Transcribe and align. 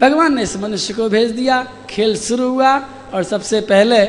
भगवान 0.00 0.34
ने 0.34 0.42
इस 0.42 0.56
मनुष्य 0.56 0.94
को 0.94 1.08
भेज 1.08 1.30
दिया, 1.30 1.66
खेल 1.90 2.16
शुरू 2.16 2.48
हुआ 2.48 2.78
और 3.14 3.22
सबसे 3.22 3.60
पहले 3.60 4.06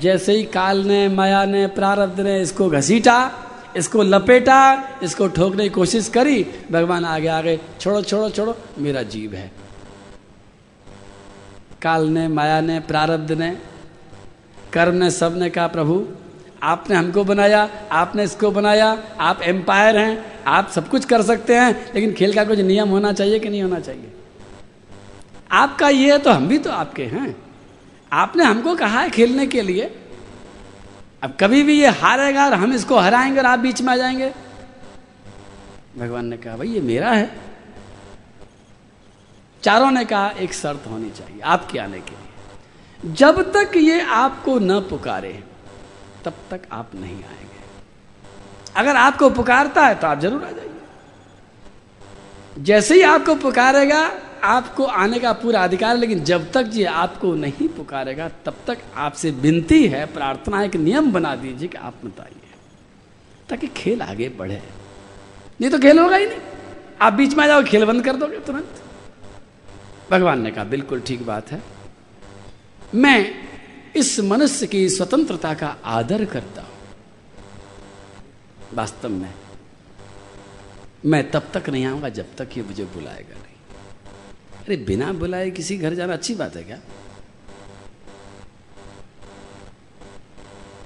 जैसे 0.00 0.32
ही 0.32 0.42
काल 0.42 0.78
ने, 0.78 1.08
माया 1.08 1.44
ने, 1.44 1.66
प्रारब्ध 1.66 2.20
ने 2.20 2.40
इसको 2.40 2.70
घसीटा, 2.70 3.32
इसको 3.76 4.02
लपेटा, 4.02 4.88
इसको 5.02 5.28
ठोकने 5.28 5.62
की 5.62 5.68
कोशिश 5.68 6.08
करी, 6.08 6.46
भगवान 6.72 7.04
आगे 7.04 7.28
आगे, 7.28 7.60
छोड़ो 7.80 8.02
छोड़ो 8.02 8.30
छोड़ो, 8.30 8.56
मेरा 8.78 9.02
जीव 9.02 9.34
है। 9.34 9.52
काल 11.82 12.06
ने, 12.06 12.28
माया 12.28 12.60
ने, 12.60 12.80
प्रारब्ध 12.80 13.32
ने, 13.32 13.56
कर्म 14.72 14.94
ने, 14.94 15.10
सबने 15.10 15.50
कहा, 15.50 15.66
प्रभु, 15.66 16.06
आपने 16.62 16.96
हमको 16.96 17.24
बनाया, 17.24 17.70
आपने 17.92 18.24
इसको 18.24 18.50
बनाया, 18.50 19.02
आप 19.20 19.42
एम्पायर 19.42 19.96
हैं, 19.96 20.42
आप 20.46 20.70
सब 20.70 20.88
कुछ 20.88 21.04
कर 21.04 21.22
सकते 21.22 21.54
हैं, 21.54 21.90
लेकिन 21.94 22.12
खेल 22.12 22.34
का 22.34 22.44
कुछ 22.44 22.58
नियम 22.58 22.88
होना 22.88 23.12
चाहिए 23.12 23.38
कि 23.38 23.48
नहीं 23.48 23.62
होना 23.62 23.80
चाहिए? 23.80 24.12
आपका 25.50 25.88
ये 25.88 26.12
है 26.12 26.18
तो 26.18 26.30
हम 26.30 26.46
भी 26.48 26.58
तो 26.58 26.70
आपके 26.70 27.04
हैं। 27.04 27.36
आपने 28.12 28.44
हमको 28.44 28.74
कहा 28.74 29.00
है 29.00 29.10
खेलने 29.10 29.46
के 29.46 29.62
लिए। 29.62 29.84
अब 31.22 31.36
कभी 31.40 31.62
भी 31.62 31.80
ये 31.80 31.88
हारेगा 31.90 32.44
और 32.44 32.54
हम 32.54 32.72
इसको 32.72 32.98
हराएँगे 32.98 33.38
और 33.38 33.46
आप 33.46 33.58
बीच 33.58 33.80
में 33.82 33.92
आ 33.92 33.96
जाएँगे। 33.96 34.32
भगवान 35.98 36.26
ने 36.26 36.36
कहा, 36.36 36.56
भाई, 36.56 36.68
ये 36.68 36.80
मेरा 36.80 37.10
है। 37.10 37.30
चारों 39.62 39.90
ने 39.90 40.04
कहा, 40.04 40.28
एक 40.30 40.52
शर्त 40.52 40.86
होनी 40.86 41.10
चाहिए 41.10 41.40
आपके 41.40 41.78
आने 41.78 42.00
के 42.00 42.10
लिए। 42.10 43.12
जब 43.14 43.40
तक 43.52 43.76
ये 43.76 44.00
आपको 44.00 44.58
न 44.58 44.80
पुकारे, 44.80 45.42
तब 46.24 46.34
तक 46.50 46.60
आप 46.72 46.90
नहीं 46.94 47.14
आएँगे। 47.14 47.44
अगर 48.76 48.96
आपको 48.96 49.30
पुकारता 49.30 49.86
है 49.86 49.94
तो 49.94 50.06
आप 50.06 50.20
ज़रूर 50.20 50.44
आ 50.44 50.50
जाइए। 50.50 50.64
जैसे 52.58 52.94
ही 52.94 53.02
आपको 53.04 53.34
पुकारेगा 53.34 54.08
आपको 54.44 54.84
आने 54.84 55.18
का 55.18 55.32
पूरा 55.32 55.62
अधिकार 55.64 55.94
है 55.94 56.00
लेकिन 56.00 56.24
जब 56.24 56.50
तक 56.52 56.70
ये 56.74 56.84
आपको 56.84 57.34
नहीं 57.34 57.68
पुकारेगा, 57.68 58.28
तब 58.44 58.56
तक 58.66 58.78
आपसे 58.94 59.30
विनती 59.30 59.86
है, 59.86 60.04
प्रार्थना 60.06 60.62
एक 60.62 60.76
नियम 60.76 61.12
बना 61.12 61.34
दीजिए 61.36 61.68
कि 61.68 61.78
आप 61.78 61.94
मत 62.04 62.20
आइए, 62.20 62.54
ताकि 63.48 63.66
खेल 63.66 64.02
आगे 64.02 64.28
बढ़े। 64.28 64.62
नहीं 65.60 65.70
तो 65.70 65.78
खेल 65.78 65.98
होगा 65.98 66.16
ही 66.16 66.26
नहीं। 66.26 66.40
आप 67.02 67.12
बीच 67.12 67.34
में 67.34 67.44
आ 67.44 67.46
जाओ, 67.46 67.62
खेल 67.62 67.84
बंद 67.84 68.04
कर 68.04 68.16
दोगे 68.16 68.38
तुरंत। 68.38 68.82
भगवान 70.10 70.40
ने 70.40 70.50
कहा, 70.50 70.64
बिल्कुल 70.64 71.00
ठीक 71.00 71.26
बात 71.26 71.50
है। 71.52 71.62
मैं 72.94 73.34
इस 73.96 74.20
मनुष्य 74.20 74.66
की 74.66 74.88
स्वतंत्रता 74.88 75.54
का 75.54 75.76
आदर 75.84 76.24
करता 76.24 76.62
हूँ। 76.62 76.74
वास्तव 78.74 79.08
में 79.08 79.34
मैं 81.04 81.30
तब 81.30 81.48
तक 81.54 81.68
नहीं 81.68 81.84
आऊँगा 81.86 82.08
जब 82.08 82.34
तक 82.36 82.56
ये 82.56 82.62
मुझे 82.62 82.84
बुलाएगा 82.84 83.36
अरे 84.66 84.76
बिना 84.76 85.12
बुलाए 85.14 85.50
किसी 85.52 85.76
घर 85.78 85.94
जाना 85.94 86.12
अच्छी 86.12 86.34
बात 86.34 86.56
है 86.56 86.62
क्या? 86.62 86.78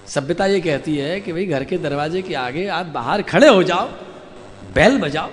सभ्यता 0.06 0.46
ये 0.46 0.60
कहती 0.60 0.96
है 0.96 1.20
कि 1.20 1.32
भाई 1.32 1.46
घर 1.46 1.64
के 1.64 1.78
दरवाजे 1.78 2.22
के 2.22 2.34
आगे 2.36 2.66
आप 2.68 2.86
बाहर 2.94 3.22
खड़े 3.24 3.48
हो 3.48 3.62
जाओ, 3.62 3.88
बैल 4.74 4.98
बजाओ, 5.00 5.30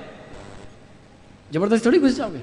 ज़बरदस्ती 1.54 1.86
थोड़ी 1.86 2.00
घुस 2.00 2.16
जाओगे। 2.16 2.42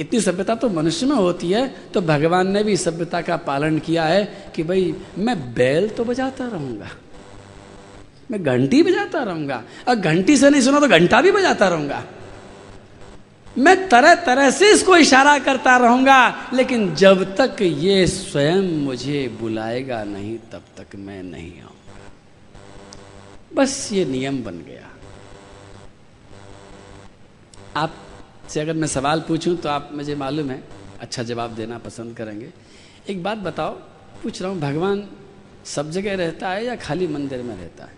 इतनी 0.00 0.20
सभ्यता 0.20 0.54
तो 0.54 0.68
मनुष्य 0.70 1.06
में 1.06 1.16
होती 1.16 1.50
है 1.50 1.66
तो 1.94 2.00
भगवान 2.02 2.50
ने 2.50 2.62
भी 2.64 2.76
सभ्यता 2.78 3.20
का 3.22 3.36
पालन 3.42 3.78
किया 3.80 4.04
है 4.04 4.24
कि 4.54 4.62
भाई 4.62 4.94
मैं 5.18 5.36
बैल 5.54 5.88
तो 5.88 6.04
बजाता 6.04 6.46
रहूँगा, 6.46 6.90
मैं 8.30 8.42
घंटी 8.42 8.82
बजाता 8.82 9.22
रहूँगा, 9.24 9.62
और 9.88 9.94
घंटी 9.96 10.36
से 10.36 10.50
नहीं 10.50 10.62
सुना 10.62 10.80
तो 10.80 10.88
घंटा 10.88 11.20
भी 11.22 11.30
बजाता 11.32 11.68
रहूँगा। 11.68 12.04
मैं 13.56 13.88
तरह 13.88 14.14
तरह 14.24 14.50
से 14.50 14.70
इसको 14.72 14.96
इशारा 14.96 15.38
करता 15.38 15.76
रहूँगा, 15.76 16.50
लेकिन 16.54 16.94
जब 16.94 17.34
तक 17.36 17.56
ये 17.62 18.06
स्वयं 18.06 18.62
मुझे 18.84 19.28
बुलाएगा 19.40 20.02
नहीं, 20.04 20.38
तब 20.52 20.62
तक 20.78 20.96
मैं 20.96 21.22
नहीं 21.22 21.60
आऊँगा 21.60 21.80
बस 23.54 23.88
ये 23.92 24.04
नियम 24.04 24.42
बन 24.44 24.58
गया। 24.60 24.88
आपसे 27.76 28.60
अगर 28.60 28.72
मैं 28.74 28.88
सवाल 28.88 29.20
पूछूँ 29.28 29.56
तो 29.56 29.68
आप 29.68 29.90
मुझे 29.94 30.14
मालूम 30.14 30.50
है 30.50 30.62
अच्छा 31.00 31.22
जवाब 31.22 31.54
देना 31.54 31.78
पसंद 31.80 32.16
करेंगे। 32.16 32.48
एक 33.08 33.22
बात 33.22 33.38
बताओ, 33.40 33.72
पूछ 34.22 34.42
रहा 34.42 34.50
हूँ, 34.50 34.60
भगवान 34.60 35.08
सब 35.66 35.90
जगह 35.90 36.16
रहता 36.16 36.48
है 36.48 36.64
या 36.64 36.76
खाली 36.78 37.06
मंदिर 37.08 37.42
में 37.42 37.54
रहता 37.56 37.84
है? 37.84 37.92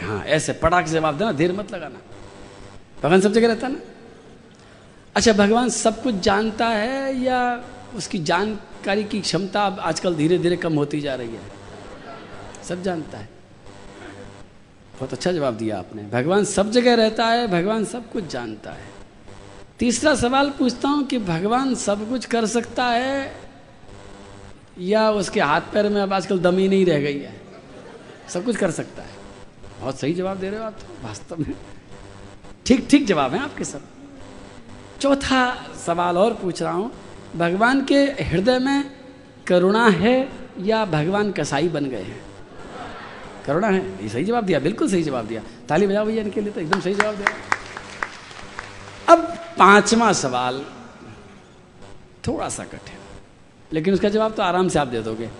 हाँ 0.00 0.24
ऐसे 0.26 0.52
पटाख 0.54 0.86
जवाब 0.88 1.18
देना, 1.18 1.32
देर 1.32 1.52
मत 1.52 1.72
लगाना। 1.72 2.00
भगवान 3.02 3.20
सब 3.20 3.32
जगह 3.32 3.48
रहता 3.48 3.66
है 3.66 3.72
ना? 3.72 3.78
अच्छा 5.14 5.32
भगवान 5.32 5.68
सब 5.68 6.02
कुछ 6.02 6.14
जानता 6.14 6.68
है 6.68 7.16
या 7.22 7.64
उसकी 7.96 8.18
जानकारी 8.18 9.04
की 9.04 9.20
क्षमता 9.20 9.66
अब 9.66 9.80
आजकल 9.80 10.14
धीरे 10.14 10.38
धीरे 10.38 10.56
कम 10.56 10.74
होती 10.74 11.00
जा 11.00 11.14
रही 11.14 11.28
है? 11.28 11.40
सब 12.68 12.82
जानता 12.82 13.18
है। 13.18 13.28
बहुत 14.92 15.12
अच्छा 15.12 15.32
जवाब 15.32 15.56
दिया 15.56 15.78
आपने। 15.78 16.02
भगवान 16.02 16.44
सब 16.44 16.70
जगह 16.70 16.94
रहता 16.94 17.26
है, 17.26 17.46
भगवान 17.48 17.84
सब 17.84 18.10
कुछ 18.12 18.26
जानता 18.26 18.70
है। 18.70 18.90
तीसरा 19.78 20.14
सवाल 20.14 20.50
पूछता 20.50 20.88
हूँ 20.88 21.06
कि 21.06 21.18
भगवान 21.18 21.74
सब 21.74 22.08
कुछ 22.08 22.24
कर 22.24 22.46
सकता 22.46 22.84
है 22.84 23.32
या 24.78 25.10
उसके 25.10 25.40
हाथ 25.40 25.60
पैर 25.60 25.88
में 25.88 26.00
अब 26.02 26.12
आजकल 26.12 26.38
दमी 26.38 26.68
नहीं 26.68 26.86
रह 26.86 27.00
गई 27.00 27.18
है? 27.18 27.40
सब 28.28 28.44
कुछ 28.44 28.56
कर 28.56 28.70
सकता 28.70 29.02
है। 29.02 29.20
बहुत 29.80 29.98
सही 29.98 30.14
जवाब 30.14 30.38
दे 30.38 30.50
रहे 30.50 30.60
हो 30.60 30.66
आप 30.66 30.72
तो 30.72 31.06
वास्तव 31.06 31.36
में। 31.36 31.54
ठीक 32.66 32.86
ठीक 32.90 33.06
जवाब 33.06 33.32
है 33.34 33.40
आपके 33.40 33.64
सब 33.64 33.80
चौथा 35.00 35.42
सवाल 35.76 36.18
और 36.18 36.34
पूछ 36.34 36.62
रहा 36.62 36.72
हूँ, 36.72 36.90
भगवान 37.36 37.84
के 37.84 38.04
हृदय 38.22 38.58
में 38.58 38.90
करुणा 39.46 39.86
है 39.90 40.28
या 40.60 40.84
भगवान 40.86 41.32
कसाई 41.32 41.68
बन 41.68 41.84
गए 41.86 42.02
हैं? 42.02 42.20
करुणा 43.46 43.68
है, 43.68 43.80
ये 44.02 44.08
सही 44.08 44.24
जवाब 44.24 44.44
दिया, 44.44 44.58
बिल्कुल 44.60 44.88
सही 44.90 45.02
जवाब 45.02 45.26
दिया। 45.26 45.42
ताली 45.68 45.86
बजाओ 45.86 46.04
भैया 46.06 46.22
इनके 46.22 46.40
लिए 46.40 46.52
तो 46.52 46.60
एकदम 46.60 46.80
सही 46.80 46.94
जवाब 46.94 47.14
दिया। 47.16 47.28
अब 49.08 49.26
पांचवा 49.58 50.12
सवाल, 50.14 50.64
थोड़ा 52.26 52.48
सा 52.48 52.64
कठिन, 52.64 52.98
लेकिन 53.72 53.94
उसका 53.94 54.08
जवाब 54.08 54.32
तो 54.32 54.42
आराम 54.42 54.68
से 54.68 54.78
आप 54.78 54.88
दे 54.88 55.02
दोगे 55.02 55.30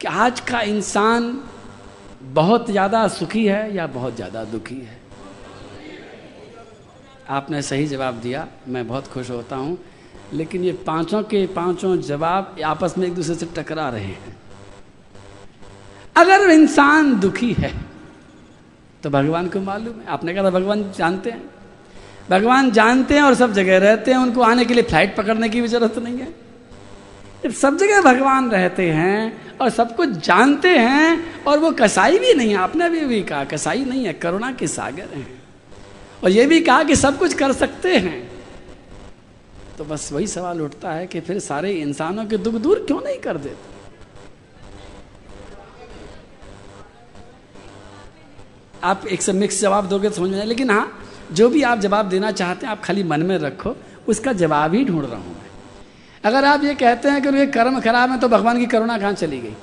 कि 0.00 0.06
आज 0.08 0.40
का 0.40 0.60
इंसान 0.62 1.38
बहुत 2.34 2.70
ज़्यादा 2.70 3.06
सुखी 3.10 3.46
है 3.46 3.74
या 3.76 3.86
बहुत 3.88 4.16
ज़्यादा 4.16 4.44
दुखी 4.46 4.74
है? 4.76 5.01
आपने 7.30 7.62
सही 7.62 7.86
जवाब 7.86 8.14
दिया 8.14 8.46
मैं 8.68 8.86
बहुत 8.88 9.06
खुश 9.06 9.30
होता 9.30 9.56
हूँ। 9.56 9.78
लेकिन 10.32 10.64
ये 10.64 10.72
पाँचों 10.86 11.22
के 11.22 11.46
पाँचों 11.46 11.96
जवाब 12.02 12.56
आपस 12.64 12.94
में 12.98 13.06
एक 13.06 13.14
दूसरे 13.14 13.34
से 13.34 13.46
टकरा 13.56 13.88
रहे 13.88 14.04
हैं। 14.04 14.36
अगर 16.16 16.50
इंसान 16.50 17.18
दुखी 17.20 17.52
है 17.52 17.72
तो 19.02 19.10
भगवान 19.10 19.48
को 19.48 19.60
मालूम 19.60 20.00
है। 20.00 20.06
आपने 20.06 20.34
कहा 20.34 20.44
था 20.44 20.50
भगवान 20.50 20.84
जानते 20.96 21.30
हैं। 21.30 21.42
भगवान 22.30 22.70
जानते 22.70 23.14
हैं 23.14 23.22
और 23.22 23.34
सब 23.34 23.52
जगह 23.52 23.78
रहते 23.78 24.10
हैं 24.10 24.18
उनको 24.18 24.42
आने 24.42 24.64
के 24.64 24.74
लिए 24.74 24.82
फ़्लाइट 24.82 25.16
पकड़ने 25.16 25.48
की 25.48 25.60
भी 25.60 25.68
ज़रूरत 25.68 25.98
नहीं 25.98 26.18
है। 26.18 26.28
जब 27.44 27.50
सब 27.52 27.76
जगह 27.76 28.00
भगवान 28.02 28.50
रहते 28.50 28.88
हैं 28.90 29.56
और 29.58 29.70
सब 29.70 29.94
कुछ 29.96 30.08
जानते 30.26 30.68
हैं 30.68 31.44
और 31.44 31.58
वो 31.58 31.70
कसाई 31.70 32.18
भी 32.18 32.34
नहीं 32.34 32.50
है 32.50 32.56
आपने 32.56 32.88
भी, 32.90 33.00
भी 33.00 33.22
कहा 33.22 33.44
कसाई 33.44 33.84
नहीं 33.84 34.04
है 34.04 34.12
करुणा 34.12 34.52
के 34.52 34.66
सागर 34.66 35.08
हैं। 35.14 35.41
और 36.22 36.30
ये 36.30 36.46
भी 36.46 36.60
कहा 36.60 36.82
कि 36.82 36.96
सब 36.96 37.18
कुछ 37.18 37.34
कर 37.34 37.52
सकते 37.52 37.96
हैं। 37.96 38.30
तो 39.78 39.84
बस 39.84 40.12
वही 40.12 40.26
सवाल 40.26 40.60
उठता 40.60 40.92
है 40.92 41.06
कि 41.06 41.20
फिर 41.20 41.38
सारे 41.40 41.72
इंसानों 41.72 42.24
के 42.24 42.36
दुख 42.38 42.54
दूर 42.54 42.84
क्यों 42.86 43.00
नहीं 43.00 43.18
कर 43.18 43.36
देते? 43.36 43.70
आप 48.84 49.06
एक 49.06 49.22
से 49.22 49.32
मिक्स 49.32 49.60
जवाब 49.60 49.88
दोगे 49.88 50.08
तो 50.08 50.14
समझ 50.14 50.30
में 50.30 50.44
लेकिन 50.44 50.70
हाँ 50.70 50.86
जो 51.32 51.48
भी 51.48 51.62
आप 51.62 51.78
जवाब 51.78 52.08
देना 52.08 52.30
चाहते 52.32 52.66
हैं, 52.66 52.72
आप 52.72 52.82
खाली 52.84 53.02
मन 53.02 53.22
में 53.22 53.36
रखो, 53.38 53.74
उसका 54.08 54.32
जवाब 54.34 54.74
ही 54.74 54.84
ढूंढ 54.84 55.04
रहा 55.04 55.16
हूँ 55.16 55.34
मैं। 55.34 55.50
अगर 56.24 56.44
आप 56.44 56.64
ये 56.64 56.74
कहते 56.74 57.08
हैं 57.08 57.22
कि 57.22 57.28
ये 57.38 57.46
कर्म 57.48 57.80
खराब 57.80 58.10
है 58.10 58.18
तो 58.20 58.28
भगवान 58.28 58.58
की 58.58 58.66
करुणा 58.66 58.98
कहाँ 58.98 59.12
चली 59.14 59.38
गई? 59.40 59.54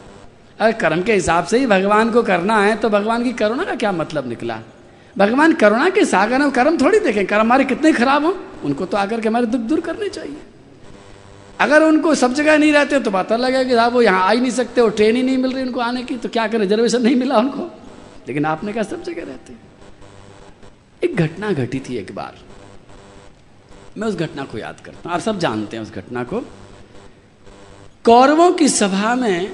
अगर 0.59 0.71
कर्म 0.71 1.01
के 1.03 1.13
हिसाब 1.13 1.45
से 1.45 1.59
ही 1.59 1.67
भगवान 1.67 2.11
को 2.11 2.23
करना 2.23 2.61
है 2.61 2.75
तो 2.75 2.89
भगवान 2.89 3.23
की 3.23 3.33
करुणा 3.33 3.63
का 3.63 3.75
क्या 3.75 3.91
मतलब 3.91 4.27
निकला? 4.27 4.59
भगवान 5.15 5.53
करुणा 5.55 5.89
के 5.89 6.05
सागर 6.05 6.39
में 6.39 6.51
कर्म 6.51 6.77
थोड़ी 6.77 6.99
देखें, 6.99 7.25
कर्म 7.25 7.41
हमारे 7.41 7.65
कितने 7.65 7.91
खराब 7.93 8.25
हो, 8.25 8.35
उनको 8.63 8.85
तो 8.85 8.97
आकर 8.97 9.21
के 9.21 9.27
हमारे 9.27 9.45
दुख 9.47 9.61
दूर 9.61 9.79
करने 9.81 10.09
चाहिए। 10.09 10.37
अगर 11.59 11.83
उनको 11.83 12.13
सब 12.15 12.33
जगह 12.33 12.57
नहीं 12.57 12.71
रहते 12.73 12.99
तो 12.99 13.11
पता 13.11 13.35
लगे 13.37 13.63
कि 13.65 13.75
साहब 13.75 13.93
वो 13.93 14.01
यहाँ 14.01 14.23
आ 14.23 14.31
ही 14.31 14.39
नहीं 14.39 14.51
सकते 14.53 14.81
और 14.81 14.91
ट्रेन 14.91 15.15
ही 15.15 15.23
नहीं 15.23 15.37
मिल 15.37 15.53
रही 15.53 15.63
उनको 15.63 15.79
आने 15.81 16.03
की 16.03 16.17
तो 16.17 16.29
क्या 16.29 16.47
करें, 16.47 16.59
रिजर्वेशन 16.59 17.01
नहीं 17.01 17.15
मिला 17.15 17.37
उनको? 17.37 17.69
लेकिन 18.27 18.45
आपने 18.45 18.73
कहा 18.73 18.83
सब 18.85 19.03
जगह 19.03 19.23
रहते 19.23 19.53
एक 21.01 21.15
घटना 21.17 21.51
घटी 21.53 21.79
थी 21.79 21.97
एक 21.97 22.15
बार। 22.15 22.37
मैं 23.97 24.07
उस 24.07 24.15
घटना 24.17 24.43
को 24.45 24.57
याद 24.57 24.79
करता 24.79 25.09
हूँ, 25.09 25.15
आप 25.15 25.21
सब 25.21 25.39
जानते 25.39 25.77
हैं 25.77 25.83
उस 25.83 25.91
घटना 25.93 26.23
को। 26.23 26.39
कौरवों 28.05 28.51
की 28.53 28.67
सभा 28.69 29.13
में 29.15 29.51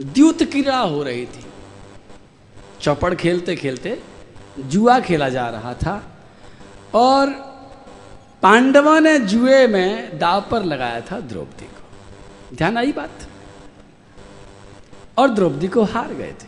द्यूत 0.00 0.42
क्रीड़ा 0.42 0.78
हो 0.78 1.02
रही 1.02 1.24
थी। 1.26 1.44
चौपड़ 2.80 3.14
खेलते 3.14 3.56
खेलते 3.56 4.02
जुआ 4.58 5.00
खेला 5.00 5.28
जा 5.28 5.48
रहा 5.48 5.74
था 5.74 6.02
और 6.94 7.30
पांडवों 8.42 9.00
ने 9.00 9.18
जुए 9.18 9.66
में 9.66 10.18
दाव 10.18 10.44
पर 10.50 10.64
लगाया 10.64 11.00
था 11.00 11.20
द्रौपदी 11.20 11.64
को। 11.64 12.56
ध्यान 12.56 12.76
आई 12.76 12.92
बात? 12.92 13.10
और 15.18 15.28
द्रौपदी 15.28 15.68
को 15.68 15.82
हार 15.82 16.14
गए 16.14 16.32
थे। 16.32 16.46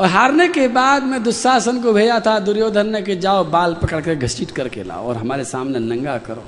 और 0.00 0.08
हारने 0.08 0.48
के 0.48 0.68
बाद 0.68 1.02
में 1.02 1.22
दुशासन 1.22 1.82
को 1.82 1.92
भेजा 1.92 2.20
था, 2.20 2.38
दुर्योधन 2.38 2.88
ने 2.88 3.02
कि 3.02 3.16
जाओ 3.16 3.44
बाल 3.44 3.74
पकड़ 3.74 4.00
कर 4.00 4.14
घसीट 4.14 4.50
करके 4.50 4.82
लाओ 4.82 5.08
और 5.08 5.16
हमारे 5.16 5.44
सामने 5.44 5.78
नंगा 5.78 6.18
करो 6.18 6.44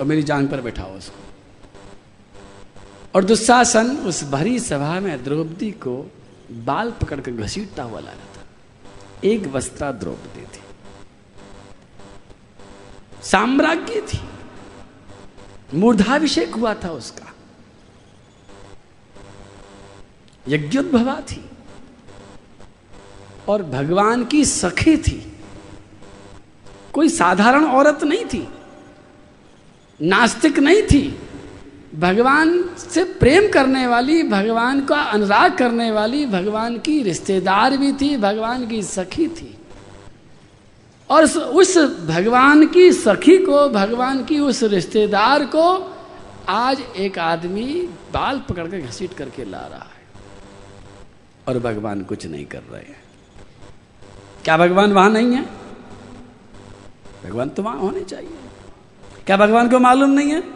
और 0.00 0.06
मेरी 0.06 0.22
जान 0.22 0.46
पर 0.48 0.60
बैठाओ 0.60 0.96
उसको। 0.96 1.20
और 3.14 3.24
दुशासन 3.24 3.96
उस 3.96 4.24
भरी 4.24 4.58
सभा 4.58 5.00
में 5.00 5.24
द्रौपदी 5.24 5.70
को 5.70 6.10
बाल 6.50 6.90
पकड़कर 6.90 7.30
घसीटता 7.30 7.82
हुआ 7.82 8.00
ला 8.00 8.12
रहा 8.12 8.24
था। 8.24 8.46
एक 9.24 9.46
वस्त्रा 9.46 9.92
द्रौपदी 9.92 10.42
थी 10.42 10.60
साम्राज्य 13.22 14.00
थी। 14.00 14.20
मूर्धाभिषेक 15.74 16.54
हुआ 16.54 16.74
था 16.74 16.90
उसका। 16.90 17.34
यज्ञोद्भवा 20.48 21.20
थी। 21.20 21.50
और 23.48 23.62
भगवान 23.62 24.24
की 24.24 24.44
सखी 24.44 24.96
थी। 24.96 25.40
कोई 26.92 27.08
साधारण 27.08 27.64
औरत 27.64 28.04
नहीं 28.04 28.24
थी। 28.24 28.48
नास्तिक 30.02 30.58
नहीं 30.58 30.82
थी। 30.82 31.25
भगवान 31.94 32.70
से 32.78 33.04
प्रेम 33.04 33.52
करने 33.52 33.86
वाली, 33.86 34.22
भगवान 34.22 34.84
का 34.84 35.00
अनुराग 35.00 35.58
करने 35.58 35.90
वाली, 35.90 36.26
भगवान 36.26 36.78
की 36.78 37.02
रिश्तेदार 37.02 37.76
भी 37.76 37.92
थी, 37.92 38.16
भगवान 38.16 38.66
की 38.66 38.82
सखी 38.82 39.28
थी। 39.28 39.58
और 41.10 41.24
उस 41.24 41.78
भगवान 42.06 42.66
की 42.66 42.92
सखी 42.92 43.38
को, 43.38 43.68
भगवान 43.68 44.24
की 44.24 44.40
उस 44.40 44.62
रिश्तेदार 44.62 45.44
को 45.44 45.96
आज 46.48 46.80
एक 46.96 47.18
आदमी 47.18 47.88
बाल 48.12 48.42
पकड़ 48.48 48.66
कर 48.66 48.78
घसीट 48.78 49.14
करके 49.14 49.44
ला 49.44 49.58
रहा 49.58 49.78
है। 49.78 49.96
और 51.48 51.58
भगवान 51.58 52.02
कुछ 52.02 52.26
नहीं 52.26 52.46
कर 52.46 52.62
रहे 52.72 52.80
हैं। 52.80 53.02
क्या 54.44 54.56
भगवान 54.56 54.92
वहाँ 54.92 55.10
नहीं 55.10 55.32
है? 55.32 55.42
भगवान 57.24 57.48
तो 57.48 57.62
वहाँ 57.62 57.78
होने 57.78 58.00
चाहिए। 58.00 58.38
क्या 59.26 59.36
भगवान 59.36 59.68
को 59.68 59.78
मालूम 59.78 60.10
नहीं 60.10 60.30
है? 60.30 60.55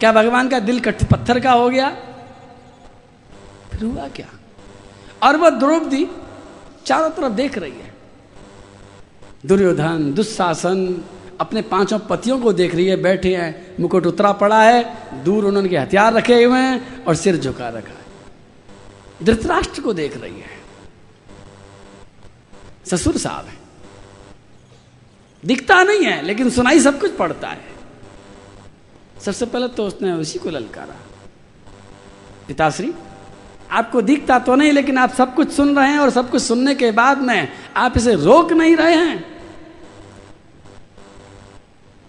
क्या 0.00 0.12
भगवान 0.12 0.48
का 0.48 0.58
दिल 0.58 0.80
कट 0.80 1.04
पत्थर 1.04 1.40
का 1.40 1.52
हो 1.52 1.70
गया? 1.70 1.90
फिर 3.70 3.84
हुआ 3.84 4.08
क्या? 4.08 4.26
और 5.22 5.36
वह 5.36 5.50
द्रौपदी 5.50 6.06
चारों 6.86 7.10
तरफ़ 7.10 7.32
देख 7.32 7.58
रही 7.58 7.72
है। 7.72 7.94
दुर्योधन 9.46 10.12
दुशासन 10.12 11.04
अपने 11.40 11.62
पाँचों 11.62 11.98
पतियों 11.98 12.40
को 12.40 12.52
देख 12.52 12.74
रही 12.74 12.86
है, 12.86 12.96
बैठे 12.96 13.36
हैं, 13.36 13.76
मुकुट 13.80 14.06
उतरा 14.06 14.32
पड़ा 14.32 14.62
है, 14.62 14.96
दूर 15.24 15.44
उन्होंने 15.44 15.76
हथियार 15.76 16.12
रखे 16.12 16.44
हुए 16.44 16.58
हैं 16.58 17.04
और 17.04 17.14
सिर 17.14 17.36
झुका 17.36 17.68
रखा 17.68 17.92
है। 17.92 18.04
धृतराष्ट्र 19.22 19.82
को 19.82 19.92
देख 19.92 20.16
रही 20.16 20.40
है। 20.40 20.54
ससुर 22.86 23.16
साहब 23.16 23.46
है। 23.46 23.56
दिखता 25.44 25.82
नहीं 25.82 26.04
है, 26.04 26.22
लेकिन 26.22 26.50
सुनाई 26.50 26.80
सब 26.80 27.00
कुछ 27.00 27.16
पड़ता 27.16 27.48
है। 27.48 27.73
सबसे 29.24 29.46
पहले 29.46 29.68
तो 29.68 29.86
उसने 29.86 30.12
उसी 30.12 30.38
को 30.38 30.50
ललकारा। 30.50 30.94
पिताश्री, 32.48 32.92
आपको 33.70 34.00
दिखता 34.02 34.38
तो 34.38 34.54
नहीं, 34.54 34.72
लेकिन 34.72 34.98
आप 34.98 35.12
सब 35.14 35.34
कुछ 35.34 35.52
सुन 35.52 35.76
रहे 35.76 35.90
हैं 35.90 35.98
और 35.98 36.10
सब 36.10 36.30
कुछ 36.30 36.42
सुनने 36.42 36.74
के 36.74 36.90
बाद 36.90 37.22
में 37.22 37.48
आप 37.76 37.96
इसे 37.96 38.14
रोक 38.14 38.52
नहीं 38.52 38.76
रहे 38.76 38.94
हैं। 38.94 39.24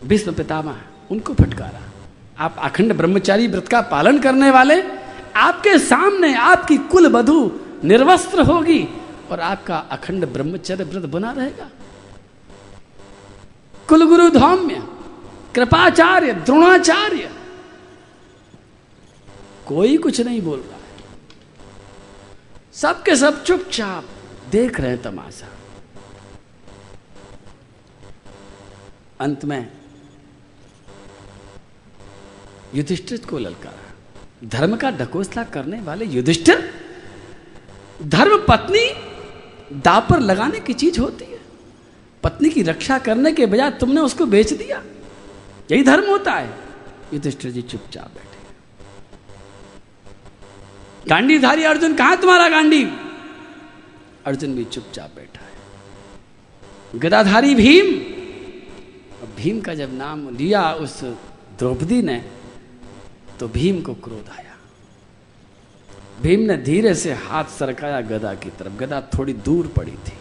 विश्व 0.04 0.32
पितामह, 0.32 0.82
उनको 1.12 1.34
फटकारा। 1.34 1.82
आप 2.40 2.56
अखंड 2.60 2.94
ब्रह्मचारी 2.94 3.48
व्रत 3.48 3.68
का 3.68 3.82
पालन 3.82 4.20
करने 4.20 4.50
वाले, 4.52 4.82
आपके 5.36 5.78
सामने 5.80 6.34
आपकी 6.36 6.78
कुल 6.78 7.08
बधु 7.10 7.52
निर्वस्त्र 7.84 8.42
होगी 8.42 8.88
और 9.32 9.40
आपका 9.40 9.78
अखंड 9.92 10.26
ब्रह्मचर्य 10.26 10.84
व्रत 10.84 11.06
बना 11.06 11.32
रहेगा। 11.32 11.70
कुलगुरु 13.88 14.30
धौम्य 14.30 14.84
कृपाचार्य, 15.56 16.34
द्रोणाचार्य। 16.34 17.32
कोई 19.68 19.98
कुछ 19.98 20.22
नहीं 20.22 20.42
बोल 20.42 20.60
रहा 20.60 20.76
है। 20.76 20.84
सबके 22.74 23.16
सब 23.16 23.44
चुपचाप 23.44 24.06
देख 24.52 24.80
रहे 24.80 24.90
हैं 24.90 25.02
तमाशा। 25.02 25.48
अंत 29.20 29.46
में 29.46 29.72
युधिष्ठिर 32.76 33.26
को 33.26 33.38
ललकारा। 33.38 33.94
धर्म 34.48 34.76
का 34.76 34.92
ढकोसला 34.92 35.44
करने 35.44 35.82
वाले 35.82 36.06
युधिष्ठिर, 36.06 36.74
धर्म 38.04 38.38
पत्नी 38.38 38.86
दाव 39.82 40.02
पर 40.02 40.20
लगाने 40.20 40.60
की 40.60 40.74
चीज़ 40.74 41.00
होती 41.00 41.26
है। 41.26 41.40
पत्नी 42.24 42.50
की 42.50 42.64
रक्षा 42.64 42.98
करने 42.98 43.32
के 43.32 43.46
बजाय 43.46 43.72
तुमने 43.72 44.02
उसको 44.02 44.26
बेच 44.26 44.54
दिया। 44.54 44.84
यही 45.70 45.84
धर्म 45.84 46.10
होता 46.10 46.32
है। 46.32 46.50
युधिष्ठिर 47.14 47.52
जी 47.52 47.62
चुपचाप 47.62 48.14
बैठे। 48.14 48.34
गांडीधारी 51.10 51.64
अर्जुन, 51.64 51.96
कहाँ 51.96 52.18
तुम्हारा 52.18 52.50
गांडी? 52.50 52.84
अर्जुन 54.26 54.56
भी 54.56 54.64
चुपचाप 54.66 55.16
बैठा 55.16 55.46
है। 55.46 57.00
गदाधारी 57.00 57.56
भीम 57.56 57.94
भीम 59.38 59.60
का 59.62 59.74
जब 59.74 59.94
नाम 59.94 60.30
लिया 60.36 60.72
उस 60.74 61.04
द्रौपदी 61.60 62.02
ने 62.02 62.18
तो 63.40 63.48
भीम 63.48 63.82
को 63.82 63.94
क्रोध 63.94 64.30
आया। 64.32 64.56
भीम 66.22 66.40
ने 66.40 66.58
धीरे 66.58 66.94
से 66.96 67.14
हाथ 67.14 67.46
सरकाया 67.60 68.02
गदा 68.02 68.34
की 68.34 68.50
तरफ़। 68.50 68.74
गदा 68.74 69.02
थोड़ी 69.14 69.34
दूर 69.34 69.68
पड़ी 69.68 69.92
थी। 69.92 70.14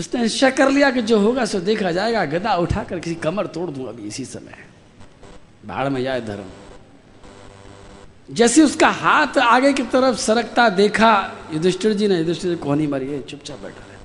उसने 0.00 0.20
निश्चय 0.22 0.50
कर 0.50 0.70
लिया 0.70 0.90
कि 0.90 1.02
जो 1.02 1.18
होगा 1.18 1.44
सो 1.44 1.60
देखा 1.60 1.90
जाएगा, 1.92 2.24
गदा 2.24 2.54
उठाकर 2.56 2.98
किसी 2.98 3.14
कमर 3.14 3.46
तोड़ 3.46 3.70
दूँ 3.70 3.88
अभी 3.88 4.02
इसी 4.02 4.24
समय। 4.24 4.54
भाड़ 5.66 5.88
में 5.88 6.02
जाए 6.02 6.20
धर्म। 6.20 6.44
जैसे 8.30 8.62
उसका 8.62 8.88
हाथ 8.88 9.38
आगे 9.38 9.72
की 9.72 9.82
तरफ़ 9.82 10.16
सरकता 10.16 10.68
देखा, 10.68 11.12
युधिष्ठिर 11.52 11.92
जी 11.92 12.08
ने, 12.08 12.18
युधिष्ठिर 12.18 12.58
ही 12.80 12.86
मरी 12.86 13.20
चुपचाप 13.20 13.58
बैठा 13.58 13.80
रहे 13.80 13.96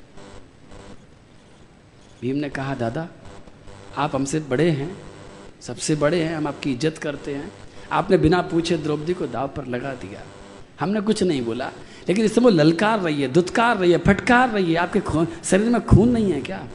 भीम 2.22 2.36
ने 2.36 2.50
कहा, 2.50 2.76
दादा, 2.76 3.08
आप 3.98 4.16
हमसे 4.16 4.40
बड़े 4.40 4.70
हैं, 4.70 4.98
सबसे 5.62 5.96
बड़े 5.96 6.24
हैं, 6.24 6.36
हम 6.36 6.48
आपकी 6.48 6.72
इज़्ज़त 6.72 6.98
करते 6.98 7.36
हैं। 7.36 7.52
आपने 7.92 8.18
बिना 8.18 8.42
पूछे 8.42 8.78
द्रौपदी 8.78 9.14
को 9.14 9.28
दाव 9.28 9.48
पर 9.48 9.66
लगा 9.66 9.94
दिया। 9.94 10.22
हमने 10.80 11.02
कुछ 11.02 11.24
नहीं 11.24 11.42
बोला। 11.42 11.72
लेकिन 12.08 12.26
इस 12.26 12.36
समय 12.36 12.52
ललकार 12.52 13.00
रही 13.00 13.22
है, 13.22 13.28
दुत्कार 13.28 13.78
रही 13.78 13.92
है, 13.92 13.98
फटकार 13.98 14.50
रही 14.50 14.74
है, 14.74 14.78
आपके 14.80 15.00
शरीर 15.46 15.70
में 15.70 15.86
खून 15.86 16.10
नहीं 16.10 16.32
है 16.32 16.42
क्या? 16.42 16.68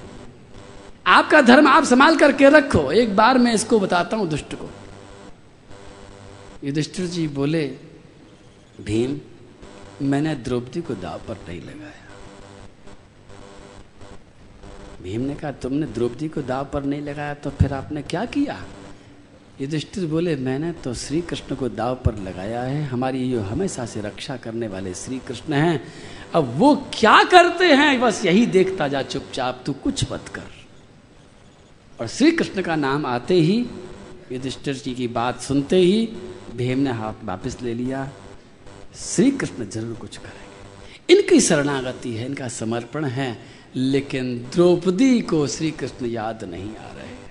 आपका 1.06 1.40
धर्म 1.40 1.66
आप 1.68 1.84
संभाल 1.84 2.16
करके 2.16 2.48
रखो। 2.48 2.90
एक 2.92 3.16
बार 3.16 3.38
मैं 3.38 3.54
इसको 3.54 3.78
बताता 3.80 4.16
हूँ 4.16 4.28
दुष्ट 4.28 4.54
को। 4.54 4.68
युधिष्ठिर 6.64 7.06
जी 7.06 7.26
बोले, 7.28 7.64
भीम, 8.80 9.18
मैंने 10.02 10.34
द्रौपदी 10.34 10.80
को 10.80 10.94
दाव 10.94 11.20
पर 11.28 11.36
नहीं 11.48 11.60
लगाया। 11.60 12.00
भीम 15.02 15.20
ने 15.20 15.34
कहा, 15.34 15.50
तुमने 15.52 15.86
द्रौपदी 15.86 16.28
को 16.28 16.42
दाव 16.42 16.68
पर 16.72 16.84
नहीं 16.84 17.02
लगाया 17.02 17.34
तो 17.34 17.50
फिर 17.50 17.72
आपने 17.72 18.02
क्या 18.02 18.24
किया? 18.26 18.62
युधिष्ठिर 19.61 20.06
बोले, 20.06 20.37
मैंने 20.37 20.73
तो 20.73 20.94
श्री 20.94 21.21
कृष्ण 21.21 21.54
को 21.54 21.68
दाव 21.68 21.94
पर 21.94 22.18
लगाया 22.18 22.62
है। 22.62 22.85
हमारी 22.85 23.30
जो 23.30 23.40
हमेशा 23.40 23.87
से 23.87 24.00
रक्षा 24.00 24.37
करने 24.37 24.68
वाले 24.68 24.94
श्री 24.94 25.18
कृष्ण 25.18 25.52
हैं। 25.52 25.85
अब 26.35 26.54
वो 26.59 26.75
क्या 26.94 27.23
करते 27.25 27.64
हैं? 27.64 28.00
बस 28.00 28.25
यही 28.25 28.47
देखता 28.47 28.88
जा 28.88 29.02
चुपचाप। 29.02 29.62
तू 29.66 29.73
कुछ 29.73 30.12
मत 30.12 30.28
कर। 30.28 30.42
और 32.00 32.06
श्री 32.06 32.30
कृष्ण 32.30 32.62
का 32.62 32.76
नाम 32.76 33.06
आते 33.06 33.35
ही 33.35 33.66
युधिष्ठिर 34.32 34.75
जी 34.75 34.94
की 34.94 35.09
बात 35.09 35.40
सुनते 35.40 35.76
ही 35.76 36.09
भीम 36.56 36.78
ने 36.78 36.90
हाथ 36.90 37.25
वापस 37.25 37.62
ले 37.62 37.75
लिया। 37.75 38.11
श्री 38.97 39.30
कृष्ण 39.30 39.68
ज़रूर 39.68 39.94
कुछ 39.94 40.16
करेंगे। 40.16 41.14
इनकी 41.14 41.40
शरणागति 41.40 42.14
है, 42.14 42.26
इनका 42.26 42.49
समर्पण 42.49 43.04
है, 43.04 43.38
लेकिन 43.76 44.38
द्रौपदी 44.54 45.21
को 45.21 45.47
श्री 45.47 45.71
कृष्ण 45.71 46.06
याद 46.06 46.44
नहीं 46.44 46.76
आ 46.76 46.92
रहे। 46.92 47.22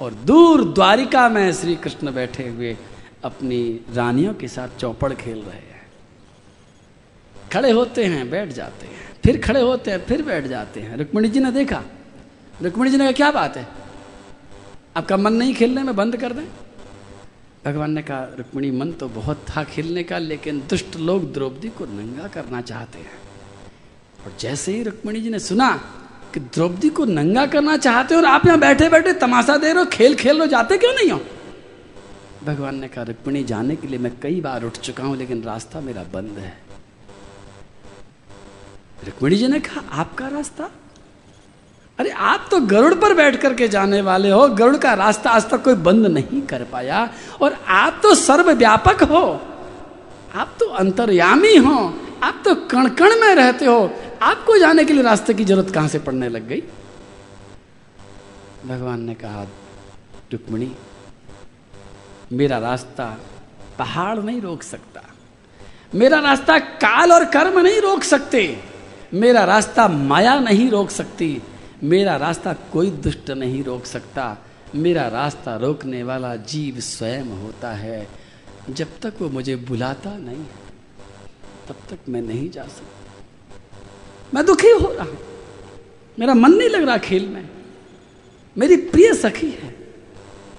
और 0.00 0.14
दूर 0.14 0.64
द्वारिका 0.64 1.28
में 1.28 1.52
श्री 1.52 1.76
कृष्ण 1.76 2.14
बैठे 2.14 2.48
हुए 2.48 2.76
अपनी 3.24 3.80
रानियों 3.92 4.34
के 4.34 4.48
साथ 4.48 4.68
चौपड़ 4.80 5.12
खेल 5.12 5.38
रहे 5.38 5.56
हैं। 5.56 5.86
खड़े 7.52 7.70
होते 7.70 8.04
हैं, 8.04 8.30
बैठ 8.30 8.48
जाते 8.48 8.86
हैं। 8.86 9.16
फिर 9.24 9.40
खड़े 9.40 9.60
होते 9.60 9.90
हैं, 9.90 10.04
फिर 10.04 10.22
बैठ 10.22 10.44
जाते 10.44 10.80
हैं। 10.80 10.96
रुक्मणी 10.96 11.28
जी 11.28 11.40
ने 11.40 11.52
देखा। 11.52 11.82
रुक्मणी 12.62 12.90
जी 12.90 12.96
ने 12.96 13.04
कहा, 13.04 13.12
क्या 13.12 13.30
बात 13.30 13.56
है? 13.56 13.68
आपका 14.96 15.16
मन 15.16 15.32
नहीं 15.32 15.54
खेलने 15.54 15.82
में 15.82 15.96
बंद 15.96 16.16
कर 16.16 16.32
दें? 16.32 16.46
भगवान 17.64 17.90
ने 17.90 18.02
कहा, 18.02 18.24
रुक्मणी, 18.24 18.70
मन 18.70 18.92
तो 18.92 19.08
बहुत 19.08 19.46
था 19.56 19.64
खेलने 19.64 20.02
का, 20.02 20.18
लेकिन 20.18 20.58
दुष्ट 20.58 20.96
लोग 20.96 21.32
द्रौपदी 21.32 21.68
को 21.68 21.84
नंगा 21.86 22.28
करना 22.28 22.60
चाहते 22.60 22.98
हैं। 22.98 23.12
और 24.26 24.36
जैसे 24.40 24.72
ही 24.72 24.82
रुक्मणी 24.82 25.20
जी 25.20 25.30
ने 25.30 25.38
सुना 25.38 25.84
कि 26.34 26.40
द्रौपदी 26.40 26.88
को 26.88 27.04
नंगा 27.04 27.46
करना 27.46 27.76
चाहते 27.76 28.14
हो 28.14 28.20
और 28.20 28.26
आप 28.26 28.46
यहाँ 28.46 28.58
बैठे 28.58 28.88
बैठे 28.88 29.12
तमाशा 29.12 29.56
दे 29.56 29.66
रहे 29.66 29.78
हो, 29.78 29.84
खेल 29.84 30.14
खेल 30.14 30.38
रहे 30.38 30.48
जाते 30.48 30.78
क्यों 30.78 30.92
नहीं 30.92 31.10
हो? 31.10 31.20
भगवान 32.44 32.76
ने 32.76 32.88
कहा 32.88 33.04
रुक्मिणी 33.04 33.44
जाने 33.44 33.76
के 33.76 33.88
लिए 33.88 33.98
मैं 33.98 34.12
कई 34.22 34.40
बार 34.40 34.64
उठ 34.64 34.72
चुका 34.72 35.04
हूँ, 35.04 35.16
लेकिन 35.16 35.42
रास्ता 35.42 35.80
मेरा 35.80 36.02
बंद 36.02 36.38
है। 36.38 36.58
रुक्मिणी 39.04 39.36
जी 39.36 39.48
ने 39.48 39.60
कहा, 39.60 40.00
आपका 40.00 40.28
रास्ता? 40.28 40.70
अरे, 41.98 42.10
आप 42.10 42.48
तो 42.50 42.60
गरुड़ 42.60 42.94
पर 42.94 43.14
बैठ 43.14 43.36
करके 43.36 43.68
जाने 43.68 44.00
वाले 44.00 44.30
हो। 44.30 44.48
गरुड़ 44.48 44.76
का 44.76 44.94
रास्ता 44.94 45.30
आज 45.30 45.50
तक 45.50 45.62
कोई 45.62 45.74
बंद 45.74 46.06
नहीं 46.06 46.42
कर 46.42 46.64
पाया। 46.64 47.10
और 47.40 47.52
आप 47.68 48.00
तो 48.02 48.14
सर्वव्यापक 48.14 49.02
हो। 49.02 49.42
आप 50.34 50.56
तो 50.60 50.66
अंतर्यामी 50.66 51.56
हो, 51.56 51.94
आप 52.22 52.42
तो 52.44 52.54
कण 52.54 52.88
कण 52.88 53.20
में 53.20 53.34
रहते 53.34 53.64
हो, 53.64 53.90
आपको 54.22 54.58
जाने 54.58 54.84
के 54.84 54.92
लिए 54.92 55.02
रास्ते 55.02 55.34
की 55.34 55.44
ज़रूरत 55.44 55.70
कहाँ 55.70 55.88
से 55.88 55.98
पड़ने 55.98 56.28
लग 56.28 56.48
गई? 56.48 56.60
भगवान 58.66 59.00
ने 59.00 59.14
कहा, 59.14 59.42
रुक्मणी, 60.32 60.72
मेरा 62.32 62.58
रास्ता 62.58 63.20
पहाड़ 63.78 64.18
नहीं 64.18 64.40
रोक 64.40 64.62
सकता। 64.62 65.00
मेरा 65.94 66.18
रास्ता 66.18 66.58
काल 66.58 67.12
और 67.12 67.24
कर्म 67.24 67.60
नहीं 67.60 67.80
रोक 67.80 68.02
सकते। 68.02 68.60
मेरा 69.14 69.44
रास्ता 69.44 69.88
माया 69.88 70.38
नहीं 70.38 70.70
रोक 70.70 70.90
सकती। 70.90 71.42
मेरा 71.82 72.16
रास्ता 72.16 72.52
कोई 72.52 72.90
दुष्ट 72.90 73.30
नहीं 73.30 73.64
रोक 73.64 73.84
सकता। 73.84 74.36
मेरा 74.74 75.08
रास्ता 75.08 75.56
रोकने 75.56 76.02
वाला 76.02 76.36
जीव 76.36 76.80
स्वयं 76.80 77.24
होता 77.24 77.72
है। 77.72 78.23
जब 78.70 79.00
तक 79.02 79.14
वो 79.20 79.28
मुझे 79.28 79.56
बुलाता 79.56 80.18
नहीं 80.18 80.44
तब 81.68 81.76
तक 81.90 81.98
मैं 82.08 82.22
नहीं 82.22 82.50
जा 82.50 82.62
सकता। 82.62 83.12
मैं 84.34 84.46
दुखी 84.46 84.68
हो 84.68 84.92
रहा 84.92 85.04
हूँ। 85.04 85.18
मेरा 86.18 86.34
मन 86.34 86.52
नहीं 86.52 86.68
लग 86.68 86.82
रहा 86.82 86.98
खेल 86.98 87.28
में। 87.28 87.48
मेरी 88.58 88.76
प्रिय 88.76 89.14
सखी 89.14 89.50
है। 89.50 89.76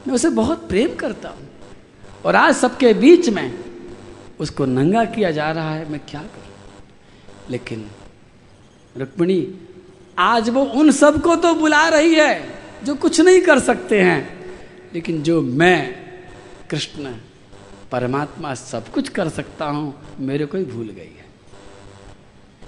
मैं 0.07 0.15
उसे 0.15 0.29
बहुत 0.29 0.69
प्रेम 0.69 0.95
करता 0.95 1.29
हूँ। 1.29 1.49
और 2.25 2.35
आज 2.35 2.55
सबके 2.55 2.93
बीच 2.93 3.29
में 3.29 3.59
उसको 4.39 4.65
नंगा 4.65 5.05
किया 5.05 5.31
जा 5.31 5.51
रहा 5.51 5.75
है, 5.75 5.89
मैं 5.89 6.01
क्या 6.09 6.21
करूँ? 6.21 6.53
लेकिन 7.49 7.89
रुक्मिणी, 8.97 9.55
आज 10.19 10.49
वो 10.49 10.63
उन 10.63 10.91
सबको 10.91 11.35
तो 11.35 11.53
बुला 11.53 11.87
रही 11.87 12.15
है 12.15 12.59
जो 12.83 12.95
कुछ 12.95 13.21
नहीं 13.21 13.41
कर 13.41 13.59
सकते 13.59 14.01
हैं। 14.01 14.45
लेकिन 14.93 15.23
जो 15.23 15.41
मैं, 15.41 15.95
कृष्ण 16.69 17.13
परमात्मा 17.95 18.53
सब 18.53 18.87
कुछ 18.87 19.09
कर 19.09 19.29
सकता 19.29 19.65
हूँ, 19.65 20.01
मेरे 20.19 20.45
को 20.45 20.57
ही 20.57 20.63
भूल 20.63 20.89
गई 20.89 21.15
है। 21.17 21.25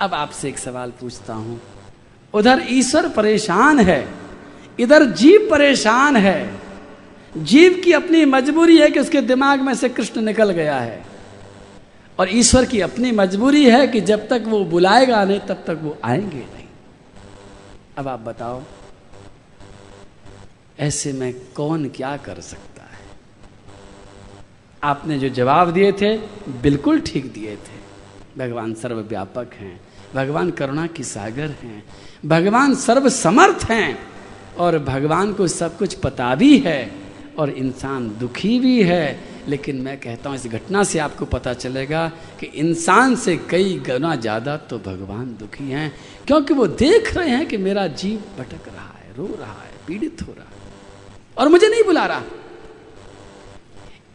अब 0.02 0.14
आपसे 0.14 0.50
एक 0.50 0.58
सवाल 0.58 0.92
पूछता 0.92 1.34
हूँ। 1.34 1.62
उधर 2.34 2.64
ईश्वर 2.70 3.10
परेशान 3.10 3.80
है, 3.80 4.08
इधर 4.80 5.06
जीव 5.06 5.48
परेशान 5.52 6.18
है। 6.18 6.54
जीव 7.38 7.82
की 7.86 7.92
अपनी 7.92 8.26
मजबूरी 8.26 8.78
है 8.78 8.90
कि 8.90 9.00
उसके 9.00 9.22
दिमाग 9.22 9.62
में 9.62 9.74
से 9.74 9.90
कृष्ण 9.90 10.22
निकल 10.22 10.52
गया 10.52 10.80
है। 10.80 11.06
और 12.20 12.28
ईश्वर 12.30 12.66
की 12.66 12.82
अपनी 12.82 13.12
मजबूरी 13.12 13.70
है 13.70 13.88
कि 13.88 14.02
जब 14.02 14.28
तक 14.28 14.44
वो 14.48 14.66
बुलाएगा 14.66 15.26
नहीं, 15.26 15.40
तब 15.40 15.64
तक 15.68 15.80
वो 15.82 15.98
आएँगे 16.04 16.48
नहीं। 16.56 16.68
अब 17.98 18.08
आप 18.08 18.20
बताओ, 18.20 18.64
ऐसे 20.80 21.14
में 21.14 21.34
कौन 21.56 21.90
क्या 21.90 22.18
कर 22.18 22.42
सकता 22.42 22.67
आपने 24.88 25.20
जो 25.20 25.30
जवाब 25.30 25.72
दिए 25.72 25.92
थे, 25.92 26.18
बिल्कुल 26.62 27.00
ठीक 27.00 27.34
दिए 27.34 27.56
थे। 27.56 27.78
भगवान 28.38 28.74
सर्वव्यापक 28.74 29.54
हैं। 29.54 29.80
भगवान 30.16 30.52
करुणा 30.52 30.88
की 30.88 31.04
सागर 31.04 31.50
हैं। 31.64 31.84
भगवान 32.26 32.76
सर्व 32.76 33.10
समर्थ 33.10 33.64
हैं। 33.64 33.98
और 34.58 34.78
भगवान 34.80 35.34
को 35.34 35.48
सब 35.48 35.78
कुछ 35.78 35.94
पता 35.94 36.36
भी 36.36 36.58
है 36.58 36.92
और 37.38 37.50
इंसान 37.50 38.08
दुखी 38.20 38.60
भी 38.60 38.84
है। 38.84 39.20
लेकिन 39.48 39.76
मैं 39.76 39.98
कहता 39.98 40.30
हूँ, 40.30 40.38
इस 40.38 40.48
घटना 40.48 40.84
से 40.84 41.00
आपको 41.00 41.26
पता 41.26 41.54
चलेगा 41.54 42.08
कि 42.40 42.46
इंसान 42.46 43.16
से 43.16 43.36
कई 43.50 43.78
गुना 43.80 44.16
ज़्यादा 44.16 44.58
तो 44.58 44.80
भगवान 44.80 45.26
दुखी 45.40 45.70
हैं। 45.72 45.94
क्योंकि 46.28 46.54
वो 46.54 46.68
देख 46.68 47.16
रहे 47.18 47.30
हैं 47.30 47.46
कि 47.46 47.58
मेरा 47.58 47.88
जीव 47.88 48.24
भटक 48.40 48.68
रहा 48.68 48.94
है, 48.98 49.14
रो 49.18 49.28
रहा 49.40 49.62
है, 49.62 49.72
पीड़ित 49.88 50.22
हो 50.22 50.34
रहा 50.34 50.46
है। 50.46 50.56
और 51.38 51.50
मुझे 51.50 51.68
नहीं 51.68 51.84
बुला 51.84 52.06
रहा। 52.06 52.22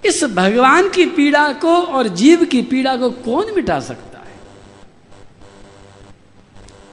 इस 0.04 0.24
भगवान 0.24 0.88
की 0.88 1.06
पीड़ा 1.06 1.52
को 1.52 1.76
और 1.76 2.08
जीव 2.08 2.44
की 2.44 2.62
पीड़ा 2.62 2.96
को 2.96 3.10
कौन 3.10 3.54
मिटा 3.54 3.80
सकता 3.80 4.18
है? 4.18 4.34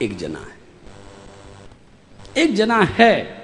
एक 0.02 0.16
जना 0.16 0.38
है। 0.38 0.60
एक 2.36 2.54
जना 2.54 2.80
है 2.80 3.40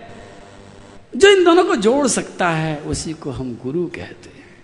जो 1.17 1.29
इन 1.29 1.45
दोनों 1.45 1.65
को 1.65 1.77
जोड़ 1.77 2.07
सकता 2.07 2.51
है, 2.51 2.81
उसी 2.81 3.13
को 3.13 3.31
हम 3.31 3.61
गुरु 3.63 3.87
कहते 3.87 4.29
हैं। 4.29 4.59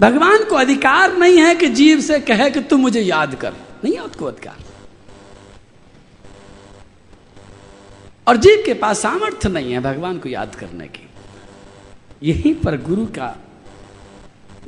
भगवान 0.00 0.44
को 0.44 0.56
अधिकार 0.56 1.16
नहीं 1.16 1.38
है 1.38 1.54
कि 1.54 1.68
जीव 1.68 2.00
से 2.00 2.20
कहे 2.20 2.50
कि 2.50 2.60
तू 2.60 2.76
मुझे 2.76 3.00
याद 3.00 3.34
कर। 3.34 3.52
नहीं 3.84 3.94
है 3.94 4.00
उसको 4.00 4.24
अधिकार। 4.24 4.56
और 8.28 8.36
जीव 8.36 8.62
के 8.66 8.74
पास 8.74 8.98
सामर्थ्य 8.98 9.48
नहीं 9.48 9.72
है 9.72 9.80
भगवान 9.80 10.18
को 10.18 10.28
याद 10.28 10.54
करने 10.54 10.88
की। 10.88 11.08
यहीं 12.22 12.54
पर 12.54 12.82
गुरु 12.82 13.06
का 13.06 13.43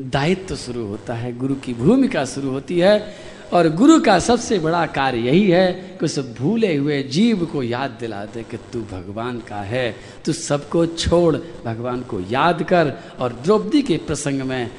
दायित्व 0.01 0.47
तो 0.49 0.57
शुरू 0.57 0.85
होता 0.87 1.15
है, 1.15 1.37
गुरु 1.39 1.55
की 1.55 1.75
भूमिका 1.75 2.25
शुरू 2.25 2.51
होती 2.51 2.79
है, 2.79 3.15
और 3.53 3.69
गुरु 3.69 3.99
का 4.01 4.19
सबसे 4.19 4.59
बड़ा 4.59 4.85
कार्य 4.87 5.19
यही 5.19 5.51
है 5.51 5.97
कि 5.99 6.05
उस 6.05 6.19
भूले 6.39 6.75
हुए 6.77 7.03
जीव 7.03 7.45
को 7.47 7.63
याद 7.63 7.97
दिला 8.01 8.25
दे 8.25 8.43
कि 8.43 8.57
तू 8.73 8.81
भगवान 8.81 9.39
का 9.41 9.61
है, 9.63 9.97
तू 10.25 10.33
सबको 10.33 10.87
छोड़, 10.87 11.37
भगवान 11.65 12.01
को 12.01 12.21
याद 12.21 12.63
कर। 12.63 12.93
और 13.21 13.33
द्रौपदी 13.45 13.83
के 13.83 13.97
प्रसंग 13.97 14.43
में 14.43 14.71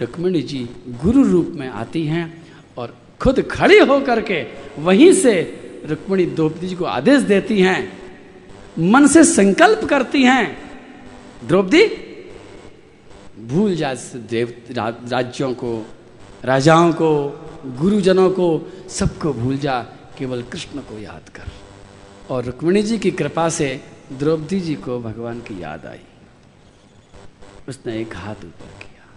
रुक्मिणी 0.00 0.42
जी 0.42 0.68
गुरु 1.02 1.22
रूप 1.22 1.52
में 1.56 1.68
आती 1.68 2.06
हैं 2.06 2.44
और 2.78 2.96
खुद 3.20 3.40
खड़ी 3.50 3.78
होकर 3.78 4.20
के 4.20 4.46
वहीं 4.78 5.12
से 5.12 5.34
रुक्मिणी 5.86 6.26
द्रौपदी 6.26 6.68
जी 6.68 6.74
को 6.74 6.84
आदेश 6.84 7.22
देती 7.22 7.60
हैं, 7.60 7.92
मन 8.78 9.06
से 9.06 9.24
संकल्प 9.24 9.84
करती 9.84 10.22
हैं, 10.22 10.56
द्रौपदी 11.46 11.86
भूल 13.38 13.76
जा 13.76 13.94
देव 14.14 14.62
राज्यों 15.08 15.54
को, 15.54 15.86
राजाओं 16.44 16.92
को, 16.92 17.28
गुरुजनों 17.66 18.30
को, 18.30 18.72
सबको 18.88 19.32
भूल 19.32 19.58
जा, 19.58 19.82
केवल 20.18 20.42
कृष्ण 20.42 20.80
को 20.80 20.98
याद 20.98 21.28
कर। 21.28 21.42
और 22.30 22.44
रुक्मिणी 22.44 22.82
जी 22.82 22.98
की 22.98 23.10
कृपा 23.10 23.48
से 23.48 23.84
द्रौपदी 24.12 24.60
जी 24.60 24.74
को 24.74 25.00
भगवान 25.00 25.40
की 25.40 25.62
याद 25.62 25.86
आई। 25.86 26.00
उसने 27.68 28.00
एक 28.00 28.16
हाथ 28.16 28.34
ऊपर 28.34 28.84
किया। 28.84 29.08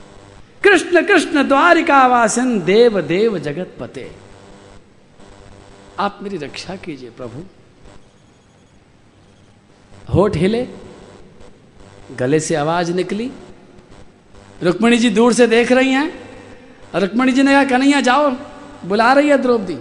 कृष्ण 0.64 1.08
कृष्ण, 1.08 1.48
द्वारिका 1.48 2.08
वासन, 2.08 2.62
देव 2.62 3.02
देव 3.02 3.40
जगत 3.40 3.78
पते। 3.80 4.12
आप 6.00 6.20
मेरी 6.22 6.38
रक्षा 6.38 6.76
कीजिए, 6.76 7.10
प्रभु। 7.10 7.44
होठ 10.14 10.36
हिले, 10.36 10.68
गले 12.16 12.40
से 12.40 12.56
आवाज़ 12.56 12.92
निकली। 12.92 13.32
रुक्मणी 14.64 14.98
जी 14.98 15.10
दूर 15.10 15.34
से 15.34 15.48
देख 15.48 15.72
रही 15.72 15.92
हैं। 15.92 16.20
रुक्मणी 16.96 17.32
जी 17.32 17.44
ने 17.44 17.52
कहा, 17.52 17.64
कन्हैया, 17.64 18.02
जाओ, 18.02 18.36
बुला 18.86 19.14
रही 19.14 19.30
है 19.30 19.38
द्रौपदी। 19.38 19.78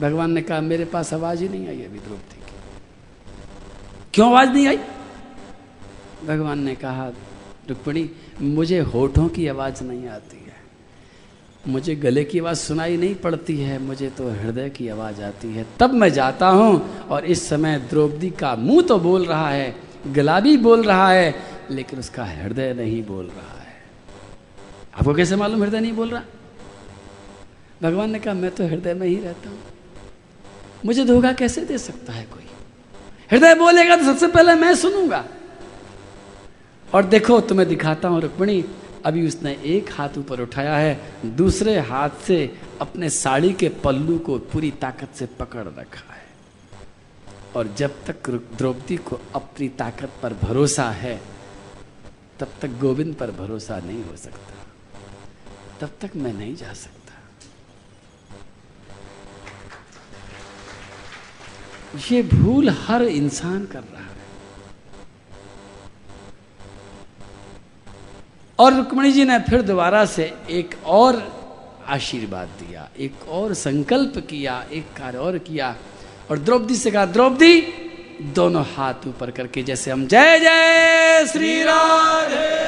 भगवान 0.00 0.30
ने 0.30 0.42
कहा, 0.42 0.60
मेरे 0.60 0.84
पास 0.84 1.14
आवाज़ 1.14 1.42
ही 1.42 1.48
नहीं 1.48 1.68
आई 1.68 1.76
अभी 1.76 1.98
द्रौपदी 1.98 2.36
की। 2.36 2.52
क्यों 4.14 4.28
आवाज़ 4.28 4.48
नहीं 4.48 4.66
आई? 4.66 4.78
भगवान 6.26 6.58
ने 6.58 6.74
कहा, 6.74 7.12
रुक्मणी, 7.68 8.10
मुझे 8.40 8.80
होठों 8.80 9.28
की 9.28 9.46
आवाज़ 9.48 9.84
नहीं 9.84 10.08
आती 10.08 10.36
है। 10.36 10.54
मुझे 11.68 11.94
गले 11.94 12.24
की 12.24 12.38
आवाज़ 12.38 12.58
सुनाई 12.58 12.96
नहीं 12.96 13.14
पड़ती 13.14 13.58
है, 13.58 13.78
मुझे 13.78 14.10
तो 14.10 14.30
हृदय 14.30 14.70
की 14.70 14.88
आवाज़ 14.88 15.22
आती 15.22 15.54
है। 15.54 15.66
तब 15.80 15.94
मैं 15.94 16.12
जाता 16.12 16.48
हूँ 16.48 16.98
और 17.00 17.24
इस 17.24 17.48
समय 17.48 17.78
द्रौपदी 17.90 18.30
का 18.30 18.56
मुँह 18.56 18.82
तो 18.82 18.98
बोल 18.98 19.24
रहा 19.24 19.48
है। 19.48 19.93
गला 20.06 20.40
भी 20.40 20.56
बोल 20.56 20.82
रहा 20.82 21.10
है, 21.10 21.34
लेकिन 21.70 21.98
उसका 21.98 22.24
हृदय 22.24 22.74
नहीं 22.74 23.02
बोल 23.02 23.26
रहा 23.26 23.60
है। 23.60 23.76
आपको 24.94 25.14
कैसे 25.14 25.36
मालूम 25.36 25.62
हृदय 25.62 25.80
नहीं 25.80 25.92
बोल 25.92 26.10
रहा? 26.10 26.22
भगवान 27.82 28.10
ने 28.10 28.18
कहा, 28.18 28.34
मैं 28.34 28.50
तो 28.50 28.66
हृदय 28.66 28.94
में 28.94 29.06
ही 29.06 29.16
रहता 29.16 29.50
हूँ। 29.50 29.58
मुझे 30.84 31.04
धोखा 31.04 31.32
कैसे 31.32 31.64
दे 31.64 31.78
सकता 31.78 32.12
है 32.12 32.24
कोई? 32.24 32.46
हृदय 33.30 33.54
बोलेगा 33.54 33.96
तो 33.96 34.04
सबसे 34.04 34.26
पहले 34.26 34.54
मैं 34.54 34.74
सुनूँगा। 34.74 35.24
और 36.94 37.04
देखो, 37.04 37.40
तुम्हें 37.40 37.68
दिखाता 37.68 38.08
हूँ 38.08 38.20
रुक्मणी, 38.20 38.64
अभी 39.04 39.26
उसने 39.26 39.52
एक 39.64 39.90
हाथ 39.92 40.08
ऊपर 40.18 40.40
उठाया 40.40 40.76
है, 40.76 41.00
दूसरे 41.26 41.78
हाथ 41.78 42.10
से 42.26 42.58
अपने 42.80 43.10
साड़ी 43.10 43.52
के 43.52 43.68
पल्लू 43.68 44.18
को 44.18 44.38
पूरी 44.38 44.70
ताकत 44.70 45.08
से 45.14 45.26
पकड़ 45.26 45.64
रखा 45.64 46.13
और 47.56 47.68
जब 47.68 48.04
तक 48.04 48.30
द्रौपदी 48.30 48.96
को 48.96 49.20
अपनी 49.34 49.68
ताकत 49.68 50.10
पर 50.22 50.34
भरोसा 50.34 50.90
है, 50.90 51.20
तब 52.40 52.48
तक 52.62 52.68
गोविंद 52.68 53.14
पर 53.14 53.30
भरोसा 53.30 53.78
नहीं 53.78 54.04
हो 54.04 54.16
सकता। 54.16 54.54
तब 55.80 55.90
तक 56.00 56.16
मैं 56.16 56.32
नहीं 56.32 56.56
जा 56.56 56.72
सकता। 56.72 57.00
ये 62.10 62.22
भूल 62.22 62.70
हर 62.70 63.02
इंसान 63.02 63.66
कर 63.66 63.80
रहा 63.80 64.02
है। 64.02 64.14
और 68.58 68.74
रुक्मणी 68.74 69.12
जी 69.12 69.24
ने 69.24 69.38
फिर 69.38 69.62
दोबारा 69.62 70.04
से 70.04 70.24
एक 70.50 70.82
और 70.84 71.34
आशीर्वाद 71.86 72.48
दिया, 72.48 72.90
एक 72.98 73.28
और 73.28 73.54
संकल्प 73.54 74.18
किया, 74.18 74.66
एक 74.72 74.86
कार्य 74.96 75.18
और 75.18 75.38
किया। 75.38 75.76
और 76.30 76.38
द्रौपदी 76.38 76.74
से 76.76 76.90
कहा, 76.90 77.06
द्रौपदी, 77.06 77.60
दोनों 78.34 78.64
हाथ 78.66 79.06
ऊपर 79.08 79.30
करके 79.30 79.62
जैसे 79.62 79.90
हम, 79.90 80.06
जय 80.06 80.38
जय 80.38 81.26
श्री 81.26 81.62
राधे। 81.62 82.62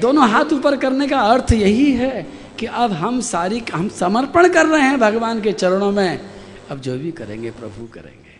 दोनों 0.00 0.28
हाथ 0.28 0.52
ऊपर 0.52 0.76
करने 0.76 1.08
का 1.08 1.20
अर्थ 1.20 1.52
यही 1.52 1.92
है 1.92 2.26
कि 2.58 2.66
अब 2.66 2.92
हम 2.92 3.20
सारी, 3.20 3.62
हम 3.74 3.88
समर्पण 3.88 4.48
कर 4.48 4.66
रहे 4.66 4.82
हैं 4.82 4.98
भगवान 5.00 5.40
के 5.40 5.52
चरणों 5.52 5.90
में। 5.92 6.20
अब 6.70 6.80
जो 6.80 6.96
भी 6.98 7.10
करेंगे, 7.12 7.50
प्रभु 7.50 7.86
करेंगे। 7.86 8.36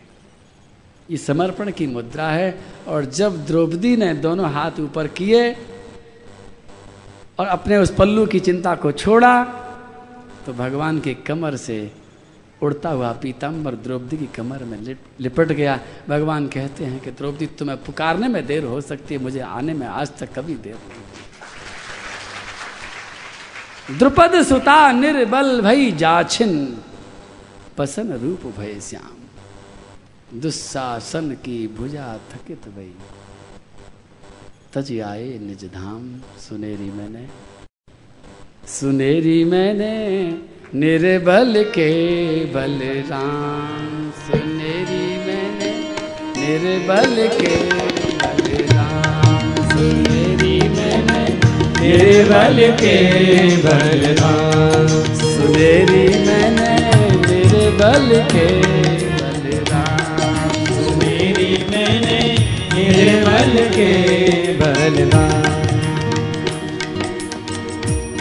ये 1.11 1.17
समर्पण 1.17 1.71
की 1.71 1.87
मुद्रा 1.87 2.27
है, 2.29 2.59
और 2.87 3.05
जब 3.05 3.45
द्रौपदी 3.45 3.95
ने 3.97 4.13
दोनों 4.13 4.51
हाथ 4.51 4.79
ऊपर 4.79 5.07
किए 5.07 5.51
और 7.39 7.47
अपने 7.47 7.77
उस 7.77 7.93
पल्लू 7.95 8.25
की 8.25 8.39
चिंता 8.39 8.75
को 8.75 8.91
छोड़ा 8.91 9.43
तो 10.45 10.53
भगवान 10.53 10.99
के 10.99 11.13
कमर 11.13 11.55
से 11.55 11.91
उड़ता 12.61 12.89
हुआ 12.89 13.11
पीताम्बर 13.13 13.75
द्रौपदी 13.75 14.17
की 14.17 14.25
कमर 14.27 14.63
में 14.63 14.77
लिपट 15.19 15.51
गया। 15.51 15.79
भगवान 16.09 16.47
कहते 16.47 16.85
हैं 16.85 16.99
कि 16.99 17.11
द्रौपदी, 17.11 17.45
तुम्हें 17.59 17.77
पुकारने 17.83 18.27
में 18.27 18.45
देर 18.45 18.63
हो 18.63 18.81
सकती 18.81 19.13
है, 19.13 19.21
मुझे 19.21 19.39
आने 19.39 19.73
में 19.73 19.87
आज 19.87 20.17
तक 20.17 20.33
कभी 20.33 20.55
देर 20.57 20.75
नहीं 20.75 21.01
द्रुपद 23.97 24.41
सुता 24.43 24.91
निर्बल 24.91 25.61
भई 25.61 25.91
जाछिन, 25.91 26.51
पसन 27.77 28.11
रूप 28.13 28.41
भय 28.57 28.79
श्याम। 28.81 30.39
दुस्सासन 30.39 31.31
की 31.43 31.67
भुजा 31.67 32.07
थकित 32.31 32.67
भई। 32.69 32.93
तज 34.73 34.91
आए 35.01 35.27
निज 35.39 35.63
धाम, 35.73 36.03
सुनेरी 36.39 36.89
मैंने 36.91 37.27
सुनेरी 38.69 39.43
मैंने 39.43 39.93
निर्बल 40.75 41.53
के 41.75 41.89
बलराम 42.53 44.11
सुनेरी 44.25 45.05
मैंने, 45.27 45.71
निर्बल 46.39 47.15
के 47.39 47.55
बलराम 48.21 49.55
सुनेरी 49.71 50.59
मैंने, 50.75 51.23
निर्बल 51.81 52.61
के 52.81 52.95
बलराम 53.65 54.87
सुनेरी 55.21 56.05
मैंने, 56.27 56.77
निर्बल 57.25 58.07
के 58.33 58.47
बलराम 59.21 60.53
सुनेरी 60.69 61.51
मैंने, 61.71 62.21
निर्बल 62.75 63.57
के 63.75 63.91
बलराम 64.61 65.38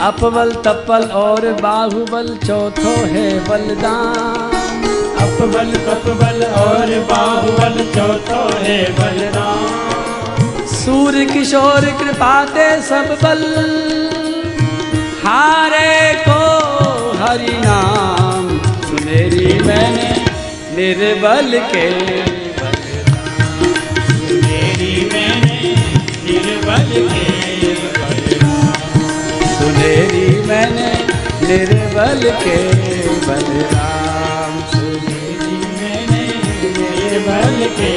अपबल 0.00 0.50
तपल 0.64 1.05
और 1.12 1.45
बाहुबल 1.52 2.28
चौथो 2.47 2.90
है 3.12 3.23
बलदान। 3.49 4.85
अपबल 5.21 5.73
तपबल 5.87 6.45
और 6.61 6.93
बाहुबल 7.11 7.78
चौथो 7.95 8.43
है 8.59 8.76
बलदान। 8.93 10.67
सूर्य 10.75 11.25
किशोर 11.25 11.87
कृपाते 12.00 12.69
सब 12.83 13.19
बल 13.23 13.43
हारे 15.25 16.14
को 16.28 16.40
हरि 17.23 17.57
नाम। 17.64 18.49
सुनेरी 18.83 19.59
मैंने 19.62 20.11
निर्बल 20.76 21.59
के। 21.75 21.88
सुनेरी 24.19 24.95
मैंने 25.12 25.75
निर्बल 26.25 27.09
के। 27.09 27.28
सुनेरी 29.79 30.29
मैंने 30.47 30.87
निर्बल 31.41 32.23
के 32.38 32.55
बलराम। 33.27 34.55
सुनेरी 34.71 35.59
मैंने 35.75 36.23
निर्बल 36.79 37.59
के 37.77 37.93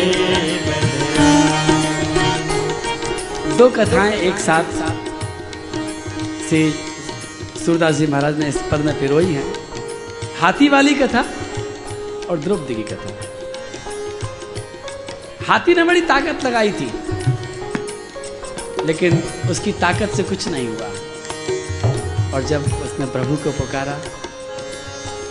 दो 3.57 3.69
कथाएँ 3.71 4.13
एक 4.19 4.37
साथ 4.39 4.67
से 6.49 6.61
सूरदास 7.65 7.95
जी 7.95 8.07
महाराज 8.07 8.39
ने 8.39 8.47
इस 8.49 8.61
पद 8.71 8.85
में 8.85 8.93
पिरोई 8.99 9.33
हैं। 9.33 9.47
हाथी 10.41 10.69
वाली 10.69 10.93
कथा 10.95 11.25
और 12.29 12.39
द्रौपदी 12.39 12.75
की 12.75 12.85
कथा। 12.93 13.11
हाथी 15.47 15.75
ने 15.75 15.83
बड़ी 15.83 16.01
ताकत 16.13 16.45
लगाई 16.45 16.71
थी, 16.71 16.91
लेकिन 18.85 19.23
उसकी 19.51 19.71
ताकत 19.81 20.09
से 20.17 20.23
कुछ 20.25 20.47
नहीं 20.47 20.67
हुआ। 20.67 20.90
और 22.41 22.47
जब 22.47 22.63
उसने 22.83 23.05
प्रभु 23.05 23.35
को 23.37 23.51
पुकारा 23.53 23.93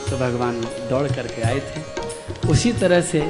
तो 0.09 0.17
भगवान 0.17 0.61
दौड़ 0.91 1.07
करके 1.09 1.43
आए 1.43 1.61
थे। 1.61 1.81
उसी 2.51 2.73
तरह 2.73 3.01
से 3.03 3.21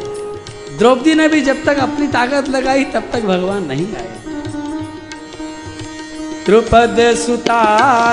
द्रौपदी 0.78 1.14
ने 1.14 1.28
भी 1.28 1.40
जब 1.40 1.62
तक 1.64 1.78
अपनी 1.78 2.08
ताकत 2.08 2.48
लगाई 2.48 2.84
तब 2.94 3.08
तक 3.12 3.24
भगवान 3.24 3.64
नहीं 3.66 3.86
आए। 3.96 4.10
द्रुपद 6.46 7.00
सुता 7.16 7.62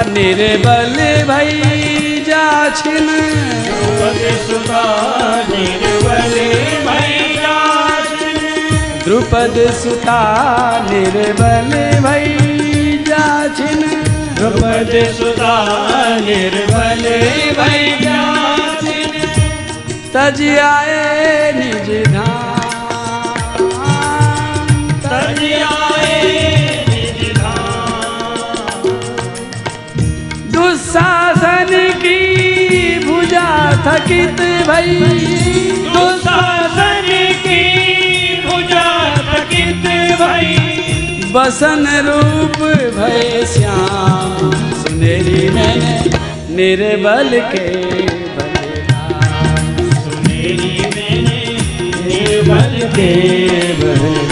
निर्बल 0.08 0.95
भई 1.27 2.23
जाछिन। 2.27 3.08
द्रुपद 3.67 4.23
सुता 4.47 4.84
निर्बल 5.49 6.36
भई 6.88 7.15
द्रुपद 9.06 9.56
सुता 9.73 10.21
निर्बल 10.89 11.71
भई 12.01 12.46
द्रुपद 14.38 14.91
सुता 15.17 15.56
निर्बल 16.28 17.04
भई 17.60 17.86
तज 20.15 20.41
आए 20.65 21.52
निज 21.58 21.89
धाम 22.13 23.65
निज 26.89 27.21
धाम 27.38 28.88
दुशासन 30.56 31.73
की 32.04 32.19
भुजा 33.06 33.47
थकित 33.88 34.41
भई। 34.69 34.95
दुशासन 35.95 37.10
की 37.45 37.62
बसन 41.38 41.86
रूप 42.08 42.58
भय 42.97 43.45
श्याम। 43.54 44.52
सुनेरी 44.84 45.50
मैंने 45.56 45.95
निर्बल 46.58 47.30
के 47.54 47.67
बलराम 48.38 49.76
सुनेरी 50.04 50.71
मैंने 50.95 51.41
निर्बल 52.08 52.80
के 52.95 53.12
बलराम 53.82 54.27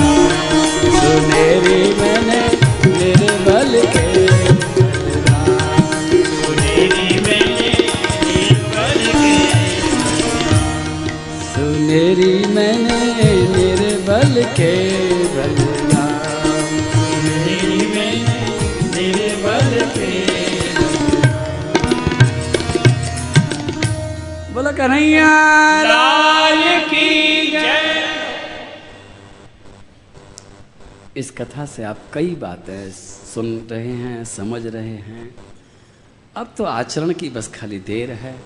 कन्हैया 24.85 25.27
लाल 25.83 26.79
की 26.85 27.51
जय। 27.51 28.05
इस 31.17 31.31
कथा 31.31 31.65
से 31.65 31.83
आप 31.83 31.99
कई 32.13 32.35
बातें 32.35 32.91
सुन 33.33 33.67
रहे 33.71 33.91
हैं 33.91 34.25
समझ 34.25 34.65
रहे 34.65 34.95
हैं। 34.95 35.35
अब 36.35 36.53
तो 36.57 36.63
आचरण 36.63 37.11
की 37.11 37.29
बस 37.29 37.51
खाली 37.55 37.79
देर 37.79 38.11
है। 38.11 38.39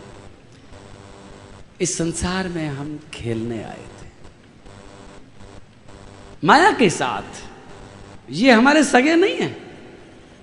इस 1.82 1.98
संसार 1.98 2.48
में 2.48 2.68
हम 2.68 3.00
खेलने 3.14 3.64
आए 3.64 3.86
थे। 4.02 4.08
माया 6.44 6.72
के 6.72 6.90
साथ। 6.90 7.44
ये 8.30 8.52
हमारे 8.52 8.84
सगे 8.84 9.16
नहीं 9.16 9.38
हैं। 9.38 9.69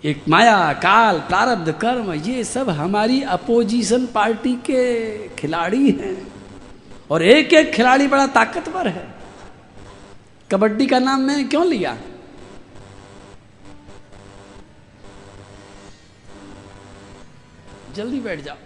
एक 0.07 0.23
माया, 0.29 0.73
काल, 0.73 1.19
प्रारब्ध, 1.21 1.73
कर्म, 1.73 2.13
ये 2.13 2.45
सब 2.45 2.71
हमारी 2.71 3.23
अपोजिशन 3.23 4.07
पार्टी 4.07 4.55
के 4.55 5.29
खिलाड़ी 5.29 5.91
हैं। 5.91 6.33
और 7.11 7.23
एक 7.23 7.53
एक 7.53 7.73
खिलाड़ी 7.73 8.07
बड़ा 8.07 8.27
ताकतवर 8.27 8.89
है। 8.89 9.15
कबड्डी 10.51 10.87
का 10.87 10.99
नाम 10.99 11.21
मैंने 11.21 11.45
क्यों 11.45 11.67
लिया? 11.67 11.97
जल्दी 17.95 18.21
बैठ 18.21 18.41
जाओ। 18.41 18.57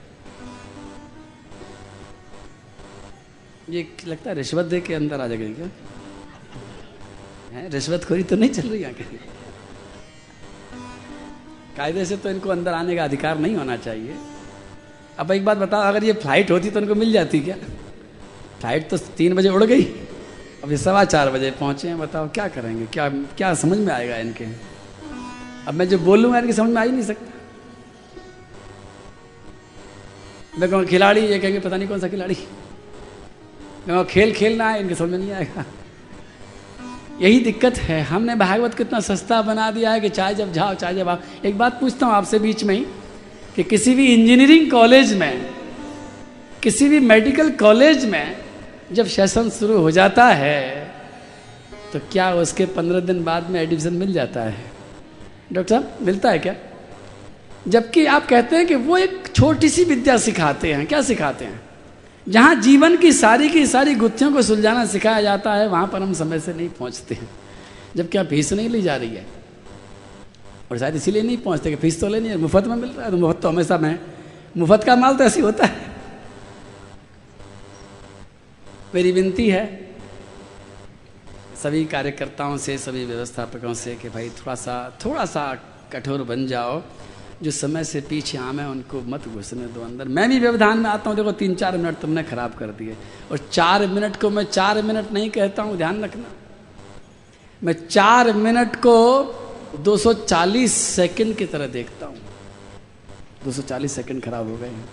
ये 3.71 3.97
लगता 4.07 4.31
है 4.31 4.37
रिश्वत 4.37 4.67
दे 4.67 4.81
के 4.81 4.95
अंदर 4.95 5.21
आ 5.21 5.27
जाएगा 5.27 5.55
क्या? 5.55 5.69
है, 7.53 7.69
रिश्वतखोरी 7.69 8.23
तो 8.23 8.37
नहीं 8.37 8.51
चल 8.51 8.69
रही 8.69 8.83
यहाँ 8.83 8.95
कहीं 8.95 9.30
कायदे 11.81 12.05
से 12.05 12.17
तो 12.17 12.31
इनको 12.31 12.49
अंदर 12.51 12.73
आने 12.75 12.97
का 12.97 13.05
अधिकार 13.05 13.39
नहीं 13.39 13.57
होना 13.57 13.77
चाहिए। 13.79 14.17
अब 15.19 15.31
एक 15.33 15.45
बात 15.45 15.59
बताओ, 15.59 15.83
अगर 15.83 16.05
ये 16.05 16.13
फ़्लाइट 16.15 16.51
होती 16.51 16.71
तो 16.71 16.81
इनको 16.81 16.95
मिल 16.95 17.13
जाती 17.13 17.41
क्या? 17.41 17.57
फ़्लाइट 18.61 18.89
तो 18.91 18.97
तीन 19.17 19.35
बजे 19.35 19.49
उड़ 19.49 19.65
गई 19.65 19.83
अब 20.65 20.71
ये 20.71 20.77
सवा 20.77 21.05
चार 21.05 21.31
बजे 21.31 21.51
पहुँचे 21.61 21.89
हैं, 21.89 21.99
बताओ 21.99 22.29
क्या 22.29 22.49
करेंगे? 22.49 22.87
क्या 22.87 23.09
क्या 23.09 23.55
समझ 23.55 23.79
में 23.79 23.93
आएगा 23.93 24.17
इनके? 24.17 24.45
अब 25.69 25.75
मैं 25.75 25.89
जो 25.89 25.99
बोलूँगा 26.01 26.39
इनकी 26.39 26.53
समझ 26.53 26.71
में 26.71 26.81
आ 26.81 26.85
ही 26.85 26.91
नहीं 26.93 27.03
सकता। 27.03 27.29
मैं 30.59 30.71
कहूँ, 30.71 30.85
खिलाड़ी, 30.85 31.21
ये 31.21 31.39
कहेंगे, 31.39 31.61
पता 31.61 31.77
नहीं 31.77 31.89
कौन 31.89 32.01
सा 32.01 32.09
खिलाड़ी। 32.09 32.37
मैं 33.89 34.05
खेल 34.07 34.33
खेलना 34.35 34.69
है, 34.71 34.81
इनके 34.81 34.95
समझ 34.95 35.11
में 35.11 35.19
नहीं 35.19 35.33
आएगा। 35.33 35.65
यही 37.21 37.41
दिक्कत 37.41 37.79
है। 37.79 38.01
हमने 38.03 38.35
भागवत 38.37 38.75
कितना 38.75 39.01
सस्ता 39.03 39.41
बना 39.43 39.71
दिया 39.71 39.91
है 39.93 40.01
कि 40.01 40.09
चाहे 40.11 40.35
जब 40.35 40.53
जाओ 40.53 40.75
चाहे 40.75 40.95
जब 40.95 41.09
आओ 41.09 41.19
एक 41.45 41.59
बात 41.59 41.81
पूछता 41.81 42.07
हूँ 42.07 42.15
आपसे 42.15 42.39
बीच 42.39 42.65
में 42.65 42.75
ही, 42.75 42.85
कि 43.57 43.63
किसी 43.65 43.95
भी 43.95 44.07
इंजीनियरिंग 44.07 44.71
कॉलेज 44.71 45.13
में, 45.15 45.51
किसी 46.63 46.89
भी 46.89 47.01
मेडिकल 47.01 47.51
कॉलेज 47.57 48.05
में 48.05 48.37
जब 48.93 49.07
सेशन 49.09 49.51
शुरू 49.51 49.79
हो 49.79 49.91
जाता 49.91 50.27
है 50.27 50.89
तो 51.93 51.99
क्या 52.13 52.33
उसके 52.35 52.67
पंद्रह 52.69 53.01
दिन 53.03 53.23
बाद 53.25 53.51
में 53.51 53.61
एडमिशन 53.61 53.95
मिल 53.95 54.13
जाता 54.13 54.43
है? 54.43 54.65
डॉक्टर 55.53 55.69
साहब, 55.71 55.99
मिलता 56.03 56.31
है 56.31 56.39
क्या? 56.39 56.55
जबकि 57.69 58.05
आप 58.07 58.27
कहते 58.27 58.57
हैं 58.57 58.67
कि 58.67 58.75
वो 58.77 58.97
एक 58.97 59.27
छोटी 59.35 59.69
सी 59.69 59.85
विद्या 59.85 60.17
सिखाते 60.19 60.73
हैं। 60.73 60.87
क्या 60.87 61.01
सिखाते 61.03 61.45
हैं? 61.45 61.61
जहाँ 62.27 62.55
जीवन 62.55 62.97
की 62.97 63.13
सारी 63.13 63.49
की 63.49 63.67
सारी 63.67 63.95
गुत्थियों 63.95 64.33
को 64.33 64.43
सुलझाना 64.43 64.85
सिखाया 64.87 65.23
जाता 65.23 65.55
है, 65.55 65.69
वहाँ 65.69 65.87
पर 65.87 66.03
हम 66.03 66.13
समय 66.15 66.41
से 66.41 66.55
नहीं 66.55 66.69
पहुँचते 66.69 67.15
हैं। 67.15 67.29
जबकि 67.97 68.19
आप 68.19 68.27
फ़ीस 68.27 68.53
नहीं 68.53 68.69
ली 68.69 68.83
जा 68.83 68.97
रही 68.97 69.15
है। 69.15 69.27
और 70.71 70.79
शायद 70.79 70.97
इसीलिए 70.97 71.23
नहीं 71.23 71.37
पहुँचते 71.39 71.71
कि 71.71 71.77
फ़ीस 71.77 72.01
तो 72.01 72.09
लेनी 72.09 72.29
है, 72.29 72.37
मुफ़्त 72.37 72.67
में 72.67 72.77
मिल 72.77 72.91
रहा 72.91 73.05
है 73.05 73.11
तो 73.11 73.17
मुफ़्त 73.17 73.41
तो 73.43 73.49
हमेशा 73.49 73.79
में 73.79 73.99
मुफ़्त 74.57 74.85
का 74.85 74.97
माल 74.97 75.17
तो 75.17 75.25
ऐसे 75.25 75.41
होता 75.41 75.67
है। 75.67 75.89
मेरी 78.95 79.13
विनती 79.13 79.49
है 79.49 79.65
सभी 81.63 81.85
कार्यकर्ताओं 81.85 82.57
से, 82.57 82.77
सभी 82.79 83.05
व्यवस्थापकों 83.05 83.75
से 83.75 83.95
कि 83.97 84.09
भाई 84.09 84.29
थोड़ा 84.31 84.55
सा 84.55 84.99
थोड़ा 85.05 85.25
सा 85.25 85.43
कठोर 85.93 86.23
बन 86.23 86.47
जाओ। 86.47 86.83
जो 87.43 87.51
समय 87.51 87.85
से 87.85 88.01
पीछे 88.01 88.39
आम 88.39 88.61
है, 88.61 88.69
उनको 88.69 89.01
मत 89.01 89.29
घुसने 89.29 89.67
दो 89.67 89.81
अंदर। 89.81 90.09
मैं 90.09 90.29
भी 90.29 90.39
व्यवधान 90.39 90.79
में 90.79 90.91
आता 90.91 91.11
हूँ, 91.11 91.17
देखो, 91.17 91.33
तीन 91.33 91.55
चार 91.55 91.77
मिनट 91.77 91.99
तुमने 91.99 92.23
खराब 92.23 92.55
कर 92.55 92.67
दिए। 92.67 92.97
और 93.31 93.39
चार 93.53 93.87
मिनट 93.87 94.17
को 94.17 94.31
मैं 94.31 94.45
चार 94.45 94.83
मिनट 94.83 95.13
नहीं 95.13 95.31
कहता 95.31 95.63
हूँ, 95.63 95.77
ध्यान 95.77 96.05
रखना। 96.05 96.25
मैं 97.65 97.89
चार 97.89 98.33
मिनट 98.33 98.77
को 98.77 99.23
240 99.79 100.73
सेकंड 100.73 101.37
की 101.37 101.47
तरह 101.47 101.67
देखता 101.67 102.07
हूँ। 102.07 102.17
240 103.45 103.93
सेकंड 103.93 104.23
खराब 104.23 104.49
हो 104.49 104.57
गए 104.57 104.69
हैं। 104.69 104.85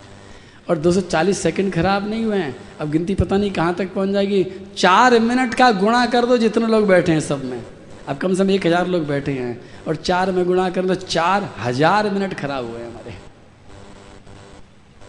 और 0.70 0.78
240 0.78 1.42
सेकंड 1.42 1.74
खराब 1.74 2.10
नहीं 2.10 2.26
हुए 2.26 2.38
हैं। 2.38 2.56
अब 2.80 2.92
गिनती 2.92 3.16
पता 3.16 3.38
नहीं 3.38 3.52
कहाँ 3.52 3.76
तक 3.76 3.94
पहुँच 3.94 4.10
जाएगी। 4.10 4.46
चार 4.78 5.20
मिनट 5.20 5.54
का 5.54 5.72
गुणा 5.72 6.06
कर 6.06 6.26
दो 6.26 6.38
जितने 6.38 6.68
लोग 6.68 6.88
बैठे 6.88 7.12
हैं 7.12 7.20
सब 7.20 7.46
में। 7.46 7.64
अब 8.08 8.18
कम 8.18 8.34
से 8.34 8.44
कम 8.44 8.50
एक 8.52 8.66
हज़ार 8.66 8.88
लोग 8.88 9.06
बैठे 9.08 9.32
हैं 9.34 9.84
और 9.88 9.96
चार 9.98 10.32
में 10.32 10.44
गुणा 10.46 10.70
कर 10.70 10.86
दो 10.86 10.96
चार 10.96 11.50
हज़ार 11.60 12.10
मिनट 12.10 12.34
खराब 12.34 12.66
हुए 12.66 12.84
हमारे। 12.84 13.16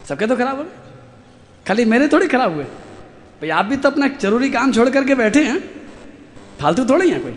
सबके 0.09 0.27
तो 0.27 0.37
खराब 0.37 0.57
हो 0.59 0.65
गए। 0.65 0.71
खाली 1.67 1.85
मेरे 1.85 2.09
थोड़ी 2.09 2.29
खराब 2.29 2.55
हुए। 2.55 2.65
भाई 2.65 3.51
आप 3.51 3.65
भी 3.65 3.77
तो 3.77 3.91
अपना 3.91 4.09
ज़रूरी 4.21 4.51
काम 4.51 4.73
छोड़ 4.73 4.89
करके 4.91 5.15
बैठे 5.15 5.45
हैं। 5.45 5.59
फालतू 6.61 6.85
थोड़ी 6.85 7.11
हैं 7.11 7.23
कोई। 7.23 7.37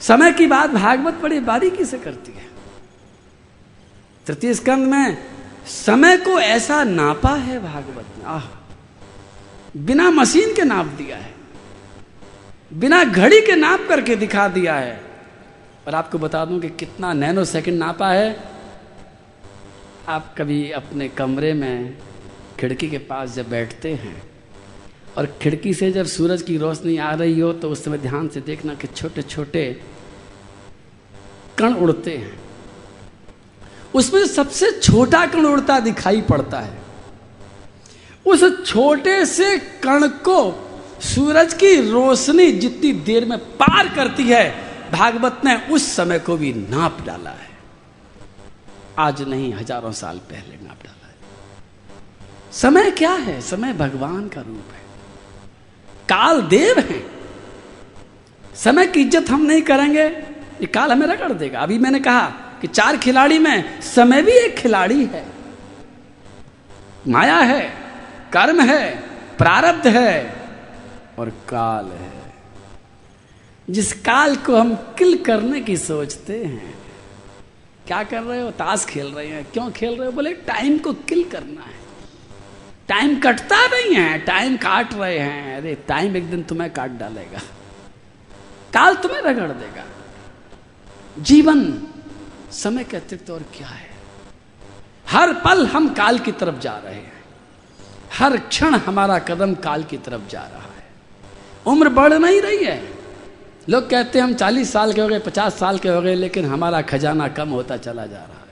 समय 0.00 0.32
की 0.32 0.46
बात 0.46 0.70
भागवत 0.70 1.14
बड़ी 1.14 1.40
बारीकी 1.42 1.84
से 1.84 1.98
करती 1.98 2.32
है। 2.32 2.44
तृतीय 4.26 4.54
स्कंद 4.54 4.86
में, 4.86 5.16
समय 5.66 6.16
को 6.16 6.38
ऐसा 6.40 6.82
नापा 6.84 7.34
है 7.36 7.58
भागवत 7.62 8.06
ने। 8.18 8.24
आह। 8.26 8.44
बिना 9.78 10.10
मशीन 10.10 10.54
के 10.54 10.64
नाप 10.64 10.86
दिया 10.98 11.16
है। 11.16 11.34
बिना 12.70 13.04
घड़ी 13.04 13.40
के 13.40 13.56
नाप 13.56 13.86
करके 13.88 14.16
दिखा 14.16 14.48
दिया 14.48 14.74
है। 14.74 15.00
और 15.86 15.94
आपको 15.94 16.18
बता 16.18 16.44
दूँ 16.44 16.60
कि 16.60 16.68
कितना 16.68 17.12
नैनो 17.12 17.44
सेकंड 17.44 17.78
नापा 17.78 18.10
है। 18.10 18.36
आप 20.08 20.34
कभी 20.38 20.70
अपने 20.70 21.08
कमरे 21.08 21.52
में 21.52 21.96
खिड़की 22.60 22.88
के 22.88 22.98
पास 22.98 23.34
जब 23.34 23.48
बैठते 23.50 23.92
हैं 23.94 24.22
और 25.16 25.26
खिड़की 25.42 25.74
से 25.74 25.90
जब 25.92 26.06
सूरज 26.06 26.42
की 26.42 26.56
रोशनी 26.56 26.96
आ 26.96 27.12
रही 27.14 27.40
हो 27.40 27.52
तो 27.52 27.70
उस 27.70 27.84
समय 27.84 27.98
ध्यान 27.98 28.28
से 28.28 28.40
देखना 28.40 28.74
कि 28.74 28.86
छोटे 28.86 29.22
छोटे 29.22 29.64
कण 31.58 31.74
उड़ते 31.74 32.16
हैं। 32.16 32.38
उसमें 33.94 34.26
सबसे 34.26 34.70
छोटा 34.80 35.26
कण 35.26 35.44
उड़ता 35.44 35.78
दिखाई 35.80 36.20
पड़ता 36.20 36.60
है। 36.60 36.78
उस 38.26 38.44
छोटे 38.66 39.24
से 39.26 39.58
कण 39.58 40.08
को 40.08 40.38
सूरज 41.00 41.54
की 41.54 41.74
रोशनी 41.90 42.50
जितनी 42.52 42.92
देर 42.92 43.24
में 43.24 43.38
पार 43.38 43.88
करती 43.88 44.22
है, 44.22 44.44
भागवत 44.92 45.40
ने 45.44 45.56
उस 45.70 45.86
समय 45.96 46.18
को 46.18 46.36
भी 46.36 46.52
नाप 46.52 47.00
डाला 47.06 47.30
है। 47.30 47.48
आज 48.98 49.22
नहीं, 49.22 49.52
हज़ारों 49.54 49.92
साल 49.92 50.18
पहले 50.18 50.64
नाप 50.64 50.84
डाला 50.84 51.06
है। 51.06 51.14
समय 52.52 52.90
क्या 52.90 53.12
है? 53.12 53.40
समय 53.40 53.72
भगवान 53.72 54.28
का 54.28 54.40
रूप 54.40 54.72
है। 54.72 54.84
काल 56.08 56.42
देव 56.42 56.78
है। 56.80 57.02
समय 58.56 58.86
की 58.86 59.00
इज़्ज़त 59.00 59.30
हम 59.30 59.42
नहीं 59.42 59.62
करेंगे, 59.62 60.02
ये 60.02 60.66
काल 60.66 60.92
हमें 60.92 61.06
रगड़ 61.06 61.32
देगा। 61.32 61.60
अभी 61.60 61.78
मैंने 61.78 62.00
कहा 62.00 62.26
कि 62.60 62.66
चार 62.66 62.96
खिलाड़ी 62.96 63.38
में 63.38 63.80
समय 63.80 64.22
भी 64.22 64.32
एक 64.32 64.56
खिलाड़ी 64.56 65.04
है। 65.04 65.24
माया 67.08 67.36
है, 67.36 67.60
कर्म 68.32 68.60
है, 68.60 68.96
प्रारब्ध 69.38 69.86
है 69.86 70.45
और 71.18 71.30
काल 71.30 71.86
है। 71.86 72.32
जिस 73.70 73.92
काल 73.92 74.36
को 74.36 74.56
हम 74.56 74.74
किल 74.74 75.24
करने 75.24 75.60
की 75.60 75.76
सोचते 75.76 76.44
हैं, 76.44 76.78
क्या 77.86 78.02
कर 78.02 78.22
रहे 78.22 78.40
हो? 78.40 78.50
ताश 78.50 78.84
खेल 78.84 79.06
रहे 79.06 79.26
हैं। 79.26 79.44
क्यों 79.52 79.70
खेल 79.70 79.96
रहे 79.96 80.06
हो? 80.06 80.12
बोले, 80.12 80.32
टाइम 80.32 80.78
को 80.78 80.92
किल 80.92 81.30
करना 81.30 81.62
है। 81.62 81.86
टाइम 82.88 83.20
कटता 83.20 83.66
नहीं 83.66 83.94
है, 83.94 84.18
टाइम 84.18 84.56
काट 84.56 84.94
रहे 84.94 85.18
हैं। 85.18 85.56
अरे, 85.56 85.74
टाइम 85.74 86.16
एक 86.16 86.30
दिन 86.30 86.42
तुम्हें 86.42 86.72
काट 86.72 86.90
डालेगा। 86.90 87.38
काल 88.74 88.94
तुम्हें 88.94 89.22
रगड़ 89.22 89.52
देगा। 89.52 89.84
जीवन, 91.18 91.82
समय 92.52 92.84
के 92.84 92.96
अतिरिक्त 92.96 93.30
और 93.30 93.44
क्या 93.58 93.68
है? 93.68 93.90
हर 95.10 95.32
पल 95.32 95.66
हम 95.66 95.94
काल 95.94 96.18
की 96.18 96.32
तरफ़ 96.32 96.58
जा 96.58 96.78
रहे 96.78 96.94
हैं। 96.94 97.24
हर 98.18 98.36
क्षण 98.36 98.74
हमारा 98.74 99.18
कदम 99.18 99.54
काल 99.54 99.84
की 99.84 99.96
तरफ़ 99.96 100.28
जा 100.28 100.40
रहा 100.40 100.60
है। 100.60 100.75
उम्र 101.66 101.88
बढ़ 101.88 102.12
नहीं 102.12 102.40
रही 102.40 102.64
है। 102.64 102.88
लोग 103.68 103.90
कहते 103.90 104.18
हैं 104.18 104.26
हम 104.26 104.34
40 104.34 104.72
साल 104.72 104.92
के 104.92 105.00
हो 105.00 105.08
गए 105.08 105.18
50 105.18 105.54
साल 105.54 105.78
के 105.78 105.88
हो 105.88 106.02
गए, 106.02 106.14
लेकिन 106.14 106.44
हमारा 106.44 106.82
खजाना 106.82 107.28
कम 107.28 107.48
होता 107.48 107.76
चला 107.76 108.06
जा 108.06 108.18
रहा 108.18 108.26
है। 108.26 108.46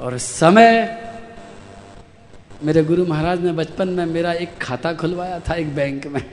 और 0.00 0.18
समय, 0.18 1.00
मेरे 2.62 2.84
गुरु 2.84 3.06
महाराज 3.06 3.40
ने 3.40 3.52
बचपन 3.52 3.88
में 3.88 4.06
मेरा 4.06 4.32
एक 4.32 4.58
खाता 4.58 4.92
खुलवाया 4.92 5.40
था 5.40 5.54
एक 5.54 5.74
बैंक 5.74 6.06
में। 6.06 6.30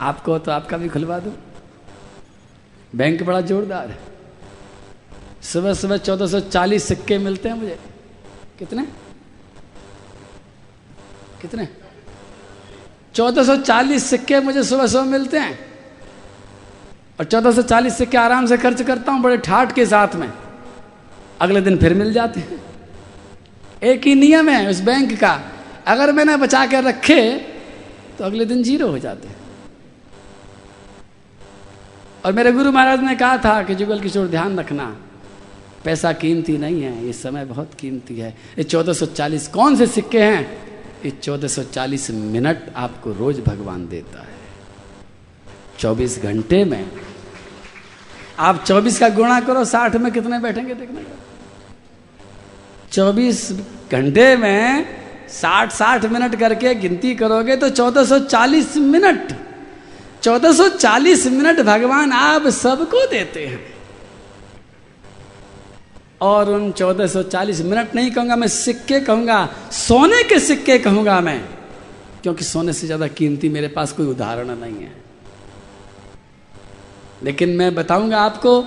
आपको 0.00 0.38
तो 0.38 0.52
आपका 0.52 0.76
भी 0.76 0.88
खुलवा 0.88 1.18
दूँ। 1.18 1.34
बैंक 2.94 3.22
बड़ा 3.22 3.40
जोरदार 3.40 3.90
है। 3.90 3.98
सुबह 5.42 5.74
सुबह 5.74 5.96
1440 5.96 6.84
सिक्के 6.84 7.18
मिलते 7.18 7.48
हैं 7.48 7.56
मुझे। 7.56 7.78
कितने? 8.58 8.82
कितने? 11.42 11.68
1440 13.14 14.04
सिक्के 14.10 14.40
मुझे 14.40 14.62
सुबह 14.64 14.86
सुबह 14.86 15.04
मिलते 15.04 15.38
हैं? 15.38 15.58
और 17.18 17.24
1440 17.24 17.98
सिक्के 17.98 18.16
आराम 18.18 18.46
से 18.46 18.56
खर्च 18.58 18.82
करता 18.82 19.12
हूँ? 19.12 19.22
बड़े 19.22 19.36
ठाठ 19.36 19.74
के 19.74 19.86
साथ 19.86 20.14
में। 20.14 20.32
अगले 21.40 21.60
दिन 21.60 21.76
फिर 21.76 21.94
मिल 21.94 22.12
जाते 22.12 22.40
हैं। 22.40 22.60
एक 23.82 24.06
ही 24.06 24.14
नियम 24.14 24.48
है 24.48 24.68
उस 24.70 24.80
बैंक 24.80 25.18
का। 25.20 25.40
अगर 25.86 26.12
मैंने 26.12 26.36
बचा 26.36 26.66
कर 26.66 26.84
रखे 26.84 27.20
तो 28.18 28.24
अगले 28.24 28.44
दिन 28.44 28.62
ज़ीरो 28.62 28.88
हो 28.88 28.98
जाते 28.98 29.28
हैं। 29.28 29.36
और 32.24 32.32
मेरे 32.32 32.52
गुरु 32.52 32.72
महाराज 32.72 33.00
ने 33.00 33.14
कहा 33.16 33.36
था 33.38 33.62
कि 33.62 33.74
जुगल 33.74 34.00
किशोर, 34.00 34.26
ध्यान 34.26 34.58
रखना, 34.58 34.96
पैसा 35.84 36.12
कीमती 36.12 36.56
नहीं 36.58 36.82
है, 36.82 37.06
ये 37.06 37.12
समय 37.12 37.44
बहुत 37.44 37.74
कीमती 37.74 38.16
है। 38.16 38.28
ये 38.58 38.64
1440 38.64 39.48
कौन 39.48 39.76
से 39.76 39.86
सिक्के 39.86 40.22
हैं? 40.22 40.69
ये 41.04 41.10
1440 41.10 42.10
मिनट 42.10 42.72
आपको 42.76 43.12
रोज 43.12 43.40
भगवान 43.40 43.86
देता 43.88 44.20
है। 44.20 44.38
24 45.78 46.18
घंटे 46.22 46.64
में 46.64 46.90
आप 48.38 48.64
24 48.64 48.98
का 48.98 49.08
गुणा 49.08 49.40
करो 49.40 49.64
60 49.64 49.96
में 49.96 50.12
कितने 50.12 50.38
बैठेंगे 50.38 50.74
देखने 50.74 51.02
का? 51.02 51.16
24 52.92 53.52
घंटे 53.92 54.36
में 54.36 54.86
साठ 55.30 55.72
साठ 55.72 56.04
मिनट 56.04 56.34
करके 56.36 56.74
गिनती 56.74 57.14
करोगे 57.14 57.56
तो 57.56 57.70
1440 57.70 58.76
मिनट 58.76 59.32
1440 60.22 61.26
मिनट 61.26 61.60
भगवान 61.60 62.12
आप 62.12 62.48
सबको 62.54 63.06
देते 63.06 63.46
हैं। 63.46 63.60
और 66.20 66.50
उन 66.50 66.70
1440 66.72 67.60
मिनट 67.60 67.94
नहीं 67.94 68.10
कहूँगा, 68.10 68.36
मैं 68.36 68.48
सिक्के 68.48 69.00
कहूँगा, 69.00 69.48
सोने 69.72 70.22
के 70.22 70.38
सिक्के 70.38 70.78
कहूँगा 70.78 71.20
मैं, 71.20 71.40
क्योंकि 72.22 72.44
सोने 72.44 72.72
से 72.72 72.86
ज़्यादा 72.86 73.06
कीमती 73.08 73.48
मेरे 73.48 73.68
पास 73.68 73.92
कोई 73.92 74.06
उदाहरण 74.06 74.54
नहीं 74.56 74.82
है। 74.82 74.92
लेकिन 77.22 77.48
मैं 77.50 77.74
बताऊँगा 77.74 78.20
आपको 78.20 78.60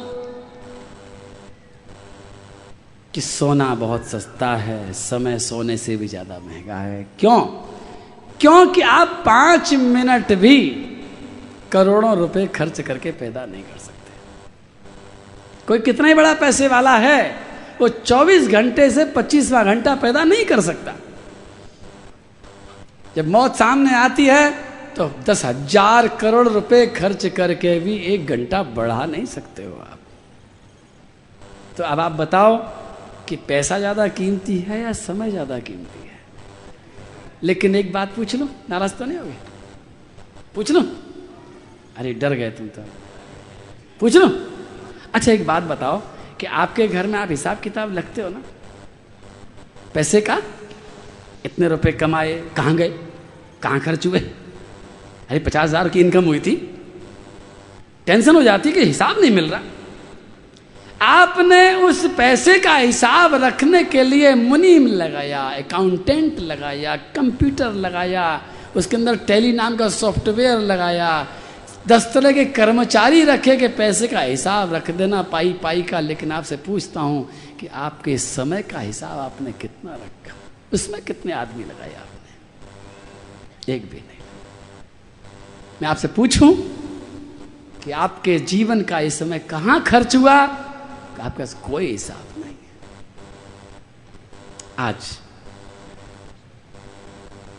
कि 3.13 3.21
सोना 3.21 3.75
बहुत 3.75 4.05
सस्ता 4.05 4.55
है, 4.55 4.93
समय 4.93 5.39
सोने 5.39 5.77
से 5.77 5.95
भी 5.97 6.07
ज़्यादा 6.07 6.39
महँगा 6.39 6.75
है। 6.75 7.07
क्यों? 7.19 7.39
क्योंकि 8.41 8.81
आप 8.81 9.07
पाँच 9.25 9.73
मिनट 9.73 10.33
भी 10.33 10.57
करोड़ों 11.71 12.15
रुपए 12.17 12.45
खर्च 12.47 12.81
करके 12.81 13.11
पैदा 13.11 13.45
नहीं 13.45 13.63
कर 13.63 13.77
सकते 13.77 13.82
कोई 15.67 15.79
कितना 15.79 16.07
ही 16.07 16.13
बड़ा 16.13 16.33
पैसे 16.33 16.67
वाला 16.67 16.95
है, 16.97 17.21
वो 17.81 17.87
24 17.89 18.47
घंटे 18.49 18.89
से 18.89 19.05
25वां 19.13 19.63
घंटा 19.65 19.95
पैदा 19.95 20.23
नहीं 20.23 20.45
कर 20.45 20.61
सकता। 20.61 20.93
जब 23.15 23.27
मौत 23.27 23.55
सामने 23.55 23.93
आती 23.95 24.25
है 24.25 24.51
तो 24.93 25.09
दस 25.25 25.43
हज़ार 25.45 26.07
करोड़ 26.17 26.47
रुपए 26.47 26.85
खर्च 26.87 27.25
करके 27.27 27.79
भी 27.79 27.95
एक 28.13 28.27
घंटा 28.27 28.61
बढ़ा 28.63 29.05
नहीं 29.05 29.25
सकते 29.25 29.63
हो 29.63 29.75
आप। 29.81 29.99
तो 31.77 31.83
अब 31.83 31.99
आप 31.99 32.11
बताओ 32.11 32.57
कि 33.27 33.35
पैसा 33.47 33.77
ज़्यादा 33.79 34.07
कीमती 34.09 34.57
है 34.59 34.81
या 34.81 34.91
समय 34.93 35.31
ज़्यादा 35.31 35.59
कीमती 35.59 35.99
है? 35.99 36.19
लेकिन 37.43 37.75
एक 37.75 37.91
बात 37.93 38.13
पूछ 38.15 38.35
लो, 38.35 38.49
नाराज़ 38.69 38.93
तो 38.93 39.05
नहीं 39.05 39.17
होगी? 39.17 39.33
पूछ 40.55 40.71
लो? 40.71 40.81
अरे 41.97 42.13
डर 42.13 42.33
गए 42.33 42.49
तुम 42.51 42.67
तो। 42.67 42.81
पूछ 43.99 44.15
लो? 44.15 44.27
अच्छा 45.13 45.31
एक 45.31 45.45
बात 45.47 45.63
बताओ 45.63 46.01
कि 46.39 46.45
आपके 46.45 46.87
घर 46.87 47.07
में 47.07 47.19
आप 47.19 47.29
हिसाब 47.29 47.59
किताब 47.59 47.93
लगते 47.93 48.21
हो 48.21 48.29
ना? 48.29 48.41
पैसे 49.93 50.21
का? 50.21 50.41
इतने 51.45 51.67
रुपए 51.67 51.91
कमाए, 51.91 52.33
कहाँ 52.57 52.75
गए? 52.75 52.89
कहाँ 53.61 53.79
खर्च 53.79 54.07
हुए? 54.07 54.19
अरे, 54.19 55.39
पचास 55.39 55.69
हज़ार 55.69 55.89
की 55.89 55.99
इनकम 55.99 56.25
हुई 56.25 56.39
थी। 56.39 56.55
टेंशन 58.05 58.35
हो 58.35 58.43
जाती 58.43 58.71
कि 58.71 58.83
हिसाब 58.83 59.19
नहीं 59.19 59.31
मिल 59.31 59.49
रहा। 59.49 59.61
आपने 61.01 61.73
उस 61.73 62.05
पैसे 62.17 62.59
का 62.59 62.75
हिसाब 62.75 63.33
रखने 63.35 63.83
के 63.83 64.03
लिए 64.03 64.33
मुनीम 64.35 64.87
लगाया 64.87 65.41
अकाउंटेंट 65.41 66.39
लगाया 66.39 66.95
कंप्यूटर 66.95 67.71
लगाया, 67.71 68.41
उसके 68.75 68.95
अंदर 68.95 69.15
टेली 69.15 69.51
नाम 69.51 69.75
का 69.75 69.89
सॉफ्टवेयर 69.89 70.59
लगाया 70.59 71.27
दस 71.87 72.13
तरह 72.13 72.31
के 72.31 72.45
कर्मचारी 72.45 73.23
रखे 73.23 73.57
के 73.57 73.67
पैसे 73.67 74.07
का 74.07 74.19
हिसाब 74.19 74.73
रख 74.73 74.91
देना, 74.91 75.21
पाई 75.21 75.53
पाई 75.53 75.81
का। 75.81 75.99
लेकिन 75.99 76.31
आपसे 76.31 76.57
पूछता 76.57 77.01
हूँ 77.01 77.29
कि 77.59 77.67
आपके 77.67 78.17
समय 78.17 78.61
का 78.61 78.79
हिसाब 78.79 79.19
आपने 79.19 79.51
कितना 79.51 79.93
रखा? 79.93 80.35
उसमें 80.73 81.01
कितने 81.01 81.33
आदमी 81.33 81.63
लगाए 81.63 81.93
आपने? 81.93 83.73
एक 83.73 83.89
भी 83.89 83.97
नहीं। 83.97 84.19
मैं 85.81 85.89
आपसे 85.89 86.07
पूछूँ 86.07 86.53
कि 87.83 87.91
आपके 87.91 88.39
जीवन 88.39 88.81
का 88.81 88.99
इस 88.99 89.19
समय 89.19 89.39
कहाँ 89.39 89.83
खर्च 89.83 90.15
हुआ? 90.15 90.33
आपके 91.21 91.71
कोई 91.71 91.91
हिसाब 91.91 92.41
नहीं 92.41 92.55
है। 92.55 92.73
आज 94.79 95.19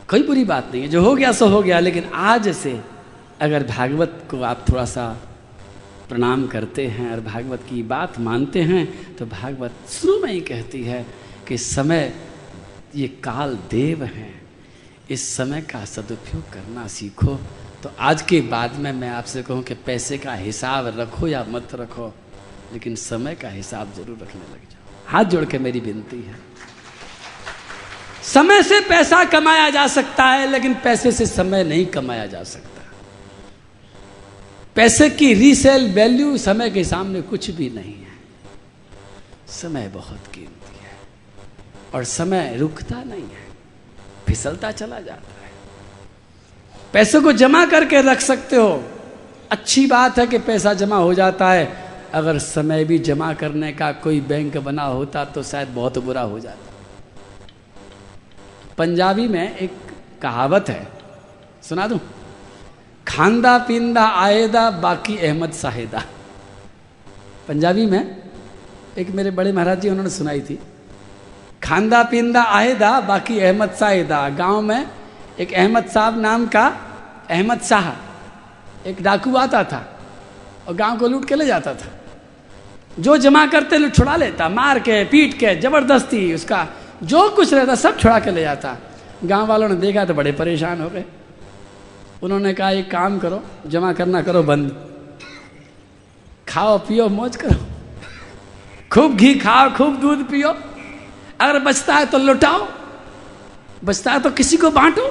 कोई 0.09 0.23
बुरी 0.23 0.45
बात 0.45 0.69
नहीं 0.73 0.83
है। 0.83 0.89
जो 0.89 1.03
हो 1.03 1.15
गया 1.15 1.33
सो 1.33 1.47
हो 1.47 1.63
गया, 1.63 1.79
लेकिन 1.79 2.05
आज 2.15 2.49
से 2.49 2.94
अगर 3.45 3.63
भागवत 3.67 4.13
को 4.31 4.41
आप 4.43 4.65
थोड़ा 4.69 4.85
सा 4.85 5.07
प्रणाम 6.09 6.47
करते 6.47 6.87
हैं 6.89 7.11
और 7.13 7.21
भागवत 7.23 7.63
की 7.69 7.83
बात 7.85 8.19
मानते 8.21 8.63
हैं 8.63 9.17
तो 9.17 9.27
भागवत 9.27 9.73
शुरू 9.91 10.19
में 10.21 10.31
ही 10.33 10.41
कहती 10.43 10.83
है 10.85 11.05
कि 11.49 11.59
समय, 11.59 12.13
ये 12.95 13.09
काल 13.25 13.55
देव 13.71 14.05
हैं। 14.05 14.35
इस 15.11 15.29
समय 15.37 15.61
का 15.63 15.85
सदुपयोग 15.85 16.43
करना 16.53 16.87
सीखो। 16.89 17.35
तो 17.83 17.91
आज 18.01 18.23
के 18.23 18.41
बाद 18.41 18.77
में 18.77 18.93
मैं 18.93 19.09
आपसे 19.11 19.43
कहूँ 19.43 19.63
कि 19.63 19.75
पैसे 19.87 20.19
का 20.19 20.35
हिसाब 20.35 20.87
रखो 20.99 21.29
या 21.29 21.45
मत 21.49 21.75
रखो, 21.75 22.13
लेकिन 22.73 22.95
समय 22.97 23.35
का 23.35 23.49
हिसाब 23.49 23.93
ज़रूर 23.97 24.19
रखने 24.23 24.41
लग 24.43 24.71
जाओ। 24.71 25.03
हाथ 25.07 25.25
जोड़ 25.25 25.45
के 25.45 25.59
मेरी 25.59 25.81
विनती 25.81 26.21
है। 26.23 26.37
समय 28.25 28.63
से 28.63 28.81
पैसा 28.81 29.25
कमाया 29.25 29.69
जा 29.71 29.87
सकता 29.89 30.25
है, 30.25 30.51
लेकिन 30.51 30.75
पैसे 30.75 31.13
से 31.13 31.27
समय 31.27 31.65
नहीं 31.65 31.87
कमाया 31.87 32.27
जा 32.27 32.43
सकता। 32.45 32.74
पैसे 34.77 35.09
की 35.11 35.33
रीसेल 35.35 35.91
वैल्यू 35.93 36.37
समय 36.39 36.71
के 36.71 36.85
सामने 36.85 37.21
कुछ 37.23 37.51
भी 37.51 37.69
नहीं 37.71 37.95
है। 37.95 38.13
समय 39.49 39.89
बहुत 39.89 40.27
कीमती 40.35 40.79
है 40.79 40.93
और 41.95 42.05
समय 42.05 42.57
रुकता 42.57 43.03
नहीं 43.05 43.23
है, 43.23 43.47
फिसलता 44.27 44.71
चला 44.73 45.01
जाता 45.01 45.43
है। 45.43 45.51
पैसे 46.93 47.21
को 47.21 47.33
जमा 47.33 47.65
करके 47.67 48.01
रख 48.03 48.21
सकते 48.21 48.57
हो। 48.57 48.83
अच्छी 49.51 49.87
बात 49.87 50.19
है 50.19 50.27
कि 50.27 50.39
पैसा 50.39 50.73
जमा 50.75 50.97
हो 50.97 51.15
जाता 51.15 51.51
है। 51.53 51.69
अगर 52.15 52.39
समय 52.39 52.85
भी 52.85 52.99
जमा 52.99 53.33
करने 53.35 53.73
का 53.73 53.93
कोई 53.93 54.21
बैंक 54.21 54.57
बना 54.57 54.85
होता 54.85 55.25
तो 55.25 55.43
शायद 55.43 55.69
बहुत 55.69 55.99
बुरा 55.99 56.23
हो 56.23 56.39
जाता। 56.41 56.73
पंजाबी 58.79 59.29
में 59.29 59.57
एक 59.57 59.73
कहावत 60.23 60.69
है, 60.69 60.87
सुना 61.63 61.87
दूँ? 61.87 62.01
खांदा 63.15 63.57
पींदा 63.59 64.05
आएदा, 64.05 64.71
बाकी 64.83 65.17
अहमद 65.19 65.53
साहेदा। 65.53 66.03
पंजाबी 67.49 67.85
में 67.87 68.17
एक 68.99 69.11
मेरे 69.11 69.31
बड़े 69.31 69.53
महाराज 69.53 69.81
जी, 69.81 69.89
उन्होंने 69.89 70.11
सुनाई 70.11 70.41
थी। 70.41 70.59
खांदा 71.63 72.03
पींदा 72.03 72.43
आएदा, 72.43 73.01
बाकी 73.01 73.39
अहमद 73.41 73.71
साहेदा। 73.71 74.29
गाँव 74.31 74.61
में 74.63 74.87
एक 75.41 75.53
अहमद 75.53 75.87
साहब 75.87 76.21
नाम 76.21 76.47
का 76.47 76.67
अहमद 77.31 77.61
शाह, 77.61 77.91
एक 78.89 79.03
डाकू 79.03 79.37
आता 79.37 79.65
था 79.65 79.83
और 80.69 80.75
गाँव 80.75 80.99
को 80.99 81.09
लूट 81.09 81.25
के 81.25 81.35
ले 81.35 81.47
जाता 81.47 81.75
था। 81.75 81.91
जो 82.99 83.17
जमा 83.17 83.47
करते 83.47 83.79
लोग 83.79 83.93
छुड़ा 83.93 84.17
लेता, 84.17 84.49
मार 84.49 84.79
के, 84.79 85.05
पीट 85.05 85.39
के, 85.39 85.55
ज़बरदस्ती 85.57 86.33
उसका 86.35 86.67
जो 87.03 87.29
कुछ 87.31 87.55
रहता, 87.55 87.75
सब 87.75 87.99
छुड़ा 87.99 88.19
के 88.19 88.31
ले 88.31 88.41
जाता। 88.41 88.77
गाँव 89.25 89.47
वालों 89.47 89.69
ने 89.69 89.75
देखा 89.77 90.05
तो 90.05 90.15
बड़े 90.15 90.33
परेशान 90.33 90.81
हो 90.83 90.89
गए। 90.91 91.05
उन्होंने 92.25 92.55
कहा, 92.55 92.71
एक 92.71 92.91
काम 92.91 93.19
करो, 93.19 93.43
जमा 93.67 93.93
करना 93.93 94.23
करो 94.23 94.43
बंद। 94.43 94.71
खाओ, 96.49 96.79
पियो, 96.79 97.09
मौज 97.09 97.37
करो। 97.37 97.57
खूब 98.93 99.17
घी 99.17 99.35
खाओ, 99.35 99.71
खूब 99.71 99.97
दूध 100.01 100.29
पियो। 100.29 100.49
अगर 101.41 101.59
बचता 101.59 101.95
है 101.95 102.07
तो 102.07 102.19
लुटाओ, 102.19 102.67
बचता 103.85 104.13
है 104.13 104.21
तो 104.21 104.31
किसी 104.31 104.57
को 104.57 104.71
बांटो। 104.71 105.09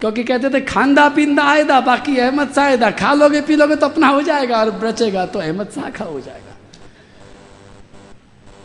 क्योंकि 0.00 0.24
कहते 0.24 0.50
थे, 0.50 0.60
खांदा, 0.60 1.08
पींदा 1.08 1.42
आएदा 1.44 1.80
बाकी 1.80 2.16
अहमद 2.16 2.52
शाह 2.52 2.90
खा 2.90 3.12
लोगे, 3.14 3.40
पी 3.40 3.56
लोगे 3.56 3.76
तो 3.76 3.86
अपना 3.86 4.08
हो 4.08 4.22
जाएगा 4.22 4.58
और 4.58 4.70
बचेगा 4.70 5.26
तो 5.26 5.38
अहमद 5.38 5.68
शाह 5.68 5.90
का 5.90 6.04
हो 6.04 6.20
जाएगा। 6.20 6.56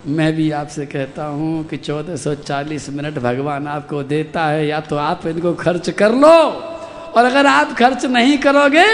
मैं 0.06 0.36
भी 0.36 0.52
आपसे 0.52 0.86
कहता 0.86 1.26
हूँ 1.26 1.68
कि 1.68 1.78
1440 1.78 2.90
मिनट 2.90 3.20
भगवान 3.20 3.68
आपको 3.68 4.04
देता 4.04 4.46
है, 4.46 4.68
या 4.68 4.80
तो 4.80 4.96
आप 4.96 5.28
इनको 5.28 5.54
खर्च 5.54 5.90
कर 5.90 6.12
लो। 6.12 6.74
और 7.18 7.26
अगर 7.26 7.46
आप 7.48 7.74
खर्च 7.78 8.06
नहीं 8.08 8.38
करोगे 8.38 8.86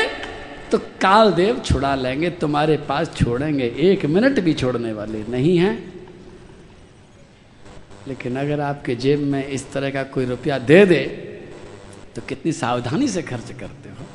तो 0.71 0.77
काल 1.01 1.31
देव 1.33 1.59
छुड़ा 1.65 1.93
लेंगे, 1.95 2.29
तुम्हारे 2.31 2.77
पास 2.89 3.11
छोड़ेंगे। 3.15 3.65
एक 3.81 4.05
मिनट 4.05 4.39
भी 4.39 4.53
छोड़ने 4.53 4.93
वाले 4.93 5.23
नहीं 5.29 5.57
हैं। 5.57 5.75
लेकिन 8.07 8.35
अगर 8.35 8.59
आपके 8.61 8.95
जेब 8.95 9.19
में 9.23 9.45
इस 9.47 9.71
तरह 9.73 9.89
का 9.89 10.03
कोई 10.05 10.25
रुपया 10.25 10.57
दे 10.61 10.85
दे 10.85 11.03
तो 12.15 12.21
कितनी 12.21 12.51
सावधानी 12.53 13.07
से 13.07 13.21
खर्च 13.21 13.51
करते 13.59 13.89
हो। 13.89 14.05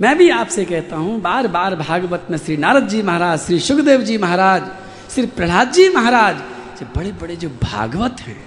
मैं 0.00 0.16
भी 0.18 0.28
आपसे 0.30 0.64
कहता 0.64 0.96
हूँ 0.96 1.20
बार 1.20 1.48
बार 1.48 1.74
भागवत 1.76 2.26
में 2.30 2.38
श्री 2.38 2.56
नारद 2.56 2.88
जी 2.88 3.02
महाराज, 3.02 3.38
श्री 3.40 3.58
सुखदेव 3.60 4.02
जी 4.02 4.18
महाराज, 4.18 4.70
श्री 5.10 5.26
प्रहलाद 5.28 5.72
जी 5.72 5.88
महाराज 5.88 6.36
जो 6.80 6.86
बड़े 6.96 7.12
बड़े 7.20 7.36
जो 7.36 7.48
भागवत 7.62 8.20
हैं 8.20 8.40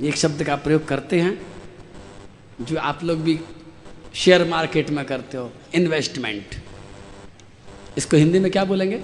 एक 0.00 0.16
शब्द 0.16 0.42
का 0.44 0.56
प्रयोग 0.56 0.86
करते 0.88 1.20
हैं, 1.20 1.38
जो 2.60 2.78
आप 2.78 3.04
लोग 3.04 3.22
भी 3.22 3.38
शेयर 4.16 4.44
मार्केट 4.44 4.90
में 4.90 5.04
करते 5.04 5.36
हो, 5.36 5.52
इन्वेस्टमेंट। 5.74 6.54
इसको 7.98 8.16
हिंदी 8.16 8.38
में 8.38 8.50
क्या 8.52 8.64
बोलेंगे? 8.64 9.00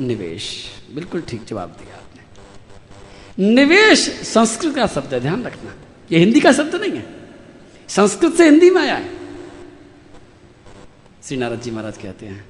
निवेश। 0.00 0.64
बिल्कुल 0.94 1.20
ठीक 1.20 1.44
जवाब 1.44 1.68
दिया 1.68 1.96
आपने। 1.96 3.54
निवेश 3.54 4.08
संस्कृत 4.22 4.74
का 4.74 4.86
शब्द 4.86 5.14
है, 5.14 5.20
ध्यान 5.20 5.44
रखना। 5.44 5.74
ये 6.12 6.18
हिंदी 6.18 6.40
का 6.40 6.52
शब्द 6.52 6.74
नहीं 6.74 6.92
है। 6.92 7.06
संस्कृत 7.88 8.34
से 8.34 8.44
हिंदी 8.44 8.70
में 8.70 8.82
आया 8.82 8.94
है। 8.94 9.10
श्री 11.24 11.36
नारद 11.36 11.60
जी 11.60 11.70
महाराज 11.70 11.96
कहते 11.98 12.26
हैं 12.26 12.44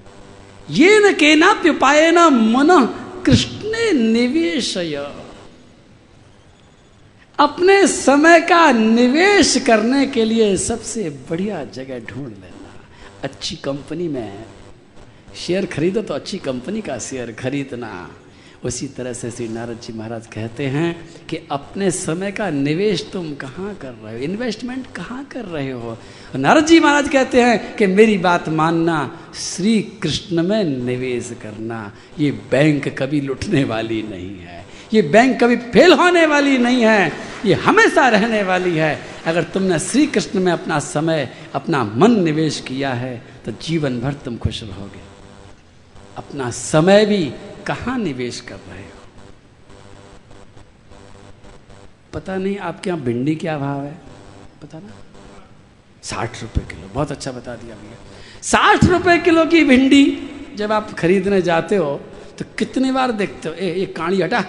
ये 0.70 0.98
न 0.98 1.12
के 1.12 1.34
नाप्युपाय 1.34 2.10
न 2.10 2.18
मन 2.18 2.68
कृष्ण 3.26 3.92
निवेश 3.92 4.76
अपने 7.38 7.86
समय 7.86 8.40
का 8.40 8.72
निवेश 8.72 9.64
करने 9.66 10.06
के 10.06 10.24
लिए 10.24 10.56
सबसे 10.56 11.10
बढ़िया 11.10 11.64
जगह 11.64 11.98
ढूंढ 11.98 12.28
लेना। 12.28 12.70
अच्छी 13.22 13.56
कंपनी 13.56 14.08
में 14.08 14.44
शेयर 15.36 15.66
खरीदो 15.66 16.02
तो 16.02 16.14
अच्छी 16.14 16.38
कंपनी 16.38 16.80
का 16.80 16.98
शेयर 16.98 17.32
खरीदना। 17.32 18.10
उसी 18.64 18.88
तरह 18.88 19.12
से 19.12 19.30
श्री 19.30 19.48
नारद 19.48 19.80
जी 19.82 19.92
महाराज 19.92 20.26
कहते 20.26 20.66
हैं 20.66 21.08
कि 21.26 21.36
अपने 21.50 21.90
समय 21.90 22.32
का 22.32 22.50
निवेश 22.50 23.10
तुम 23.12 23.34
कहाँ 23.34 23.74
कर 23.74 23.92
रहे 23.92 24.16
हो? 24.16 24.22
इन्वेस्टमेंट 24.22 24.86
कहाँ 24.86 25.24
कर 25.24 25.44
रहे 25.44 25.70
हो? 25.70 25.98
नारद 26.36 26.66
जी 26.66 26.80
महाराज 26.80 27.08
कहते 27.08 27.42
हैं 27.42 27.76
कि 27.76 27.86
मेरी 27.86 28.18
बात 28.18 28.48
मानना, 28.48 29.20
श्री 29.34 29.82
कृष्ण 29.82 30.42
में 30.42 30.64
निवेश 30.64 31.34
करना, 31.42 31.92
ये 32.18 32.30
बैंक 32.30 33.02
कभी 33.02 33.20
लुटने 33.20 33.64
वाली 33.64 34.02
नहीं 34.02 34.38
है। 34.38 34.65
ये 34.92 35.02
बैंक 35.02 35.38
कभी 35.40 35.56
फेल 35.72 35.92
होने 35.92 36.24
वाली 36.26 36.56
नहीं 36.58 36.82
है, 36.82 37.12
ये 37.44 37.54
हमेशा 37.56 38.08
रहने 38.08 38.42
वाली 38.42 38.76
है। 38.76 38.98
अगर 39.26 39.42
तुमने 39.44 39.78
श्री 39.78 40.06
कृष्ण 40.06 40.40
में 40.40 40.52
अपना 40.52 40.78
समय, 40.80 41.28
अपना 41.54 41.82
मन 41.84 42.20
निवेश 42.24 42.60
किया 42.60 42.92
है 42.94 43.16
तो 43.44 43.52
जीवन 43.62 44.00
भर 44.00 44.12
तुम 44.24 44.36
खुश 44.38 44.62
रहोगे। 44.62 45.00
अपना 46.16 46.50
समय 46.50 47.04
भी 47.06 47.24
कहाँ 47.66 47.98
निवेश 47.98 48.40
कर 48.40 48.54
रहे 48.54 48.82
हो? 48.82 48.90
पता 52.12 52.36
नहीं 52.36 52.56
आपके 52.58 52.90
यहाँ 52.90 53.02
भिंडी 53.02 53.34
क्या 53.36 53.58
भाव 53.58 53.82
है? 53.82 53.94
पता 54.62 54.78
ना? 54.78 54.92
साठ 56.04 56.42
रुपए 56.42 56.60
किलो, 56.64 56.88
बहुत 56.94 57.12
अच्छा 57.12 57.32
बता 57.32 57.54
दिया 57.56 57.74
भैया। 57.74 57.96
साठ 58.42 58.84
रुपए 58.84 59.18
किलो 59.18 59.44
की 59.46 59.64
भिंडी 59.64 60.04
जब 60.56 60.72
आप 60.72 60.92
खरीदने 60.98 61.40
जाते 61.42 61.76
हो 61.76 61.94
तो 62.38 62.44
कितनी 62.58 62.92
बार 62.92 63.12
देखते 63.12 63.48
हो? 63.48 63.54
ए 63.54 63.74
ये 63.74 63.86
काणी 63.88 64.20
हटा। 64.22 64.44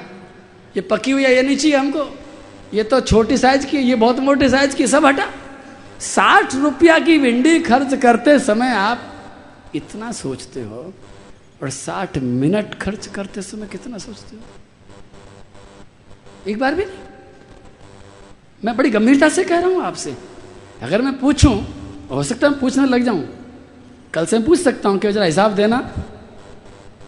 ये 0.77 0.81
पकी 0.81 1.11
हुई 1.11 1.23
है, 1.23 1.35
ये 1.35 1.41
नहीं 1.41 1.57
चाहिए 1.57 1.77
हमको। 1.77 2.17
ये 2.73 2.83
तो 2.83 3.01
छोटी 3.01 3.37
साइज़ 3.37 3.65
की 3.65 3.77
ये 3.77 3.95
बहुत 3.95 4.19
मोटी 4.19 4.49
साइज़ 4.49 4.75
की 4.75 4.87
सब 4.87 5.05
हटा। 5.05 5.29
साठ 5.99 6.55
रुपया 6.55 6.99
की 6.99 7.17
भिंडी 7.17 7.59
खर्च 7.59 8.01
करते 8.01 8.39
समय 8.39 8.69
आप 8.69 9.13
इतना 9.75 10.11
सोचते 10.11 10.61
हो 10.61 10.93
और 11.63 11.69
साठ 11.69 12.17
मिनट 12.17 12.75
खर्च 12.75 13.07
करते 13.07 13.41
समय 13.41 13.67
कितना 13.67 13.97
सोचते 13.97 14.35
हो? 14.35 14.41
एक 16.47 16.59
बार 16.59 16.75
भी 16.75 16.85
नहीं। 16.85 16.97
मैं 18.65 18.77
बड़ी 18.77 18.89
गंभीरता 18.89 19.29
से 19.29 19.43
कह 19.43 19.59
रहा 19.59 19.69
हूँ 19.69 19.83
आपसे। 19.83 20.15
अगर 20.81 21.01
मैं 21.01 21.19
पूछूँ, 21.19 21.55
हो 22.11 22.23
सकता 22.23 22.47
है 22.47 22.59
पूछने 22.59 22.85
लग 22.85 23.03
जाऊँ। 23.03 23.27
कल 24.13 24.25
से 24.25 24.37
मैं 24.37 24.47
पूछ 24.47 24.59
सकता 24.59 24.89
हूँ 24.89 24.99
कि 24.99 25.11
जरा 25.11 25.25
हिसाब 25.25 25.55
देना। 25.55 25.77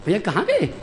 भैया, 0.06 0.20
कहाँ 0.20 0.46
गए? 0.46 0.74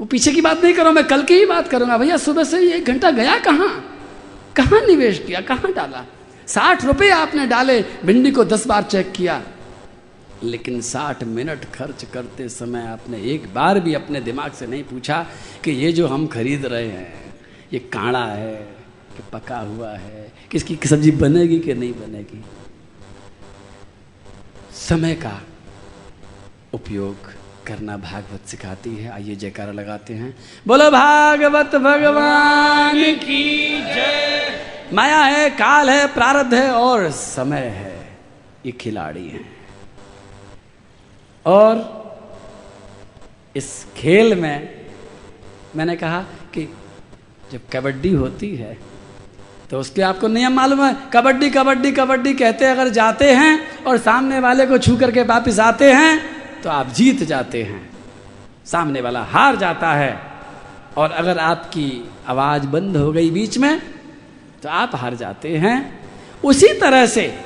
वो 0.00 0.04
पीछे 0.04 0.32
की 0.32 0.40
बात 0.40 0.64
नहीं 0.64 0.74
करो, 0.74 0.92
मैं 0.92 1.04
कल 1.04 1.22
की 1.22 1.34
ही 1.34 1.46
बात 1.46 1.68
करूँगा। 1.68 1.98
भैया, 1.98 2.16
सुबह 2.16 2.44
से 2.44 2.74
एक 2.74 2.84
घंटा 2.84 3.10
गया 3.10 3.38
कहाँ? 3.38 3.84
कहाँ 4.56 4.80
निवेश 4.80 5.18
किया? 5.26 5.40
कहाँ 5.40 5.72
डाला? 5.72 6.04
साठ 6.46 6.84
रुपये 6.84 7.10
आपने 7.10 7.46
डाले, 7.46 7.80
भिंडी 8.04 8.30
को 8.30 8.44
दस 8.44 8.66
बार 8.66 8.82
चेक 8.82 9.12
किया। 9.12 9.42
लेकिन 10.42 10.80
साठ 10.80 11.24
मिनट 11.24 11.64
खर्च 11.64 12.04
करते 12.04 12.48
समय 12.48 12.86
आपने 12.86 13.20
एक 13.22 13.54
बार 13.54 13.80
भी 13.80 13.94
अपने 13.94 14.20
दिमाग 14.20 14.52
से 14.52 14.66
नहीं 14.66 14.84
पूछा 14.84 15.26
कि 15.64 15.70
ये 15.70 15.92
जो 15.92 16.06
हम 16.06 16.26
खरीद 16.26 16.66
रहे 16.66 16.88
हैं, 16.88 17.34
ये 17.72 17.78
काढ़ा 17.78 18.24
है, 18.24 18.54
कि 19.16 19.22
पका 19.32 19.58
हुआ 19.58 19.90
है, 19.90 20.32
किसकी 20.50 20.78
सब्ज़ी 20.84 21.10
बनेगी 21.10 21.58
कि 21.58 21.74
नहीं 21.74 21.92
बनेगी? 21.92 22.44
समय 24.74 25.14
का 25.14 25.40
उपयोग 26.72 27.32
करना 27.66 27.96
भागवत 27.96 28.48
सिखाती 28.48 28.94
है। 28.96 29.10
आइए 29.12 29.34
जयकारा 29.34 29.72
लगाते 29.72 30.14
हैं। 30.14 30.34
बोलो, 30.66 30.90
भागवत 30.90 31.74
भगवान 31.76 33.02
की 33.14 33.82
जय। 33.84 34.90
माया 34.92 35.18
है, 35.18 35.50
काल 35.50 35.90
है, 35.90 36.06
प्रारब्ध 36.06 36.54
है 36.54 36.70
और 36.70 37.10
समय 37.10 37.66
है। 37.76 38.18
ये 38.66 38.72
खिलाड़ी 38.72 39.28
है। 39.28 39.40
और 41.46 41.92
इस 43.56 43.86
खेल 43.96 44.34
में 44.40 44.86
मैंने 45.76 45.96
कहा 45.96 46.20
कि 46.54 46.68
जब 47.52 47.60
कबड्डी 47.72 48.12
होती 48.12 48.54
है 48.56 48.76
तो 49.70 49.78
उसके 49.80 50.02
आपको 50.02 50.28
नियम 50.28 50.52
मालूम 50.52 50.84
है, 50.84 50.96
कबड्डी 51.12 51.50
कबड्डी 51.50 51.92
कबड्डी 51.92 52.32
कहते 52.34 52.64
अगर 52.64 52.88
जाते 52.88 53.32
हैं 53.32 53.84
और 53.84 53.98
सामने 53.98 54.40
वाले 54.40 54.66
को 54.66 54.78
छू 54.78 54.96
करके 54.96 55.22
वापिस 55.22 55.58
आते 55.58 55.92
हैं 55.92 56.33
तो 56.64 56.70
आप 56.70 56.88
जीत 56.88 57.22
जाते 57.22 57.62
हैं। 57.62 57.90
सामने 58.66 59.00
वाला 59.00 59.22
हार 59.22 59.56
जाता 59.56 59.92
है 59.92 60.18
और 60.96 61.10
अगर 61.10 61.38
आपकी 61.38 61.88
आवाज़ 62.28 62.66
बंद 62.66 62.96
हो 62.96 63.12
गई 63.12 63.30
बीच 63.30 63.58
में 63.58 63.80
तो 64.62 64.68
आप 64.68 64.94
हार 64.94 65.14
जाते 65.14 65.56
हैं। 65.56 65.76
उसी 66.44 66.72
तरह 66.80 67.06
से 67.06 67.38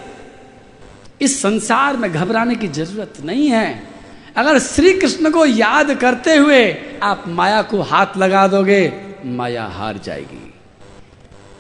इस 1.20 1.40
संसार 1.42 1.96
में 1.96 2.12
घबराने 2.12 2.54
की 2.54 2.68
ज़रूरत 2.68 3.14
नहीं 3.24 3.48
है। 3.48 3.82
अगर 4.36 4.58
श्री 4.58 4.92
कृष्ण 4.92 5.30
को 5.30 5.46
याद 5.46 5.94
करते 5.94 6.36
हुए 6.36 6.62
आप 7.02 7.24
माया 7.28 7.62
को 7.62 7.80
हाथ 7.82 8.16
लगा 8.16 8.46
दोगे, 8.48 8.92
माया 9.24 9.64
हार 9.66 9.98
जाएगी। 9.98 10.44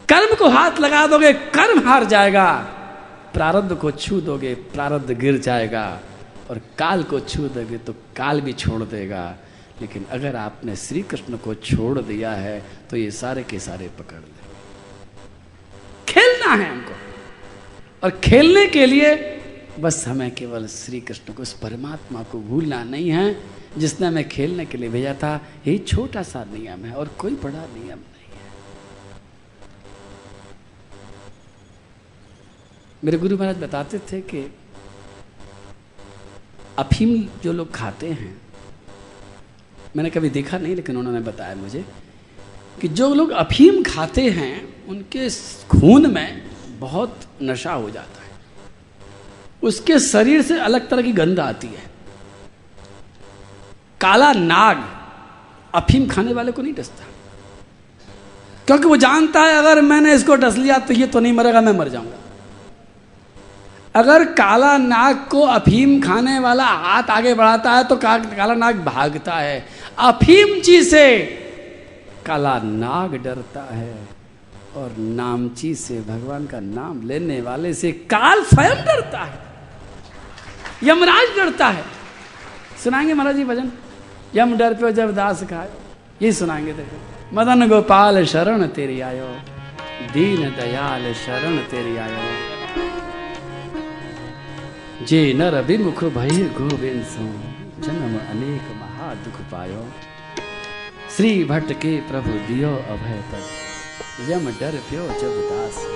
कर्म 0.08 0.34
को 0.36 0.48
हाथ 0.48 0.78
लगा 0.80 1.06
दोगे, 1.06 1.32
कर्म 1.32 1.88
हार 1.88 2.04
जाएगा। 2.04 2.52
प्रारब्ध 3.34 3.74
को 3.74 3.90
छू 3.90 4.20
दोगे, 4.20 4.54
प्रारब्ध 4.54 5.10
गिर 5.12 5.38
जाएगा। 5.38 6.00
और 6.50 6.60
काल 6.78 7.02
को 7.02 7.20
छू 7.20 7.48
दोगे 7.48 7.78
तो 7.78 7.92
काल 8.16 8.40
भी 8.40 8.52
छोड़ 8.52 8.82
देगा। 8.82 9.38
लेकिन 9.80 10.04
अगर 10.04 10.36
आपने 10.36 10.76
श्री 10.76 11.02
कृष्ण 11.02 11.36
को 11.36 11.54
छोड़ 11.54 11.98
दिया 11.98 12.32
है 12.32 12.62
तो 12.90 12.96
ये 12.96 13.10
सारे 13.10 13.42
के 13.42 13.58
सारे 13.58 13.88
पकड़ 13.88 14.18
ले। 14.18 14.46
खेलना 16.08 16.52
है 16.54 16.70
हमको। 16.70 16.94
और 18.04 18.10
खेलने 18.24 18.66
के 18.66 18.86
लिए 18.86 19.14
बस 19.80 20.06
हमें 20.08 20.30
केवल 20.34 20.66
श्री 20.66 21.00
कृष्ण 21.00 21.32
को, 21.32 21.42
उस 21.42 21.52
परमात्मा 21.52 22.22
को 22.22 22.40
भूलना 22.40 22.82
नहीं 22.84 23.10
है, 23.10 23.42
जिसने 23.78 24.06
हमें 24.06 24.28
खेलने 24.28 24.64
के 24.66 24.78
लिए 24.78 24.88
भेजा 24.88 25.14
था। 25.14 25.34
यही 25.66 25.78
छोटा 25.78 26.22
सा 26.22 26.44
नियम 26.44 26.84
है 26.84 26.94
और 26.94 27.08
कोई 27.08 27.34
बड़ा 27.34 27.64
नियम 27.66 27.98
नहीं 27.98 28.30
है। 28.32 28.46
मेरे 33.04 33.18
गुरु 33.18 33.36
महाराज 33.36 33.58
बताते 33.58 33.98
थे 33.98 34.20
कि 34.20 34.57
अफीम 36.78 37.28
जो 37.44 37.52
लोग 37.52 37.74
खाते 37.74 38.06
हैं, 38.06 38.40
मैंने 39.96 40.10
कभी 40.10 40.30
देखा 40.30 40.58
नहीं, 40.58 40.76
लेकिन 40.76 40.96
उन्होंने 40.96 41.20
बताया 41.20 41.54
मुझे 41.54 41.84
कि 42.80 42.88
जो 42.88 43.14
लोग 43.14 43.30
अफीम 43.30 43.82
खाते 43.82 44.30
हैं, 44.30 44.86
उनके 44.86 45.30
खून 45.68 46.10
में 46.10 46.50
बहुत 46.80 47.20
नशा 47.42 47.72
हो 47.72 47.90
जाता 47.90 48.22
है। 48.22 48.30
उसके 49.62 49.98
शरीर 49.98 50.42
से 50.42 50.58
अलग 50.60 50.88
तरह 50.88 51.02
की 51.02 51.12
गंध 51.12 51.40
आती 51.40 51.66
है। 51.66 51.82
काला 54.00 54.32
नाग 54.32 54.84
अफीम 55.74 56.08
खाने 56.08 56.32
वाले 56.32 56.52
को 56.52 56.62
नहीं 56.62 56.74
डसता। 56.74 57.04
क्योंकि 58.66 58.84
वो 58.84 58.96
जानता 58.96 59.40
है, 59.40 59.54
अगर 59.54 59.80
मैंने 59.80 60.14
इसको 60.14 60.34
डस 60.34 60.56
लिया 60.56 60.78
तो 60.78 60.94
ये 60.94 61.06
तो 61.06 61.20
नहीं 61.20 61.32
मरेगा, 61.32 61.60
मैं 61.60 61.72
मर 61.72 61.88
जाऊँगा। 61.88 62.18
अगर 63.98 64.24
काला 64.32 64.76
नाग 64.78 65.24
को 65.30 65.40
अफीम 65.48 66.00
खाने 66.02 66.38
वाला 66.38 66.64
हाथ 66.64 67.10
आगे 67.10 67.34
बढ़ाता 67.34 67.72
है 67.72 67.84
तो 67.84 67.96
का, 67.96 68.16
काला 68.18 68.54
नाग 68.54 68.84
भागता 68.84 69.34
है। 69.34 69.66
अफीम 69.98 70.60
जी 70.60 70.82
से 70.82 71.04
काला 72.26 72.58
नाग 72.58 73.14
डरता 73.24 73.62
है। 73.74 73.94
और 74.76 74.94
नामची 74.98 75.74
से 75.74 76.00
भगवान 76.00 76.46
का 76.46 76.60
नाम 76.60 77.00
लेने 77.06 77.40
वाले 77.40 77.74
से 77.74 77.92
काल 77.92 78.42
स्वयं 78.44 78.84
डरता 78.84 79.18
है। 79.18 79.38
यमराज 80.84 81.36
डरता 81.36 81.68
है। 81.68 81.84
सुनाएँगे 82.84 83.14
महाराज 83.14 83.36
जी 83.36 83.44
भजन? 83.44 83.70
यम 84.34 84.56
डर 84.56 84.74
पे 84.74 84.92
जब 84.92 85.14
दास 85.14 85.42
खायो 85.42 85.80
ये 86.22 86.32
सुनाएँगे 86.32 86.72
देखो। 86.72 87.36
मदन 87.36 87.68
गोपाल 87.68 88.24
शरण 88.24 88.66
तेरी 88.66 89.00
आयो 89.00 89.26
दीन 90.12 90.48
दयाल 90.50 91.12
शरण 91.14 91.56
तेरी 91.70 91.96
आयो। 91.96 92.22
जे, 95.02 95.32
नर 95.32 95.60
विमुख 95.62 96.04
भय 96.04 96.28
गोविंद 96.28 97.04
सो 97.04 97.24
जन्म 97.82 98.14
अनेक 98.18 98.62
महा 98.76 99.14
दुख 99.14 99.34
पायो। 99.34 99.84
श्री 101.16 101.44
भट्ट 101.44 101.72
के 101.72 101.96
प्रभु 102.00 102.30
दियो 102.30 102.68
अभय 102.68 103.22
तब 103.30 104.30
यम 104.30 104.50
डर 104.50 104.76
प्यो 104.90 105.06
जब 105.20 105.38
दास। 105.50 105.86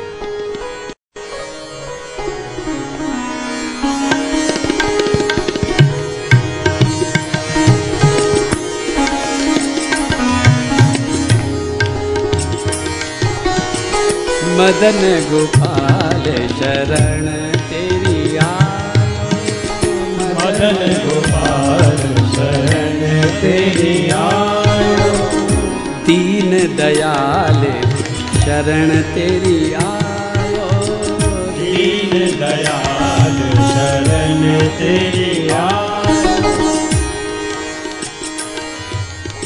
मदन 14.59 15.27
गोपाल 15.31 16.49
शरण। 16.49 17.52
मदन 20.63 20.93
गोपाल 21.05 21.97
शरण 22.35 23.01
तेरी 23.41 24.11
आयो 24.11 25.15
दीन 26.07 26.77
दयाल 26.77 27.63
शरण 28.43 28.91
तेरी 29.03 29.73
आयो। 29.75 30.69
दीन 31.59 32.13
दयाल 32.41 33.37
शरण 33.71 34.43
तेरी 34.79 35.49
आयो। 35.49 36.31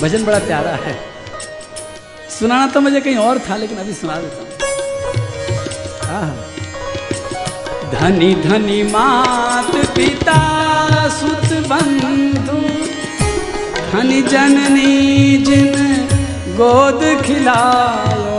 भजन 0.02 0.24
बड़ा 0.24 0.38
प्यारा 0.38 0.74
है। 0.84 0.98
सुनाना 2.40 2.66
तो 2.66 2.80
मुझे 2.80 3.00
कहीं 3.00 3.16
और 3.16 3.38
था 3.38 3.56
लेकिन 3.56 3.78
अभी 3.78 3.92
सुना 3.92 4.16
देता 4.16 4.38
हूँ। 4.38 4.48
आहा। 6.10 6.34
धनी 7.90 8.34
धनी 8.34 8.82
मात 8.82 9.74
पिता 9.96 10.65
सुत 11.10 11.50
बंधु 11.68 12.58
धनी 13.90 14.20
जननी 14.22 14.90
जिन 15.44 15.74
गोद 16.56 17.02
खिलायो। 17.22 18.38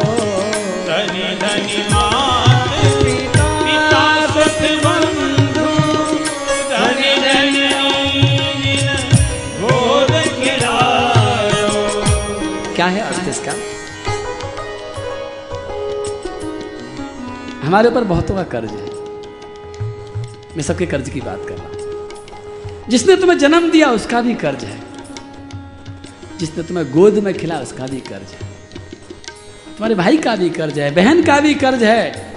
धनी 0.88 1.28
धनी 1.42 1.78
मात 1.92 2.70
पिता 3.04 4.04
सत 4.34 4.62
बंधु 4.84 5.70
धनी 6.72 7.14
धनी 7.24 7.68
गोद 9.62 10.12
खिलायो। 10.36 11.72
क्या 12.76 12.88
है 12.88 13.02
अर्थ 13.02 13.28
इसका? 13.30 13.54
हमारे 17.66 17.90
ऊपर 17.90 18.04
बहुतों 18.04 18.36
का 18.36 18.44
कर्ज 18.52 18.72
है। 18.72 18.86
मैं 20.56 20.64
सबके 20.64 20.86
कर्ज 20.86 21.10
की 21.10 21.22
बात 21.22 21.46
कर 21.50 21.56
रहा 21.56 21.68
हूँ। 21.68 21.77
जिसने 22.90 23.16
तुम्हें 23.16 23.38
जन्म 23.38 23.70
दिया, 23.72 23.92
उसका 23.92 24.22
भी 24.22 24.34
कर्ज 24.36 24.64
है। 24.64 24.80
जिसने 26.40 26.64
तुम्हें 26.64 26.92
गोद 26.92 27.14
में 27.14 27.34
खिला, 27.34 27.60
उसका 27.60 27.88
भी 27.88 28.00
कर्ज 28.00 28.34
है। 28.34 28.48
तुम्हारे 29.68 29.96
भाई 29.96 30.18
का 30.18 30.36
भी 30.36 30.50
कर्ज 30.50 30.80
है, 30.80 30.96
बहन 30.96 31.24
का 31.24 31.40
भी 31.40 31.54
कर्ज 31.56 31.84
है, 31.84 32.34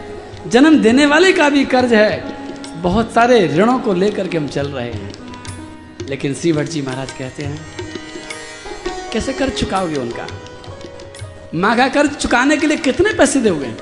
जन्म 0.47 0.79
देने 0.79 1.07
वाले 1.07 1.33
का 1.33 1.49
भी 1.49 1.65
कर्ज 1.65 1.93
है। 1.93 2.83
बहुत 2.83 3.13
सारे 3.13 3.47
ऋणों 3.47 3.79
को 3.79 3.93
लेकर 3.93 4.29
के 4.29 4.39
हम 4.39 4.49
चल 4.49 4.69
रहे 4.69 4.93
हैं। 4.93 5.13
लेकिन 6.09 6.35
श्री 6.35 6.53
भट्ट 6.53 6.69
जी 6.69 6.83
महाराज 6.83 7.13
कहते 7.13 7.43
हैं, 7.43 7.61
कैसे 9.13 9.33
कर्ज 9.33 9.53
चुकाओगे 9.53 9.97
उनका? 9.97 10.27
माँ 11.55 11.77
का 11.77 11.89
कर्ज 11.89 12.11
चुकाने 12.11 12.57
के 12.57 12.67
लिए 12.67 12.77
कितने 12.77 13.13
पैसे 13.13 13.41
दोगे? 13.41 13.73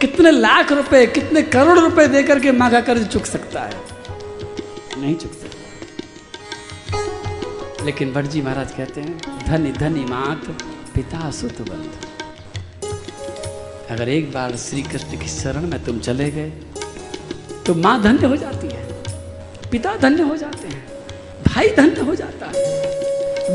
कितने 0.00 0.30
लाख 0.30 0.72
रुपए, 0.72 1.06
कितने 1.06 1.42
करोड़ 1.42 1.78
रुपए 1.78 2.06
देकर 2.08 2.40
के 2.40 2.52
माँ 2.52 2.70
का 2.70 2.80
कर्ज 2.80 3.06
चुक 3.06 3.26
सकता 3.26 3.60
है? 3.60 3.74
नहीं 4.98 5.14
चुक 5.14 5.32
सकता 5.32 5.43
लेकिन 7.84 8.12
भट्ट 8.12 8.26
जी 8.30 8.40
महाराज 8.42 8.70
कहते 8.72 9.00
हैं, 9.00 9.16
धनी 9.46 9.72
धनी 9.72 10.04
मात, 10.04 10.46
पिता 10.94 11.30
सुत 11.30 11.60
बंध 11.60 11.90
अगर 13.90 14.08
एक 14.08 14.30
बार 14.32 14.56
श्री 14.56 14.82
कृष्ण 14.82 15.18
की 15.20 15.28
शरण 15.28 15.66
में 15.68 15.82
तुम 15.84 15.98
चले 16.00 16.30
गए 16.30 16.50
तो 17.66 17.74
माँ 17.76 18.00
धन्य 18.02 18.26
हो 18.26 18.36
जाती 18.36 18.68
है, 18.68 18.82
पिता 19.70 19.94
धन्य 19.98 20.22
हो 20.22 20.36
जाते 20.36 20.68
हैं, 20.68 20.82
भाई 21.44 21.68
धन्य 21.76 22.00
हो 22.00 22.14
जाता 22.14 22.46
है, 22.46 22.62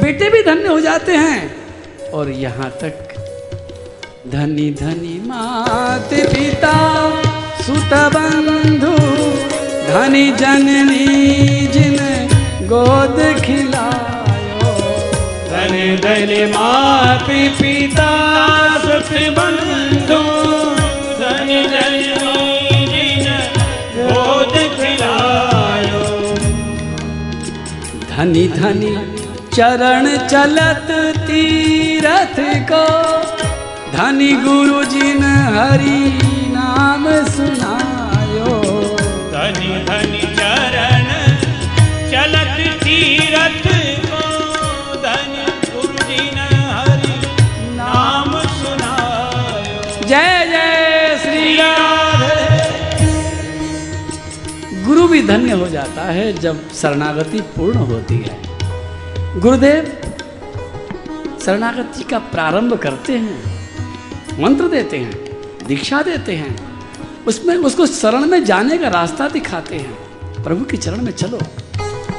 बेटे 0.02 0.30
भी 0.30 0.42
धन्य 0.44 0.68
हो 0.68 0.80
जाते 0.80 1.16
हैं। 1.16 2.12
और 2.12 2.30
यहाँ 2.32 2.70
तक, 2.82 2.96
धनी 4.28 4.70
धनी 4.82 5.20
मात, 5.28 6.10
पिता 6.34 6.76
सुत 7.64 7.94
बंधु, 8.16 8.96
धनी 9.90 10.32
जननी 10.34 11.06
जिन 11.74 11.98
गोद 12.70 13.20
खिलायो 13.46 14.19
धनी 15.60 15.98
धनी 15.98 16.46
माति 16.46 17.50
पिता 17.50 18.12
सुख 18.78 19.10
बंधु। 19.38 20.20
धनी 21.20 21.60
धनी 21.68 22.04
खिलायो। 24.76 26.06
धनी 28.12 28.48
धनी 28.48 28.94
चरण 29.56 30.28
चलत 30.28 30.88
तीरथ 31.18 32.40
को। 32.72 32.86
धनी 33.98 34.34
गुरु 34.34 34.84
जिन 34.84 35.24
हरि 35.24 36.20
नाम 36.56 37.04
सुनायो। 37.26 38.56
धनी 39.34 39.86
धनी 39.86 39.99
धन्य 55.30 55.52
हो 55.52 55.68
जाता 55.70 56.02
है 56.02 56.34
जब 56.34 56.74
शरणागति 56.74 57.42
पूर्ण 57.42 57.78
होती 57.78 58.16
है। 58.16 58.38
गुरुदेव, 59.40 59.84
शरणागति 61.46 62.04
का 62.04 62.20
प्रारंभ 62.20 62.74
करते 62.74 63.14
हैं, 63.14 63.38
मंत्र 64.44 64.68
देते 64.68 64.98
हैं, 64.98 65.14
दीक्षा 65.68 66.02
देते 66.02 66.36
हैं, 66.36 66.56
उसमें 67.28 67.56
उसको 67.56 67.86
शरण 67.86 68.26
में 68.26 68.44
जाने 68.46 68.78
का 68.78 68.88
रास्ता 68.88 69.28
दिखाते 69.28 69.76
हैं, 69.76 69.94
प्रभु 70.44 70.66
के 70.66 70.78
चरण 70.78 71.02
में 71.02 71.12
चलो। 71.12 71.40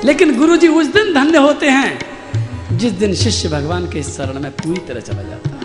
लेकिन 0.04 0.36
गुरु 0.38 0.56
जी 0.56 0.68
उस 0.68 0.86
दिन 0.86 1.14
धन्य 1.14 1.38
होते 1.38 1.66
हैं, 1.66 1.98
जिस 2.72 2.92
दिन 2.92 3.14
शिष्य 3.14 3.48
भगवान 3.48 3.86
के 3.86 4.02
शरण 4.02 4.40
में 4.40 4.50
पूरी 4.52 4.80
तरह 4.80 5.00
चला 5.00 5.22
जाता 5.22 5.50
है। 5.50 5.60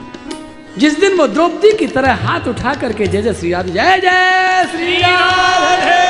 जिस 0.78 1.00
दिन 1.00 1.18
वो 1.18 1.28
द्रौपदी 1.28 1.78
की 1.78 1.88
तरह 1.88 2.14
हाथ 2.14 2.48
उठा 2.48 2.74
करके 2.74 3.08
जय 3.08 3.22
जय 3.22 3.34
श्री 3.34 3.52
राधे 3.52 3.72
जय 3.72 3.98
जय 3.98 4.68
श्री 4.72 4.98
राधे 4.98 6.05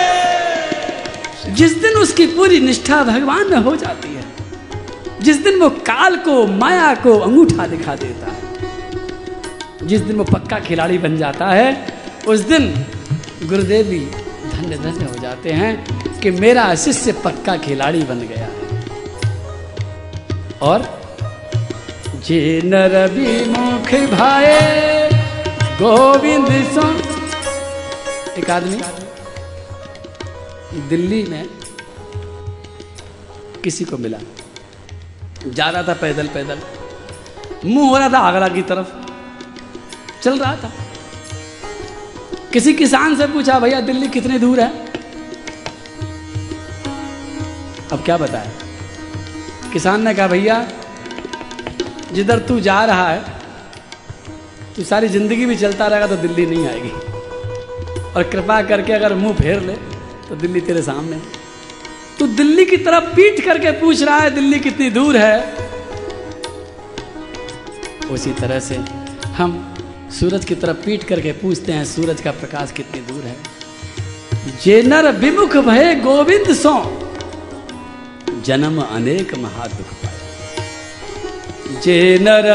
जिस 1.55 1.73
दिन 1.81 1.97
उसकी 1.97 2.25
पूरी 2.27 2.59
निष्ठा 2.59 3.03
भगवान 3.03 3.51
में 3.51 3.57
हो 3.57 3.75
जाती 3.75 4.13
है, 4.13 4.23
जिस 5.21 5.37
दिन 5.43 5.59
वो 5.59 5.69
काल 5.87 6.15
को, 6.17 6.45
माया 6.47 6.93
को 6.95 7.17
अंगूठा 7.19 7.67
दिखा 7.67 7.95
देता 7.95 8.31
है, 8.31 8.37
जिस 9.87 10.01
दिन 10.01 10.15
वो 10.15 10.23
पक्का 10.23 10.59
खिलाड़ी 10.59 10.97
बन 10.97 11.17
जाता 11.17 11.47
है, 11.47 11.67
उस 12.27 12.39
दिन 12.49 12.67
गुरुदेव 13.43 13.85
भी 13.87 13.99
धन्य 14.51 14.77
धन्य 14.77 15.05
हो 15.05 15.19
जाते 15.21 15.51
हैं 15.51 16.19
कि 16.19 16.31
मेरा 16.31 16.73
शिष्य 16.75 17.11
पक्का 17.25 17.55
खिलाड़ी 17.57 18.01
बन 18.03 18.19
गया 18.27 18.45
है। 18.45 18.53
और 20.61 20.79
जे 22.25 22.61
नर 22.65 22.95
विमुख 23.13 23.93
भाए, 24.11 25.09
गोविंद 25.81 26.47
सो 26.73 26.87
एक 28.39 28.49
आदमी 28.49 28.77
दिल्ली 30.75 31.23
में 31.23 31.49
किसी 33.63 33.85
को 33.85 33.97
मिला। 33.97 34.17
जा 35.47 35.69
रहा 35.69 35.83
था 35.83 35.93
पैदल 35.93 36.27
पैदल। 36.27 36.59
मुँह 37.65 37.89
हो 37.89 37.97
रहा 37.97 38.09
था 38.09 38.19
आगरा 38.19 38.47
की 38.47 38.61
तरफ़। 38.61 38.87
चल 40.21 40.39
रहा 40.39 40.55
था। 40.55 40.71
किसी 42.53 42.73
किसान 42.73 43.15
से 43.15 43.27
पूछा, 43.27 43.59
भैया, 43.59 43.81
दिल्ली 43.81 44.07
कितनी 44.07 44.39
दूर 44.39 44.59
है? 44.59 44.85
अब 47.91 48.03
क्या 48.05 48.17
बताए? 48.17 48.51
किसान 49.73 50.01
ने 50.01 50.13
कहा, 50.13 50.27
भैया, 50.27 50.67
जिधर 52.13 52.39
तू 52.39 52.59
जा 52.59 52.85
रहा 52.85 53.09
है, 53.09 53.25
तू 54.75 54.83
सारी 54.83 55.07
ज़िंदगी 55.07 55.45
भी 55.45 55.55
चलता 55.55 55.87
रहेगा 55.87 56.07
तो 56.07 56.15
दिल्ली 56.15 56.45
नहीं 56.45 56.67
आएगी। 56.67 56.89
और 58.13 58.29
कृपा 58.31 58.61
करके 58.61 58.93
अगर 58.93 59.13
मुँह 59.13 59.33
फेर 59.33 59.61
ले 59.61 59.94
तो 60.29 60.35
दिल्ली 60.35 60.61
तेरे 60.61 60.81
सामने। 60.81 61.21
तू 62.19 62.27
दिल्ली 62.27 62.65
की 62.65 62.77
तरफ़ 62.77 63.03
पीट 63.03 63.45
करके 63.45 63.71
पूछ 63.71 64.03
रहा 64.03 64.17
है, 64.17 64.31
दिल्ली 64.31 64.59
कितनी 64.59 64.89
दूर 64.89 65.17
है? 65.17 65.53
उसी 68.11 68.31
तरह 68.31 68.59
से 68.59 68.75
हम 69.27 69.75
सूरज 70.19 70.45
की 70.45 70.55
तरफ़ 70.55 70.77
पीट 70.77 71.03
करके 71.03 71.31
पूछते 71.31 71.71
हैं, 71.71 71.85
सूरज 71.85 72.21
का 72.21 72.31
प्रकाश 72.31 72.71
कितनी 72.71 73.01
दूर 73.01 73.23
है? 73.23 73.35
जेनर 74.63 75.11
विमुख 75.11 75.57
भय 75.57 75.95
गोविंद 75.95 76.53
सो। 76.53 77.01
जन्म 78.45 78.81
अनेक 78.81 79.35
महादुख 79.37 79.93
पाए। 79.93 80.19
जे 81.83 82.19
नर 82.21 82.47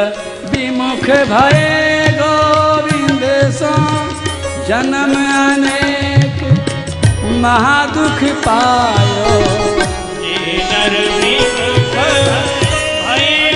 विमुख 0.44 1.04
भय 1.04 2.18
गोविंद 2.20 3.52
सो। 3.54 3.74
जन्म 4.68 5.14
अनेक 5.54 5.89
महादुख 7.40 8.22
पायो। 8.46 9.34
ये 10.22 10.56
नर 10.62 10.94
विमुख 11.14 11.94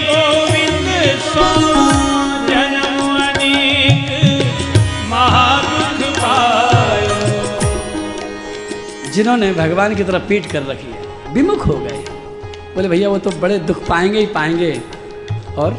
गोविंद 0.07 0.89
सो 1.25 1.49
जन्म 2.49 2.97
अनेक 3.25 4.09
महादुख 5.11 6.19
पायो। 6.19 7.19
जिन्होंने 9.13 9.53
भगवान 9.53 9.95
की 9.95 10.05
तरफ़ 10.05 10.29
पीठ 10.29 10.51
कर 10.53 10.63
रखी 10.63 10.93
है 10.93 11.33
विमुख 11.35 11.67
हो 11.67 11.79
गए। 11.79 12.05
बोले 12.75 12.89
भैया 12.89 13.09
वो 13.09 13.19
तो 13.19 13.31
बड़े 13.43 13.59
दुख 13.71 13.87
पाएँगे 13.89 14.21
ही 14.21 14.27
पाएँगे। 14.35 14.73
और 15.59 15.79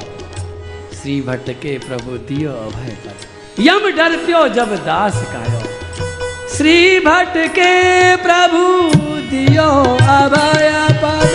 श्री 0.93 1.21
भट्ट 1.21 1.49
के 1.61 1.77
प्रभु 1.77 2.17
दियो 2.27 2.51
अभय 2.51 2.97
कर। 3.05 3.15
यम 3.61 3.89
डर 3.97 4.17
प्यो 4.25 4.47
जब 4.49 4.75
दास 4.85 5.23
कायो। 5.33 5.74
श्री 6.55 6.99
भट्ट 7.05 7.37
के 7.55 7.71
प्रभु 8.25 8.63
दियो 9.31 9.69
अभय 10.15 10.69
पद। 11.01 11.33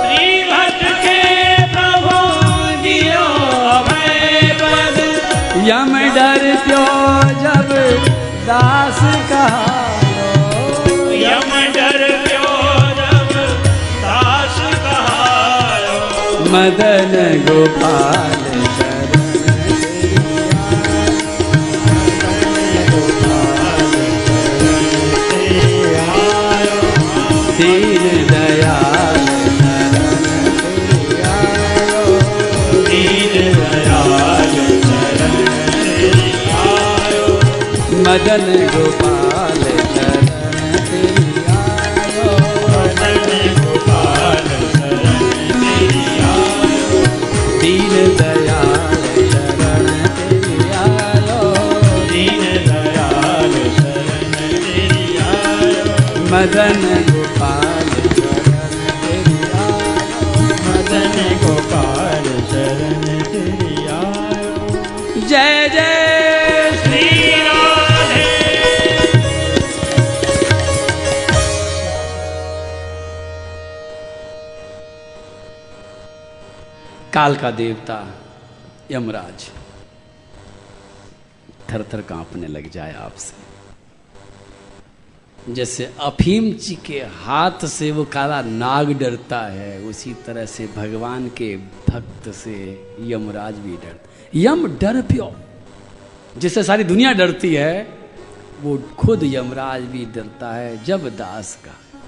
श्री 0.00 0.26
भट्ट 0.50 0.82
के 1.04 1.20
प्रभु 1.74 2.16
दियो 2.82 3.24
अभय 3.76 4.52
पद। 4.62 4.98
यम 5.68 5.92
डर 6.16 6.44
प्यो 6.66 6.84
जब 7.44 7.72
दास 8.48 9.00
कहायो 9.30 11.10
यम 11.22 11.50
डर 11.76 12.00
प्यो 12.26 12.52
जब 13.00 13.32
दास 14.04 14.58
कहायो 14.86 15.96
मदन 16.54 17.14
गोपाल 17.48 18.53
मदन 38.14 38.44
गोपाल 38.74 39.23
काल 77.24 77.36
का 77.36 77.50
देवता 77.50 78.14
यमराज। 78.90 79.50
थर 81.70 81.82
थर 81.82 82.00
कांपने 82.00 82.46
लग 82.46 82.70
जाए 82.70 82.94
आपसे। 82.94 83.34
जैसे 85.52 85.84
अफीम 86.00 86.52
जी 86.52 86.74
के 86.74 87.00
हाथ 87.00 87.66
से 87.66 87.90
वो 87.92 88.04
काला 88.04 88.42
नाग 88.42 88.92
डरता 88.98 89.40
है, 89.40 89.80
उसी 89.80 90.14
तरह 90.14 90.46
से 90.46 90.66
भगवान 90.66 91.28
के 91.28 91.56
भक्त 91.56 92.28
से 92.28 92.86
यमराज 93.00 93.54
भी 93.54 93.76
डरता 93.76 94.30
यम 94.34 94.78
डर 94.78 95.02
प्यो। 95.02 95.36
जिससे 96.38 96.62
सारी 96.62 96.84
दुनिया 96.84 97.12
डरती 97.12 97.54
है, 97.54 97.88
वो 98.60 98.78
खुद 98.78 99.20
यमराज 99.24 99.82
भी 99.82 100.04
डरता 100.04 100.54
है, 100.54 100.84
जब 100.84 101.16
दास 101.16 101.58
का। 101.64 102.00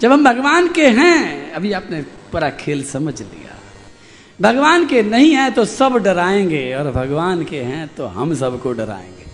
जब 0.00 0.12
हम 0.12 0.24
भगवान 0.24 0.72
के 0.72 0.86
हैं, 0.88 1.52
अभी 1.52 1.72
आपने 1.72 2.02
पूरा 2.02 2.50
खेल 2.50 2.84
समझ 2.84 3.22
लिया। 3.22 3.47
भगवान 4.40 4.86
के 4.86 5.02
नहीं 5.02 5.32
हैं 5.32 5.52
तो 5.52 5.64
सब 5.64 5.96
डराएँगे, 5.96 6.74
और 6.74 6.90
भगवान 6.90 7.44
के 7.44 7.60
हैं 7.62 7.86
तो 7.96 8.06
हम 8.06 8.34
सबको 8.34 8.72
डराएँगे। 8.72 9.26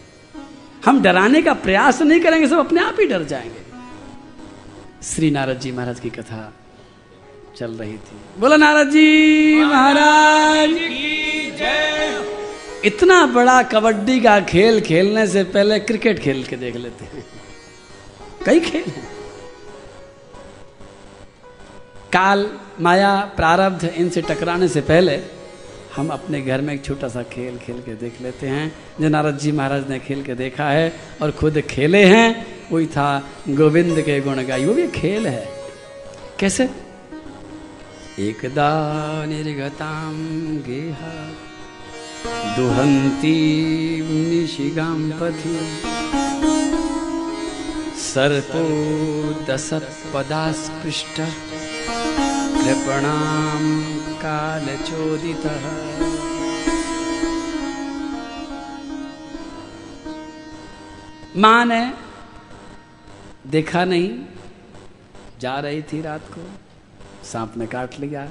हम 0.85 1.03
डराने 1.03 1.43
का 1.43 1.53
प्रयास 1.55 2.01
नहीं 2.03 2.21
करेंगे, 2.21 2.49
सब 2.49 2.59
अपने 2.59 2.81
आप 2.81 2.97
ही 3.01 3.07
डर 3.07 3.25
जाएँगे। 3.25 3.63
श्री 5.03 5.31
नारद 5.31 5.59
जी 5.61 5.73
महाराज 5.73 6.01
की 6.01 6.11
कथा 6.11 6.53
चल 7.57 7.73
रही 7.73 7.93
थी। 7.93 8.17
बोला 8.39 8.57
नारद 8.57 8.91
जी 8.91 9.65
महाराज। 9.65 10.71
इतना 12.85 13.25
बड़ा 13.27 13.63
कबड्डी 13.63 14.21
का 14.21 14.41
खेल 14.41 14.81
खेलने 14.81 15.27
से 15.27 15.45
पहले 15.45 15.79
क्रिकेट 15.81 16.19
खेल 16.19 16.45
के 16.45 16.57
देख 16.57 16.77
लेते 16.77 17.05
हैं। 17.05 17.25
कई 18.47 18.61
खेल 18.61 18.91
हैं। 18.91 19.09
काल 22.13 22.47
माया 22.81 23.33
प्रारब्ध 23.37 23.85
इनसे 23.85 24.22
टकराने 24.22 24.68
से 24.68 24.81
पहले 24.81 25.20
हम 25.97 26.09
अपने 26.09 26.41
घर 26.41 26.61
में 26.61 26.75
एक 26.75 26.85
छोटा 26.85 27.09
सा 27.09 27.22
खेल 27.22 27.59
खेल 27.59 27.77
के 27.81 27.95
देख 27.95 28.20
लेते 28.22 28.47
हैं। 28.47 28.75
जो 29.01 29.09
नारद 29.09 29.39
जी 29.39 29.53
महाराज 29.53 29.89
ने 29.91 29.99
खेल 29.99 30.22
के 30.22 30.35
देखा 30.35 30.64
है 30.64 30.93
और 31.22 31.31
खुद 31.31 31.61
खेले 31.61 32.05
हैं, 32.05 32.47
वही 32.72 32.87
था 32.87 33.29
गोविंद 33.49 34.01
के 34.01 34.20
गुण 34.20 34.43
गाई 34.43 34.64
वो 34.64 34.75
भी 34.75 34.89
खेल 34.89 35.27
है। 35.27 35.49
कैसे? 36.41 36.70
एकदा 38.18 38.70
निर्गताम 39.27 40.16
गेह, 40.59 41.01
दुहंती 42.57 43.39
निशिगाम 44.03 45.11
पथि। 45.11 45.59
सर्पो 47.97 48.64
कृपणाम 52.65 53.65
कालचोदित। 54.21 55.45
माँ 61.37 61.65
ने 61.65 61.81
देखा 63.47 63.85
नहीं, 63.85 64.09
जा 65.41 65.59
रही 65.61 65.83
थी 65.83 66.01
रात 66.03 66.33
को, 66.35 66.47
सांप 67.25 67.57
ने 67.57 67.67
काट 67.67 67.99
लिया, 68.01 68.27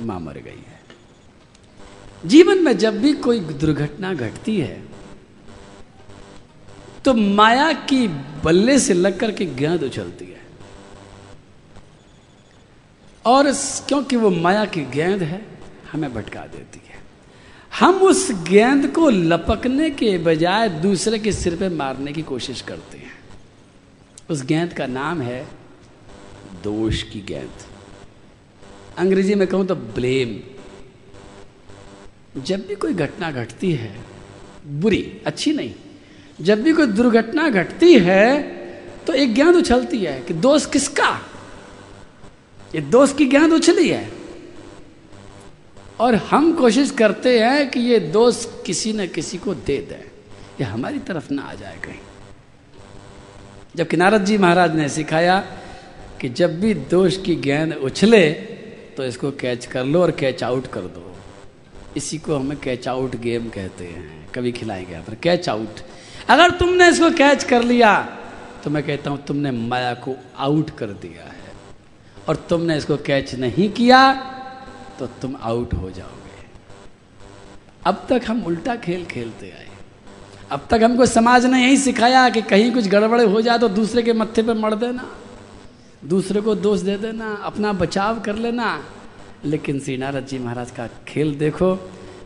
माँ 0.00 0.18
मर 0.20 0.38
गई 0.38 0.64
है। 0.68 0.80
जीवन 2.28 2.64
में 2.64 2.76
जब 2.78 3.00
भी 3.00 3.12
कोई 3.22 3.40
दुर्घटना 3.40 4.14
घटती 4.14 4.58
है 4.60 4.82
तो 7.04 7.14
माया 7.14 7.72
की 7.72 8.06
बल्ले 8.44 8.78
से 8.78 8.94
लग 8.94 9.18
करके 9.20 9.46
गेंद 9.54 9.82
उछलती 9.82 10.24
है। 10.26 10.41
और 13.26 13.52
क्योंकि 13.88 14.16
वो 14.16 14.30
माया 14.30 14.64
की 14.64 14.80
गेंद 14.84 15.22
है, 15.22 15.40
हमें 15.92 16.12
भटका 16.14 16.40
देती 16.46 16.80
है। 16.88 17.00
हम 17.72 17.94
उस 18.02 18.30
गेंद 18.48 18.86
को 18.92 19.08
लपकने 19.10 19.90
के 19.90 20.16
बजाय 20.18 20.68
दूसरे 20.68 21.18
के 21.18 21.32
सिर 21.32 21.56
पे 21.56 21.68
मारने 21.68 22.12
की 22.12 22.22
कोशिश 22.22 22.60
करते 22.60 22.98
हैं। 22.98 23.12
उस 24.30 24.44
गेंद 24.44 24.72
का 24.72 24.86
नाम 24.86 25.20
है 25.22 25.46
दोष 26.64 27.02
की 27.02 27.20
गेंद। 27.20 27.50
अंग्रेज़ी 28.98 29.34
में 29.34 29.46
कहूँ 29.48 29.66
तो 29.66 29.74
ब्लेम। 29.74 30.40
जब 32.40 32.66
भी 32.66 32.74
कोई 32.74 32.94
घटना 32.94 33.30
घटती 33.30 33.72
है, 33.72 33.94
बुरी, 34.66 35.02
अच्छी 35.26 35.52
नहीं, 35.52 35.74
जब 36.40 36.62
भी 36.62 36.72
कोई 36.72 36.86
दुर्घटना 36.86 37.48
घटती 37.48 37.94
है 37.98 38.42
तो 39.06 39.12
एक 39.12 39.34
गेंद 39.34 39.56
उछलती 39.56 39.98
है 39.98 40.20
कि 40.20 40.34
दोष 40.34 40.66
किसका? 40.66 41.10
ये 42.74 42.80
दोस्त 42.80 43.16
की 43.16 43.26
गेंद 43.26 43.52
उछली 43.52 43.88
है। 43.88 44.10
और 46.00 46.14
हम 46.30 46.52
कोशिश 46.52 46.90
करते 46.90 47.38
हैं 47.40 47.68
कि 47.70 47.80
ये 47.80 47.98
दोष 48.12 48.44
किसी 48.66 48.92
न 48.92 49.06
किसी 49.06 49.38
को 49.38 49.54
दे 49.56 49.76
दे। 49.80 50.00
ये 50.60 50.64
हमारी 50.64 50.98
तरफ़ 50.98 51.32
ना 51.32 51.42
आ 51.42 51.54
जाए 51.54 51.76
कहीं। 51.84 51.98
जबकि 53.76 53.96
नारद 53.96 54.24
जी 54.24 54.38
महाराज 54.38 54.74
ने 54.76 54.88
सिखाया 54.88 55.38
कि 56.20 56.28
जब 56.28 56.60
भी 56.60 56.72
दोष 56.74 57.16
की 57.16 57.36
गेंद 57.36 57.74
उछले 57.74 58.30
तो 58.96 59.04
इसको 59.04 59.30
कैच 59.32 59.66
कर 59.66 59.84
लो 59.84 60.02
और 60.02 60.10
कैच 60.10 60.42
आउट 60.44 60.66
कर 60.66 60.80
दो। 60.80 61.14
इसी 61.96 62.18
को 62.18 62.36
हमें 62.36 62.58
कैच 62.60 62.88
आउट 62.88 63.16
गेम 63.16 63.48
कहते 63.48 63.84
हैं। 63.84 64.30
कभी 64.34 64.52
खिलाएँगे 64.52 65.00
पर 65.00 65.14
कैच 65.14 65.48
आउट 65.48 65.80
अगर 66.28 66.50
तुमने 66.50 66.88
इसको 66.88 67.10
कैच 67.10 67.44
कर 67.44 67.62
लिया 67.62 67.94
तो 68.64 68.70
मैं 68.70 68.82
कहता 68.82 69.10
हूँ 69.10 69.24
तुमने 69.24 69.50
माया 69.50 69.94
को 69.94 70.16
आउट 70.38 70.70
कर 70.70 70.86
दिया। 70.86 71.31
और 72.28 72.36
तुमने 72.48 72.76
इसको 72.76 72.96
कैच 72.96 73.34
नहीं 73.34 73.68
किया 73.70 74.00
तो 74.98 75.06
तुम 75.22 75.36
आउट 75.42 75.74
हो 75.74 75.90
जाओगे। 75.90 76.46
अब 77.86 78.06
तक 78.08 78.22
हम 78.28 78.42
उल्टा 78.46 78.76
खेल 78.76 79.04
खेलते 79.04 79.50
आए। 79.50 79.68
अब 80.50 80.66
तक 80.70 80.82
हमको 80.82 81.06
समाज 81.06 81.46
ने 81.46 81.62
यही 81.62 81.76
सिखाया 81.78 82.28
कि 82.28 82.42
कहीं 82.44 82.72
कुछ 82.72 82.88
गड़बड़ 82.88 83.20
हो 83.22 83.40
जाए 83.42 83.58
तो 83.58 83.68
दूसरे 83.70 84.02
के 84.02 84.12
मत्थे 84.12 84.42
पर 84.42 84.54
मर 84.54 84.74
देना, 84.76 85.04
दूसरे 86.04 86.40
को 86.40 86.54
दोष 86.56 86.80
दे 86.80 86.96
देना, 86.98 87.34
अपना 87.44 87.72
बचाव 87.74 88.20
कर 88.20 88.36
लेना। 88.36 88.82
लेकिन 89.44 89.80
श्री 89.80 89.96
नारद 89.96 90.26
जी 90.26 90.38
महाराज 90.38 90.70
का 90.70 90.86
खेल 91.08 91.34
देखो, 91.38 91.76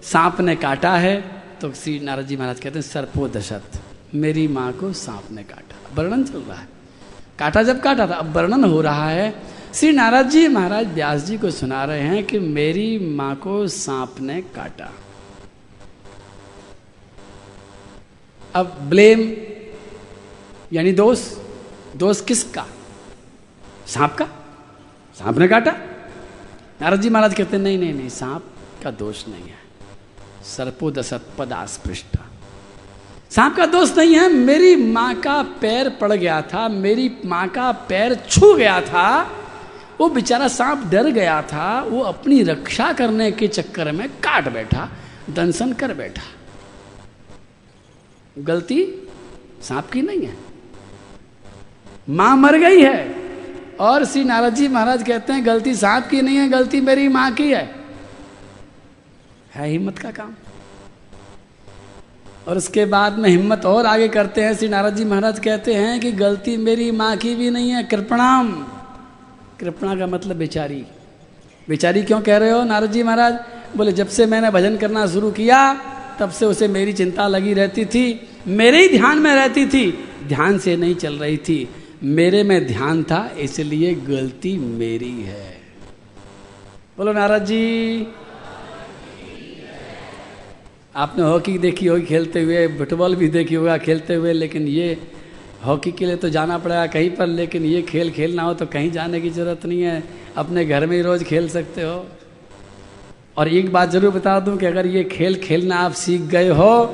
सांप 0.03 0.41
ने 0.41 0.57
काटा 0.57 0.97
है 0.97 1.17
तो 1.61 1.73
श्री 1.73 1.99
नारद 2.01 2.27
जी 2.27 2.37
महाराज 2.37 2.61
कहते 2.61 2.79
हैं 2.79 2.87
सर्पो 2.87 3.29
दशत 3.29 3.81
मेरी 4.15 4.47
माँ 4.49 4.73
को 4.73 4.93
सांप 4.95 5.31
ने 5.33 5.43
काटा। 5.43 5.77
वर्णन 5.95 6.25
चल 6.25 6.39
रहा 6.39 6.59
है। 6.59 6.69
काटा 7.39 7.63
जब 7.63 7.81
काटा 7.81 8.07
था, 8.07 8.15
अब 8.15 8.37
वर्णन 8.37 8.65
हो 8.65 8.81
रहा 8.81 9.09
है 9.09 9.56
श्री 9.75 9.91
नाराज़ 9.93 10.27
जी 10.27 10.47
महाराज 10.49 10.87
व्यास 10.95 11.23
जी 11.23 11.37
को 11.39 11.51
सुना 11.51 11.85
रहे 11.85 12.01
हैं 12.01 12.23
कि 12.27 12.39
मेरी 12.39 12.99
माँ 13.17 13.35
को 13.37 13.67
सांप 13.69 14.21
ने 14.21 14.41
काटा। 14.55 14.91
अब 18.55 18.77
ब्लेम, 18.91 19.21
यानी 20.73 20.93
दोष 20.93 21.27
दोष 21.97 22.21
किसका? 22.21 22.67
सांप 23.87 24.15
का? 24.15 24.29
सांप 25.17 25.39
ने 25.39 25.49
काटा? 25.49 25.73
नारद 26.81 27.01
जी 27.01 27.09
महाराज 27.11 27.35
कहते 27.35 27.59
नहीं 27.59 27.79
नहीं 27.79 27.95
नहीं, 27.95 28.09
सांप 28.09 28.45
का 28.83 28.91
दोष 28.93 29.27
नहीं 29.29 29.43
है। 29.43 29.59
सर्पो 30.47 30.91
दशत 30.91 31.29
पदास्पृष्ट 31.39 32.17
सांप 33.31 33.57
का 33.57 33.67
दोष 33.67 33.97
नहीं 33.97 34.15
है, 34.15 34.29
मेरी 34.29 34.77
माँ 34.77 35.15
का 35.21 35.43
पैर 35.61 35.89
पड़ 36.01 36.13
गया 36.13 36.43
था, 36.43 36.69
मेरी 36.69 37.11
माँ 37.25 37.49
का 37.49 37.73
पैर 37.89 38.15
छू 38.29 38.55
गया 38.55 38.81
था 38.83 39.09
वो 40.01 40.09
बेचारा 40.09 40.49
सांप 40.49 40.91
डर 40.91 41.07
गया 41.07 41.43
था, 41.43 41.83
वो 41.83 42.01
अपनी 42.01 42.43
रक्षा 42.43 42.93
करने 42.93 43.33
के 43.33 43.49
चक्कर 43.49 43.93
में 43.93 44.09
काट 44.09 44.49
बैठा, 44.49 44.89
दंशन 45.31 45.73
कर 45.73 45.95
बैठा। 45.95 46.23
गलती 48.39 49.09
सांप 49.63 49.91
की 49.91 50.03
नहीं 50.03 50.27
है। 50.27 50.37
माँ 52.11 52.37
मर 52.37 52.57
गई 52.57 52.83
है। 52.83 53.17
और 53.81 54.05
श्री 54.05 54.25
नारद 54.25 54.55
जी 54.55 54.69
महाराज 54.69 55.03
कहते 55.03 55.33
हैं, 55.33 55.47
गलती 55.47 55.75
सांप 55.75 56.07
की 56.07 56.21
नहीं 56.21 56.37
है, 56.37 56.49
गलती 56.49 56.81
मेरी 56.81 57.09
माँ 57.09 57.33
की 57.33 57.53
है। 57.53 57.75
है 59.55 59.69
हिम्मत 59.69 59.99
का 59.99 60.11
काम। 60.11 60.35
और 62.49 62.57
उसके 62.57 62.85
बाद 62.85 63.19
में 63.19 63.31
हिम्मत 63.31 63.67
और 63.67 63.87
आगे 63.87 64.09
करते 64.09 64.43
हैं। 64.43 64.55
श्री 64.55 64.69
नारद 64.69 64.97
जी 64.97 65.05
महाराज 65.05 65.39
कहते 65.39 65.75
हैं 65.75 66.01
कि 66.01 66.13
गलती 66.13 66.57
मेरी 66.57 66.91
माँ 66.91 67.17
की 67.17 67.35
भी 67.35 67.51
नहीं 67.51 67.71
है, 67.71 67.83
कृपणाम। 67.83 68.67
कृपणा 69.61 69.97
का 69.97 70.07
मतलब 70.07 70.37
बेचारी। 70.37 70.85
बेचारी 71.69 72.03
क्यों 72.03 72.21
कह 72.21 72.37
रहे 72.37 72.51
हो 72.51 72.65
नारद 72.65 72.93
जी 72.93 73.03
महाराज? 73.03 73.35
बोले, 73.77 73.93
जब 73.93 74.09
से 74.09 74.27
मैंने 74.27 74.51
भजन 74.51 74.77
करना 74.77 75.07
शुरू 75.07 75.31
किया, 75.31 75.75
तब 76.21 76.31
से 76.31 76.47
उसे 76.47 76.69
मेरी 76.69 76.93
चिंता 76.93 77.29
लगी 77.29 77.55
रहती 77.55 77.85
थी, 77.85 78.29
मेरे 78.47 78.83
ही 78.83 78.89
ध्यान 78.89 79.19
में 79.19 79.35
रहती 79.35 79.67
थी। 79.67 80.05
ध्यान 80.27 80.59
से 80.59 80.77
नहीं 80.77 80.95
चल 80.95 81.15
रही 81.15 81.37
थी। 81.37 81.69
मेरे 82.03 82.43
में 82.43 82.67
ध्यान 82.67 83.03
था, 83.03 83.35
इसलिए 83.39 83.95
गलती 83.95 84.59
मेरी 84.59 85.23
है। 85.23 85.61
बोलो, 86.99 87.13
नारद 87.13 87.45
जी। 87.45 88.07
आपने 90.97 91.25
हॉकी 91.25 91.59
देखी 91.59 91.87
होगी, 91.87 92.03
खेलते 92.03 92.43
हुए, 92.43 92.69
फुटबॉल 92.69 93.17
भी 93.17 93.29
देखी 93.29 93.55
होगा, 93.55 93.79
खेलते 93.79 94.15
हुए, 94.15 94.33
लेकिन 94.33 94.69
ये 94.69 94.99
हॉकी 95.65 95.91
के 95.93 96.07
लिए 96.07 96.17
तो 96.17 96.29
जाना 96.29 96.59
पड़ेगा 96.59 96.87
कहीं 96.89 97.11
पर, 97.11 97.27
लेकिन 97.29 97.65
ये 97.65 97.83
खेल 97.83 98.11
खेलना 98.13 98.43
हो 98.43 98.55
तो 98.55 98.67
कहीं 98.67 98.91
जाने 98.93 99.21
की 99.21 99.31
ज़रूरत 99.31 99.67
नहीं 99.67 99.83
है। 99.83 100.03
अपने 100.37 100.65
घर 100.65 100.87
में 100.87 100.97
ही 100.97 101.03
रोज़ 101.03 101.25
खेल 101.25 101.49
सकते 101.49 101.83
हो। 101.83 102.07
और 103.37 103.49
एक 103.51 103.73
बात 103.73 103.91
ज़रूर 103.91 104.11
बता 104.13 104.39
दूँ 104.41 104.57
कि 104.59 104.67
अगर 104.67 104.87
ये 104.87 105.03
खेल 105.07 105.35
खेलना 105.41 105.79
आप 105.79 105.93
सीख 105.95 106.21
गए 106.31 106.49
हो 106.51 106.85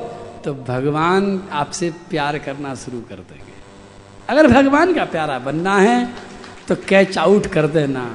तो 0.45 0.53
भगवान 0.65 1.41
आपसे 1.53 1.89
प्यार 2.09 2.37
करना 2.39 2.73
शुरू 2.75 2.99
कर 3.09 3.15
देंगे। 3.15 3.53
अगर 4.29 4.47
भगवान 4.49 4.93
का 4.93 5.05
प्यारा 5.07 5.37
बनना 5.41 5.75
है 5.77 6.09
तो 6.67 6.75
कैच 6.87 7.17
आउट 7.17 7.47
कर 7.47 7.67
देना। 7.69 8.09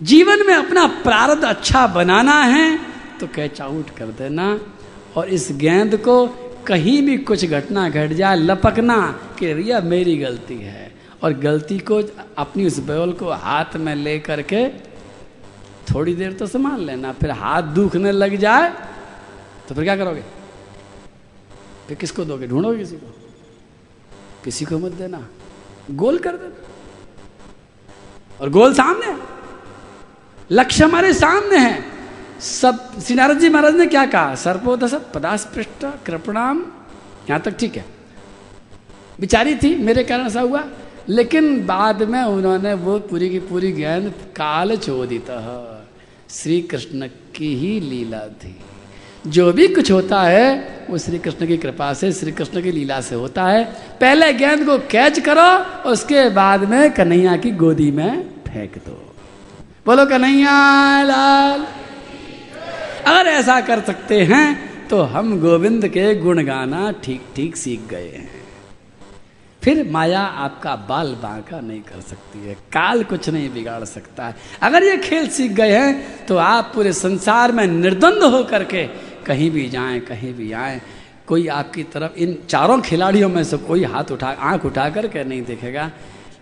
जीवन 0.00 0.46
में 0.46 0.54
अपना 0.54 0.86
प्रारब्ध 1.02 1.44
अच्छा 1.44 1.86
बनाना 1.88 2.40
है 2.44 2.66
तो 3.20 3.26
कैच 3.26 3.60
आउट 3.60 3.90
कर 3.90 4.06
देना। 4.18 4.58
और 5.16 5.28
इस 5.28 5.48
गेंद 5.56 5.96
को 5.98 6.16
कहीं 6.66 7.00
भी 7.02 7.16
कुछ 7.18 7.44
घटना 7.44 7.88
घट 7.88 8.12
जाए, 8.12 8.36
लपकना 8.36 8.98
कि 9.38 9.46
यह 9.70 9.80
मेरी 9.82 10.16
गलती 10.16 10.56
है। 10.56 10.94
और 11.22 11.32
गलती 11.32 11.78
को 11.78 12.02
अपनी 12.38 12.66
उस 12.66 12.78
बॉल 12.78 13.12
को 13.12 13.30
हाथ 13.32 13.76
में 13.76 13.94
ले 13.94 14.18
करके 14.18 14.68
थोड़ी 15.88 16.14
देर 16.14 16.32
तो 16.32 16.46
संभाल 16.46 16.80
लेना, 16.80 17.12
फिर 17.12 17.30
हाथ 17.30 17.62
दुखने 17.62 18.12
लग 18.12 18.36
जाए 18.36 18.68
तो 19.68 19.74
फिर 19.74 19.84
क्या 19.84 19.96
करोगे? 19.96 20.22
फिर 21.88 21.96
किसको 21.96 22.24
दोगे? 22.24 22.46
ढूंढोगे 22.46 22.78
किसी 22.78 22.96
को? 22.96 23.14
किसी 24.44 24.64
को 24.64 24.78
मत 24.78 24.92
देना। 24.92 25.26
गोल 25.90 26.18
कर 26.18 26.36
देना। 26.36 26.64
और 28.40 28.50
गोल 28.50 28.74
सामने 28.74 29.16
लक्ष्य 30.50 30.84
हमारे 30.84 31.12
सामने 31.14 31.58
है। 31.58 31.95
सब 32.40 33.00
श्री 33.00 33.14
नारद 33.14 33.38
जी 33.38 33.48
महाराज 33.48 33.74
ने 33.74 33.86
क्या 33.86 34.06
कहा? 34.06 34.34
सर्पोदस 34.34 34.94
पदास्पृष्ट 35.14 36.04
कृपणाम। 36.06 36.66
यहाँ 37.30 37.40
तक 37.40 37.58
ठीक 37.58 37.76
है। 37.76 37.84
बिचारी 39.20 39.54
थी, 39.54 39.74
मेरे 39.74 40.04
कारण 40.04 40.26
ऐसा 40.26 40.40
हुआ। 40.40 40.64
लेकिन 41.08 41.66
बाद 41.66 42.02
में 42.02 42.22
उन्होंने 42.22 42.74
वो 42.74 42.98
पूरी 42.98 43.30
की 43.30 43.38
पूरी 43.38 43.72
ज्ञान 43.72 44.08
काल 44.10 44.76
चोदित। 44.76 45.26
श्री 46.30 46.62
कृष्ण 46.62 47.08
की 47.34 47.56
ही 47.56 47.80
लीला 47.80 48.28
थी। 48.28 48.56
जो 49.26 49.52
भी 49.52 49.68
कुछ 49.68 49.92
होता 49.92 50.22
है, 50.22 50.76
वो 50.90 50.98
श्री 50.98 51.18
कृष्ण 51.18 51.46
की 51.46 51.56
कृपा 51.56 51.94
से 51.94 52.12
श्री 52.12 52.32
कृष्ण 52.32 52.62
की 52.62 52.70
लीला 52.70 53.00
से 53.00 53.14
होता 53.14 53.44
है। 53.44 53.64
पहले 54.00 54.32
गेंद 54.32 54.66
को 54.66 54.78
कैच 54.78 55.20
करो, 55.20 55.82
उसके 55.90 56.30
बाद 56.30 56.64
में 56.64 56.90
कन्हैया 56.90 57.36
की 57.36 57.50
गोदी 57.50 57.90
में 57.90 58.28
फेंक 58.28 58.76
दो। 58.76 59.14
बोलो, 59.86 60.06
कन्हैया 60.06 61.02
लाल। 61.02 61.66
अगर 63.06 63.26
ऐसा 63.28 63.60
कर 63.60 63.80
सकते 63.80 64.20
हैं 64.24 64.88
तो 64.88 65.00
हम 65.02 65.38
गोविंद 65.40 65.86
के 65.88 66.14
गुण 66.14 66.42
गाना 66.44 66.90
ठीक 67.04 67.22
ठीक 67.36 67.56
सीख 67.56 67.80
गए 67.88 68.08
हैं। 68.08 68.30
फिर 69.62 69.88
माया 69.90 70.20
आपका 70.20 70.74
बाल 70.88 71.14
बांका 71.14 71.60
नहीं 71.60 71.80
कर 71.82 72.00
सकती 72.00 72.38
है, 72.38 72.54
काल 72.72 73.02
कुछ 73.04 73.28
नहीं 73.28 73.48
बिगाड़ 73.50 73.84
सकता 73.84 74.26
है। 74.26 74.34
अगर 74.62 74.84
ये 74.84 74.96
खेल 74.98 75.28
सीख 75.28 75.52
गए 75.52 75.72
हैं 75.72 76.26
तो 76.26 76.36
आप 76.36 76.70
पूरे 76.74 76.92
संसार 76.94 77.52
में 77.52 77.66
निर्द्वंद 77.66 78.22
होकर 78.24 78.64
के 78.64 78.86
कहीं 79.26 79.50
भी 79.50 79.68
जाएँ, 79.68 80.00
कहीं 80.00 80.34
भी 80.34 80.52
आए, 80.54 80.80
कोई 81.26 81.46
आपकी 81.48 81.82
तरफ़, 81.84 82.18
इन 82.18 82.36
चारों 82.48 82.80
खिलाड़ियों 82.80 83.28
में 83.28 83.42
से 83.44 83.56
कोई 83.58 83.84
हाथ 83.84 84.12
उठा, 84.12 84.28
आँख 84.28 84.64
उठा 84.64 84.88
करके 84.90 85.24
नहीं 85.24 85.42
देखेगा, 85.44 85.90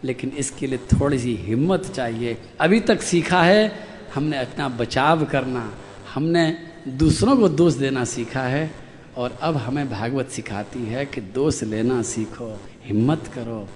लेकिन 0.05 0.33
इसके 0.39 0.67
लिए 0.67 0.79
थोड़ी 0.93 1.19
सी 1.19 1.35
हिम्मत 1.37 1.93
चाहिए। 1.97 2.37
अभी 2.61 2.81
तक 2.81 3.03
सीखा 3.03 3.43
है, 3.43 3.73
हमने 4.15 4.39
अपना 4.39 4.69
बचाव 4.77 5.25
करना 5.25 5.71
हमने 6.15 6.57
दूसरों 6.89 7.37
को 7.37 7.49
दोष 7.49 7.75
देना 7.75 8.05
सीखा 8.05 8.41
है 8.41 8.71
और 9.17 9.39
अब 9.43 9.57
हमें 9.57 9.91
भागवत 9.91 10.29
सिखाती 10.29 10.85
है 10.87 11.05
कि 11.07 11.21
दोष 11.21 11.63
लेना 11.63 12.03
सीखो, 12.03 12.61
हिम्मत 12.85 13.31
करो। 13.35 13.69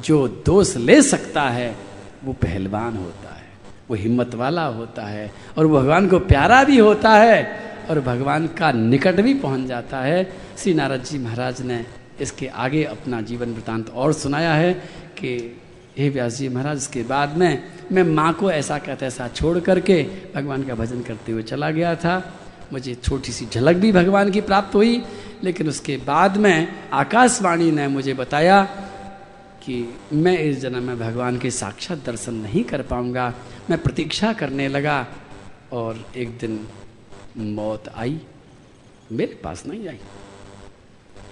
जो 0.00 0.28
दोष 0.28 0.76
ले 0.76 1.02
सकता 1.02 1.42
है, 1.42 1.76
वो 2.24 2.32
पहलवान 2.32 2.96
होता 2.96 3.34
है, 3.34 3.48
वो 3.90 3.96
हिम्मत 3.96 4.34
वाला 4.34 4.64
होता 4.66 5.02
है 5.02 5.30
और 5.58 5.66
वो 5.66 5.80
भगवान 5.80 6.08
को 6.08 6.18
प्यारा 6.18 6.64
भी 6.64 6.78
होता 6.78 7.10
है 7.10 7.60
और 7.90 8.00
भगवान 8.00 8.46
का 8.46 8.72
निकट 8.72 9.20
भी 9.20 9.34
पहुँच 9.34 9.66
जाता 9.66 10.00
है। 10.00 10.24
श्री 10.58 10.74
नारद 10.74 11.02
जी 11.02 11.18
महाराज 11.18 11.60
ने 11.62 11.84
इसके 12.20 12.46
आगे 12.46 12.84
अपना 12.84 13.20
जीवन 13.20 13.52
वृतांत 13.52 13.90
और 13.90 14.12
सुनाया 14.12 14.54
है 14.54 14.72
कि 15.18 15.60
हे 15.98 16.08
व्यास 16.08 16.36
जी 16.38 16.48
महाराज, 16.48 16.76
इसके 16.76 17.02
बाद 17.02 17.36
में, 17.36 17.62
मैं 17.92 18.02
माँ 18.04 18.32
को 18.34 18.50
ऐसा 18.50 18.78
कहते, 18.78 19.06
ऐसा 19.06 19.28
छोड़ 19.28 19.58
करके 19.60 20.02
भगवान 20.34 20.62
का 20.62 20.74
भजन 20.74 21.02
करते 21.02 21.32
हुए 21.32 21.42
चला 21.42 21.70
गया 21.70 21.94
था। 21.96 22.22
मुझे 22.72 22.94
छोटी 22.94 23.32
सी 23.32 23.46
झलक 23.46 23.76
भी 23.76 23.92
भगवान 23.92 24.30
की 24.30 24.40
प्राप्त 24.40 24.74
हुई, 24.74 25.02
लेकिन 25.44 25.68
उसके 25.68 25.96
बाद 25.96 26.36
में 26.36 26.88
आकाशवाणी 26.92 27.70
ने 27.70 27.86
मुझे 27.88 28.14
बताया 28.14 28.62
कि 29.62 29.76
मैं 30.12 30.38
इस 30.38 30.60
जन्म 30.60 30.82
में 30.82 30.98
भगवान 30.98 31.38
के 31.38 31.50
साक्षात 31.50 32.04
दर्शन 32.06 32.34
नहीं 32.34 32.64
कर 32.64 32.82
पाऊँगा। 32.82 33.32
मैं 33.70 33.78
प्रतीक्षा 33.82 34.32
करने 34.32 34.68
लगा 34.68 35.06
और 35.72 36.04
एक 36.16 36.38
दिन 36.38 36.60
मौत 37.36 37.88
आई, 37.96 38.20
मेरे 39.12 39.34
पास 39.34 39.66
नहीं 39.66 39.88
आई। 39.88 39.98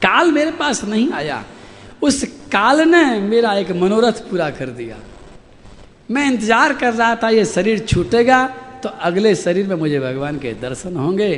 काल 0.03 0.31
मेरे 0.33 0.51
पास 0.53 0.85
नहीं 0.85 1.11
आया। 1.13 1.45
उस 2.03 2.23
काल 2.53 2.81
ने 2.89 3.05
मेरा 3.23 3.53
एक 3.57 3.71
मनोरथ 3.73 4.21
पूरा 4.31 4.51
कर 4.53 4.71
दिया। 4.73 4.97
मैं 6.11 6.27
इंतज़ार 6.27 6.73
कर 6.75 6.93
रहा 6.95 7.15
था, 7.17 7.29
ये 7.31 7.45
शरीर 7.47 7.79
छूटेगा 7.81 8.47
तो 8.83 8.89
अगले 8.89 9.35
शरीर 9.37 9.67
में 9.67 9.77
मुझे 9.77 10.01
भगवान 10.01 10.39
के 10.39 10.53
दर्शन 10.61 10.97
होंगे। 10.97 11.35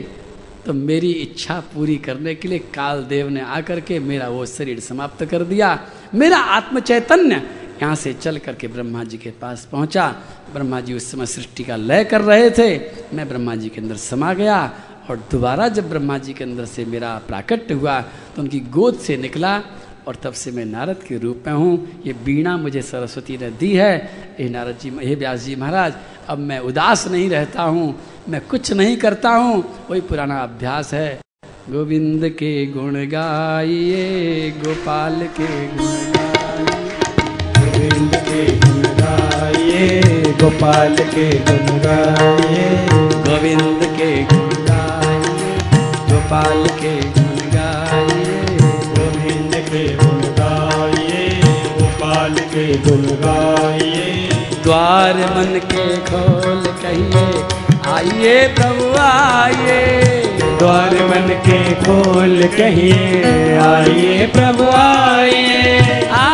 तो 0.67 0.73
मेरी 0.73 1.11
इच्छा 1.13 1.59
पूरी 1.75 1.97
करने 1.99 2.35
के 2.35 2.49
लिए 2.49 2.59
काल 2.75 3.03
देव 3.05 3.29
ने 3.29 3.41
आकर 3.41 3.81
के 3.81 3.99
मेरा 4.01 4.29
वो 4.29 4.47
शरीर 4.49 4.81
समाप्त 4.81 5.25
कर 5.25 5.43
दिया। 5.45 5.79
मेरा 6.15 6.39
आत्म 6.39 6.81
चैतन्य 6.81 7.43
यहाँ 7.83 7.95
से 7.95 8.13
चल 8.15 8.39
करके 8.39 8.69
ब्रह्मा 8.69 9.05
जी 9.05 9.19
के 9.19 9.31
पास 9.37 9.69
पहुँचा। 9.73 10.07
ब्रह्मा 10.53 10.81
जी 10.81 10.95
उस 10.95 11.11
समय 11.11 11.27
सृष्टि 11.27 11.65
का 11.65 11.77
लय 11.77 12.05
कर 12.05 12.21
रहे 12.23 12.51
थे। 12.51 12.69
मैं 13.13 13.29
ब्रह्मा 13.29 13.55
जी 13.55 13.69
के 13.69 13.81
अंदर 13.81 13.97
समा 14.01 14.33
गया 14.35 14.59
और 15.11 15.17
दोबारा 15.31 15.69
जब 15.69 15.89
ब्रह्मा 15.91 16.19
जी 16.19 16.33
के 16.33 16.45
अंदर 16.45 16.65
से 16.65 16.85
मेरा 16.87 17.17
प्राकट्य 17.29 17.75
हुआ 17.75 18.01
तो 18.37 18.43
उनकी 18.43 18.61
गोद 18.73 18.99
से 18.99 19.17
निकला। 19.17 19.59
और 20.09 20.17
तब 20.23 20.33
से 20.33 20.51
मैं 20.51 20.65
नारद 20.65 20.97
के 21.09 21.19
रूप 21.19 21.45
में 21.47 21.55
हूँ। 21.55 22.03
ये 22.07 22.13
बीणा 22.13 22.57
मुझे 22.57 22.83
सरस्वती 22.83 23.37
ने 23.37 23.51
दी 23.51 23.73
है। 23.77 24.11
ये 24.41 24.49
नारद 24.49 24.79
जी, 24.83 24.93
हे 25.03 25.15
व्यास 25.15 25.41
जी 25.41 25.57
महाराज, 25.57 25.93
अब 26.29 26.39
मैं 26.39 26.59
उदास 26.59 27.09
नहीं 27.09 27.31
रहता 27.31 27.63
हूँ। 27.63 27.95
मैं 28.29 28.41
कुछ 28.41 28.73
नहीं 28.73 28.97
करता 28.97 29.31
हूँ। 29.31 29.65
वही 29.91 30.01
पुराना 30.01 30.39
अभ्यास 30.39 30.95
है। 30.95 31.21
गोविंद 31.71 32.29
के 32.29 32.67
गुण 32.67 32.95
गाइए, 33.07 34.51
गोपाल 34.51 35.27
के 35.41 35.67
गुण 35.69 36.05
गोविंद 37.59 38.15
के 38.15 38.47
गुण 38.59 38.83
गाइए, 38.83 40.01
गोपाल 40.43 40.97
के 40.97 41.31
गुण 41.39 41.79
गाइए। 41.79 42.87
गोविंद 43.25 43.81
के 43.83 44.23
गुण 44.25 44.49
गाइए, 44.49 45.57
गोपाल 46.11 46.67
के 46.67 47.04
गोपाल 52.73 53.07
गाइए 53.25 54.29
द्वार 54.65 55.15
मन 55.15 55.61
के 55.73 55.97
खोल 55.97 56.63
कहिए 56.83 57.27
आइए 57.93 58.47
प्रभु 58.49 58.87
आइए। 58.99 59.81
द्वार 60.59 60.95
मन 60.95 61.29
के 61.47 61.59
खोल 61.75 62.43
कहिए 62.57 63.59
आइए 63.59 64.27
प्रभु 64.27 64.65
आइए। 64.77 65.79
आइए 66.11 66.34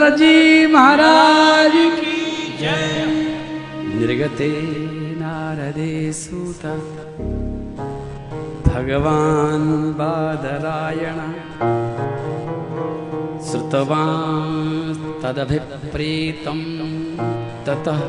नारद 0.00 0.16
जी 0.16 0.66
महाराज 0.66 1.72
की 1.72 2.58
जय। 2.58 3.06
निर्गते 3.94 4.48
नारदे 5.16 6.12
सूत। 6.12 6.62
भगवान् 8.66 9.66
बादरायण। 9.98 11.18
श्रुतवान् 13.42 15.04
तदभिप्रेतं 15.22 16.64
ततः 17.66 18.00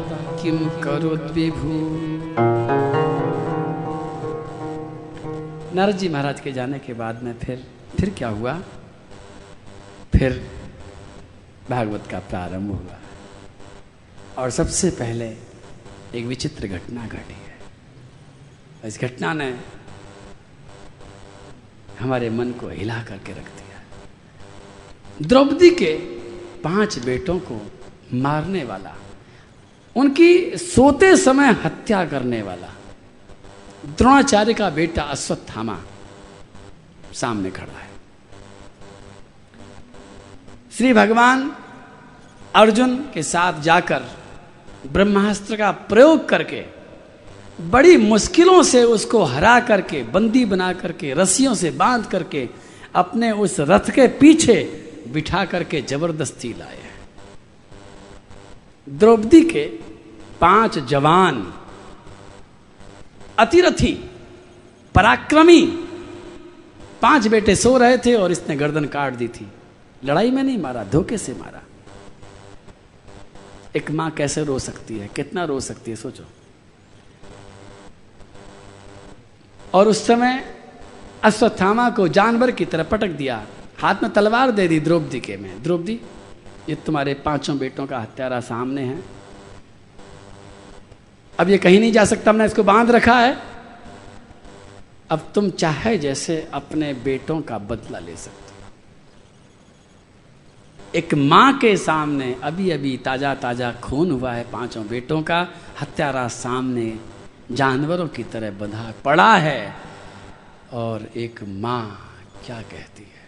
किं 0.44 0.58
करोद्विभू? 0.80 1.76
नारद 5.76 5.98
जी 5.98 6.10
महाराज 6.10 6.40
के 6.40 6.52
जाने 6.52 6.80
के 6.80 6.94
बाद 6.94 7.24
में 7.24 7.34
फिर 7.44 7.64
फिर 8.00 8.14
क्या 8.18 8.30
हुआ? 8.30 8.58
फिर 10.16 10.42
भागवत 11.72 12.08
का 12.12 12.20
प्रारंभ 12.20 12.72
हुआ। 12.72 13.00
और 14.38 14.50
सबसे 14.50 14.90
पहले 14.90 15.28
एक 16.16 16.26
विचित्र 16.26 16.68
घटना 16.68 17.08
घटी 17.08 17.34
है। 17.34 17.58
इस 18.86 19.00
घटना 19.00 19.34
ने 19.34 19.60
हमारे 22.00 22.30
मन 22.30 22.52
को 22.52 22.70
हिला 22.70 23.04
करके 23.04 23.32
रख 23.32 23.46
दिया। 23.46 23.84
द्रौपदी 25.22 25.70
के 25.70 25.96
पाँच 26.64 27.00
बेटों 27.00 27.40
को 27.40 27.72
मारने 28.14 28.64
वाला, 28.64 28.96
उनकी 29.96 30.58
सोते 30.58 31.18
समय 31.18 31.52
हत्या 31.52 32.06
करने 32.06 32.42
वाला, 32.42 32.74
द्रोणाचार्य 33.86 34.54
का 34.54 34.70
बेटा 34.70 35.04
अश्वत्थामा 35.04 35.84
सामने 37.14 37.52
खड़ा 37.52 37.80
है। 37.80 37.90
श्री 40.78 40.94
भगवान 40.94 41.61
अर्जुन 42.56 42.96
के 43.14 43.24
साथ 43.24 43.62
जाकर 43.62 44.04
ब्रह्मास्त्र 44.92 45.56
का 45.56 45.72
प्रयोग 45.72 46.30
करके 46.30 46.64
बड़ी 47.62 47.98
मुश्किलों 47.98 48.64
से 48.64 48.84
उसको 48.84 49.24
हरा 49.24 49.60
करके, 49.60 50.04
बंदी 50.04 50.46
बना 50.46 50.74
करके, 50.74 51.14
रस्सियों 51.14 51.54
से 51.56 51.72
बाँध 51.72 52.06
करके 52.06 52.50
अपने 52.96 53.32
उस 53.32 53.60
रथ 53.60 53.92
के 53.92 54.08
पीछे 54.08 54.56
बिठा 55.08 55.46
करके 55.46 55.82
ज़बरदस्ती 55.82 56.54
लाए 56.60 56.78
हैं। 56.78 57.00
द्रौपदी 58.88 59.42
के 59.42 59.66
पाँच 60.42 60.80
जवान, 60.80 61.54
अतिरथी, 63.40 63.94
पराक्रमी, 64.96 65.62
पाँच 67.02 67.28
बेटे 67.28 67.56
सो 67.56 67.78
रहे 67.78 67.98
थे 67.98 68.16
और 68.16 68.32
इसने 68.32 68.56
गर्दन 68.56 68.86
काट 68.86 69.14
दी 69.14 69.28
थी। 69.28 69.48
लड़ाई 70.06 70.32
में 70.32 70.44
नहीं 70.44 70.58
मारा, 70.58 70.84
धोखे 70.84 71.18
से 71.18 71.34
मारा। 71.34 71.62
एक 73.76 73.92
माँ 73.92 74.12
कैसे 74.12 74.44
रो 74.44 74.60
सकती 74.60 75.00
है? 75.00 75.08
कितना 75.08 75.44
रो 75.44 75.60
सकती 75.60 75.92
है? 75.92 75.98
सोचो। 75.98 76.24
और 79.74 79.88
उस 79.88 80.08
समय 80.08 80.56
अश्वत्थामा 81.24 81.90
को 81.90 82.08
जानवर 82.08 82.52
की 82.52 82.66
तरह 82.66 82.84
पटक 82.84 83.08
दिया। 83.08 83.48
हाथ 83.78 83.96
में 84.04 84.14
तलवार 84.14 84.52
दे 84.52 84.68
दी 84.68 84.80
द्रौपदी 84.80 85.20
के 85.20 85.38
में। 85.38 85.64
द्रौपदी, 85.64 86.02
ये 86.70 86.76
तुम्हारे 86.76 87.14
पाँचों 87.14 87.58
बेटों 87.58 87.88
का 87.88 88.00
हत्यारा 88.00 88.40
सामने 88.40 88.82
है। 88.82 89.04
अब 91.40 91.50
ये 91.50 91.58
कहीं 91.58 91.80
नहीं 91.80 91.92
जा 91.92 92.06
सकता, 92.06 92.32
हमने 92.32 92.46
इसको 92.46 92.64
बाँध 92.64 92.92
रखा 92.92 93.20
है। 93.20 93.38
अब 95.10 95.32
तुम 95.36 95.50
चाहे 95.50 95.98
जैसे 95.98 96.50
अपने 96.54 96.94
बेटों 96.94 97.42
का 97.42 97.58
बदला 97.58 98.00
ले 98.00 98.16
सकते 98.16 98.51
एक 100.96 101.14
माँ 101.14 101.58
के 101.60 101.76
सामने 101.78 102.34
अभी 102.44 102.70
अभी 102.72 102.96
ताज़ा 102.98 103.34
ताज़ा 103.36 103.72
खून 103.74 104.10
हुआ 104.12 104.32
है 104.34 104.44
पाँचों 104.52 104.86
बेटों 104.88 105.22
का। 105.24 105.40
हत्यारा 105.82 106.28
सामने 106.28 107.00
जानवरों 107.52 108.08
की 108.08 108.24
तरह 108.24 108.52
बंधा 108.52 108.94
पड़ा 109.06 109.36
है। 109.36 109.74
और 110.74 111.08
एक 111.18 111.44
माँ 111.44 111.84
क्या 112.46 112.62
कहती 112.64 113.04
है? 113.04 113.22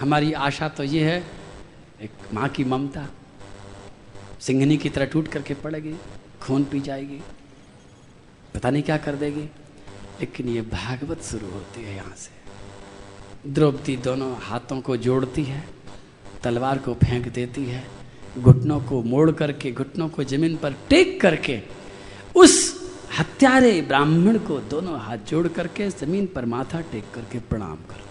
हमारी 0.00 0.32
आशा 0.32 0.68
तो 0.68 0.84
ये 0.84 1.04
है, 1.04 1.22
एक 2.00 2.10
माँ 2.34 2.48
की 2.48 2.64
ममता 2.64 3.08
सिंघनी 4.40 4.76
की 4.76 4.88
तरह 4.88 5.06
टूट 5.06 5.28
करके 5.28 5.54
पड़ेगी, 5.56 5.94
खून 6.42 6.64
पी 6.64 6.80
जाएगी, 6.80 7.20
पता 8.54 8.70
नहीं 8.70 8.82
क्या 8.82 8.96
कर 8.98 9.16
देगी। 9.16 9.48
लेकिन 10.20 10.48
ये 10.48 10.62
भागवत 10.62 11.22
शुरू 11.22 11.50
होती 11.50 11.82
है 11.82 11.96
यहाँ 11.96 12.14
से। 12.16 12.38
द्रौपदी 13.46 13.96
दोनों 13.98 14.34
हाथों 14.40 14.80
को 14.80 14.96
जोड़ती 14.98 15.44
है। 15.44 15.62
तलवार 16.42 16.78
को 16.78 16.94
फेंक 16.94 17.28
देती 17.28 17.64
है, 17.64 17.84
घुटनों 18.38 18.80
को 18.80 19.02
मोड़ 19.02 19.30
करके, 19.30 19.72
घुटनों 19.72 20.08
को 20.08 20.24
ज़मीन 20.24 20.56
पर 20.56 20.74
टेक 20.88 21.20
करके, 21.20 21.60
उस 22.36 22.80
हत्यारे 23.18 23.80
ब्राह्मण 23.82 24.38
को 24.38 24.58
दोनों 24.60 25.00
हाथ 25.00 25.18
जोड़ 25.18 25.48
करके 25.48 25.88
ज़मीन 25.90 26.26
पर 26.26 26.44
माथा 26.44 26.80
टेक 26.80 27.04
करके 27.14 27.38
प्रणाम 27.38 27.76
करती 27.76 27.94
है। 27.94 28.08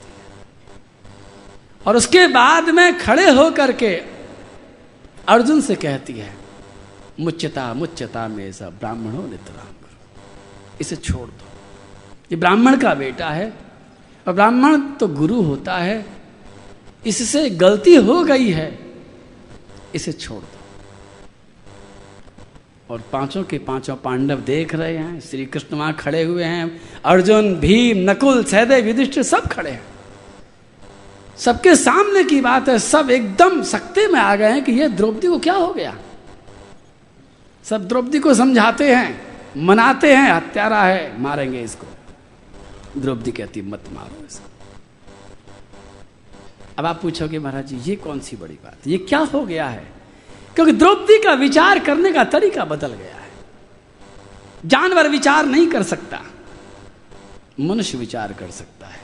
और 1.87 1.95
उसके 1.95 2.27
बाद 2.27 2.69
में 2.69 2.99
खड़े 2.99 3.29
हो 3.29 3.49
करके 3.51 3.95
अर्जुन 5.27 5.61
से 5.61 5.75
कहती 5.75 6.13
है, 6.13 6.33
मुच्यता 7.19 7.73
मुच्यता 7.73 8.27
में 8.27 8.51
सब 8.51 8.77
ब्राह्मणों 8.79 9.23
नितराम 9.23 9.73
करो। 9.81 10.77
इसे 10.81 10.95
छोड़ 10.95 11.27
दो। 11.27 11.45
ये 12.31 12.35
ब्राह्मण 12.35 12.77
का 12.77 12.93
बेटा 12.93 13.29
है 13.29 13.53
और 14.27 14.33
ब्राह्मण 14.33 14.81
तो 14.81 15.07
गुरु 15.07 15.41
होता 15.41 15.77
है 15.77 16.18
इससे 17.03 17.49
गलती 17.49 17.95
हो 17.95 18.23
गई 18.23 18.49
है, 18.49 18.79
इसे 19.95 20.11
छोड़ 20.11 20.39
दो। 20.39 20.57
और 22.89 23.01
पाँचों 23.11 23.43
के 23.43 23.57
पाँचों 23.57 23.95
पांडव 23.95 24.39
देख 24.41 24.75
रहे 24.75 24.97
हैं 24.97 25.19
श्री 25.19 25.45
कृष्ण 25.45 25.77
वहाँ 25.77 25.93
खड़े 25.93 26.23
हुए 26.23 26.43
हैं, 26.43 26.81
अर्जुन, 27.05 27.53
भीम, 27.55 28.09
नकुल, 28.09 28.43
सहदेव, 28.43 28.87
युधिष्ठिर 28.87 29.23
सब 29.23 29.47
खड़े 29.47 29.71
हैं। 29.71 29.83
सबके 31.37 31.75
सामने 31.75 32.23
की 32.23 32.41
बात 32.41 32.69
है, 32.69 32.79
सब 32.79 33.09
एकदम 33.11 33.61
सख्ते 33.63 34.07
में 34.07 34.19
आ 34.19 34.35
गए 34.35 34.51
हैं 34.51 34.63
कि 34.63 34.71
यह 34.71 34.87
द्रौपदी 34.87 35.27
को 35.27 35.39
क्या 35.39 35.53
हो 35.53 35.73
गया? 35.73 35.97
सब 37.63 37.87
द्रौपदी 37.87 38.19
को 38.19 38.33
समझाते 38.33 38.95
हैं, 38.95 39.21
मनाते 39.57 40.13
हैं, 40.13 40.31
हत्यारा 40.31 40.81
है, 40.83 41.21
मारेंगे 41.21 41.61
इसको। 41.61 41.87
द्रौपदी 43.01 43.31
कहती, 43.31 43.61
मत 43.61 43.83
मारो 43.93 44.25
इसको। 44.25 44.48
अब 46.79 46.85
आप 46.85 47.01
पूछोगे, 47.01 47.39
महाराज 47.39 47.65
जी, 47.67 47.77
ये 47.85 47.95
कौन 47.95 48.19
सी 48.19 48.35
बड़ी 48.35 48.53
बात 48.53 48.87
ये 48.87 48.97
क्या 48.99 49.19
हो 49.19 49.45
गया 49.45 49.67
है? 49.67 49.87
क्योंकि 50.55 50.71
द्रौपदी 50.71 51.17
का 51.19 51.33
विचार 51.33 51.79
करने 51.79 52.11
का 52.11 52.23
तरीका 52.23 52.65
बदल 52.65 52.87
गया 52.87 53.15
है। 53.15 53.31
जानवर 54.65 55.07
विचार 55.07 55.45
नहीं 55.45 55.67
कर 55.67 55.83
सकता, 55.83 56.21
मनुष्य 57.59 57.97
विचार 57.97 58.33
कर 58.33 58.51
सकता 58.51 58.87
है। 58.87 58.99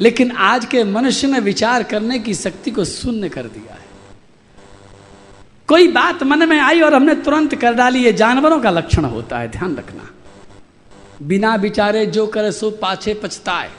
लेकिन 0.00 0.30
आज 0.32 0.64
के 0.64 0.84
मनुष्य 0.84 1.28
ने 1.28 1.40
विचार 1.40 1.82
करने 1.82 2.18
की 2.18 2.34
शक्ति 2.34 2.70
को 2.70 2.84
शून्य 2.84 3.28
कर 3.28 3.46
दिया 3.46 3.74
है। 3.74 3.86
कोई 5.68 5.88
बात 5.88 6.22
मन 6.22 6.48
में 6.48 6.60
आई 6.60 6.80
और 6.80 6.94
हमने 6.94 7.14
तुरंत 7.14 7.54
कर 7.54 7.74
डाली, 7.74 8.04
ये 8.04 8.12
जानवरों 8.12 8.60
का 8.60 8.70
लक्षण 8.70 9.04
होता 9.04 9.38
है, 9.38 9.48
ध्यान 9.48 9.76
रखना। 9.76 10.10
बिना 11.22 11.54
विचारे 11.54 12.06
जो 12.06 12.26
करे 12.26 12.52
सो 12.52 12.70
पाछे 12.70 13.14
पछताए। 13.14 13.70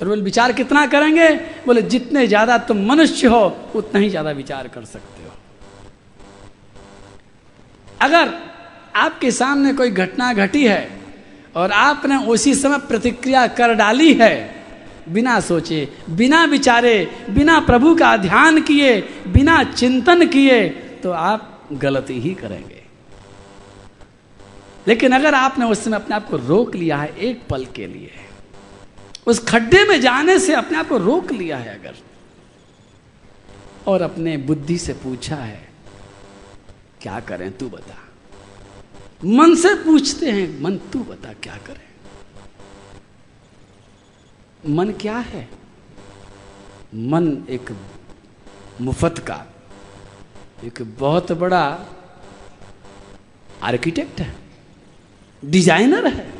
और 0.00 0.08
बोले, 0.08 0.22
विचार 0.22 0.52
कितना 0.52 0.86
करेंगे? 0.86 1.28
बोले, 1.66 1.82
जितने 1.84 2.26
ज़्यादा 2.26 2.58
तुम 2.60 2.78
मनुष्य 2.86 3.28
हो, 3.28 3.56
उतना 3.74 4.00
ही 4.00 4.08
ज़्यादा 4.10 4.30
विचार 4.32 4.68
कर 4.68 4.84
सकते 4.84 5.22
हो। 5.22 5.32
अगर 8.00 8.32
आपके 8.96 9.30
सामने 9.30 9.72
कोई 9.72 9.90
घटना 9.92 10.32
घटी 10.34 10.64
है 10.66 10.88
और 11.56 11.72
आपने 11.72 12.16
उसी 12.26 12.54
समय 12.54 12.78
प्रतिक्रिया 12.88 13.46
कर 13.48 13.74
डाली 13.74 14.12
है, 14.14 14.34
बिना 15.08 15.38
सोचे, 15.40 15.88
बिना 16.10 16.44
विचारे, 16.46 16.96
बिना 17.30 17.58
प्रभु 17.60 17.94
का 17.94 18.16
ध्यान 18.16 18.60
किए, 18.62 19.00
बिना 19.28 19.62
चिंतन 19.66 20.26
किए 20.26 20.68
तो 21.02 21.10
आप 21.12 21.68
गलती 21.74 22.18
ही 22.20 22.34
करेंगे। 22.34 22.82
लेकिन 24.86 25.12
अगर 25.12 25.34
आपने 25.34 25.64
उस 25.66 25.84
समय 25.84 25.96
अपने 25.96 26.16
आप 26.16 26.28
को 26.28 26.36
रोक 26.38 26.74
लिया 26.74 26.96
है 26.96 27.14
एक 27.18 27.40
पल 27.50 27.64
के 27.74 27.86
लिए 27.86 28.10
उस 29.30 29.38
खड्डे 29.44 29.84
में 29.84 30.00
जाने 30.00 30.38
से 30.38 30.54
अपने 30.54 30.78
आप 30.78 30.88
को 30.88 30.96
रोक 30.98 31.32
लिया 31.32 31.56
है 31.58 31.78
अगर। 31.78 31.96
और 33.86 34.02
अपने 34.02 34.36
बुद्धि 34.36 34.78
से 34.78 34.92
पूछा 34.94 35.36
है, 35.36 35.68
क्या 37.02 37.20
करें 37.20 37.50
तू 37.58 37.68
बता? 37.68 37.98
मन 39.24 39.54
से 39.54 39.74
पूछते 39.74 40.30
हैं, 40.30 40.60
मन 40.62 40.76
तू 40.92 41.04
बता 41.04 41.32
क्या 41.42 41.56
करें? 41.66 41.88
मन 44.68 44.92
क्या 44.92 45.18
है? 45.18 45.48
मन 46.94 47.26
एक 47.50 47.70
मुफत 48.80 49.18
का, 49.26 49.44
एक 50.64 50.82
बहुत 50.98 51.32
बड़ा 51.32 51.64
आर्किटेक्ट 53.62 54.20
है, 54.20 54.34
डिज़ाइनर 55.42 56.06
है। 56.06 56.39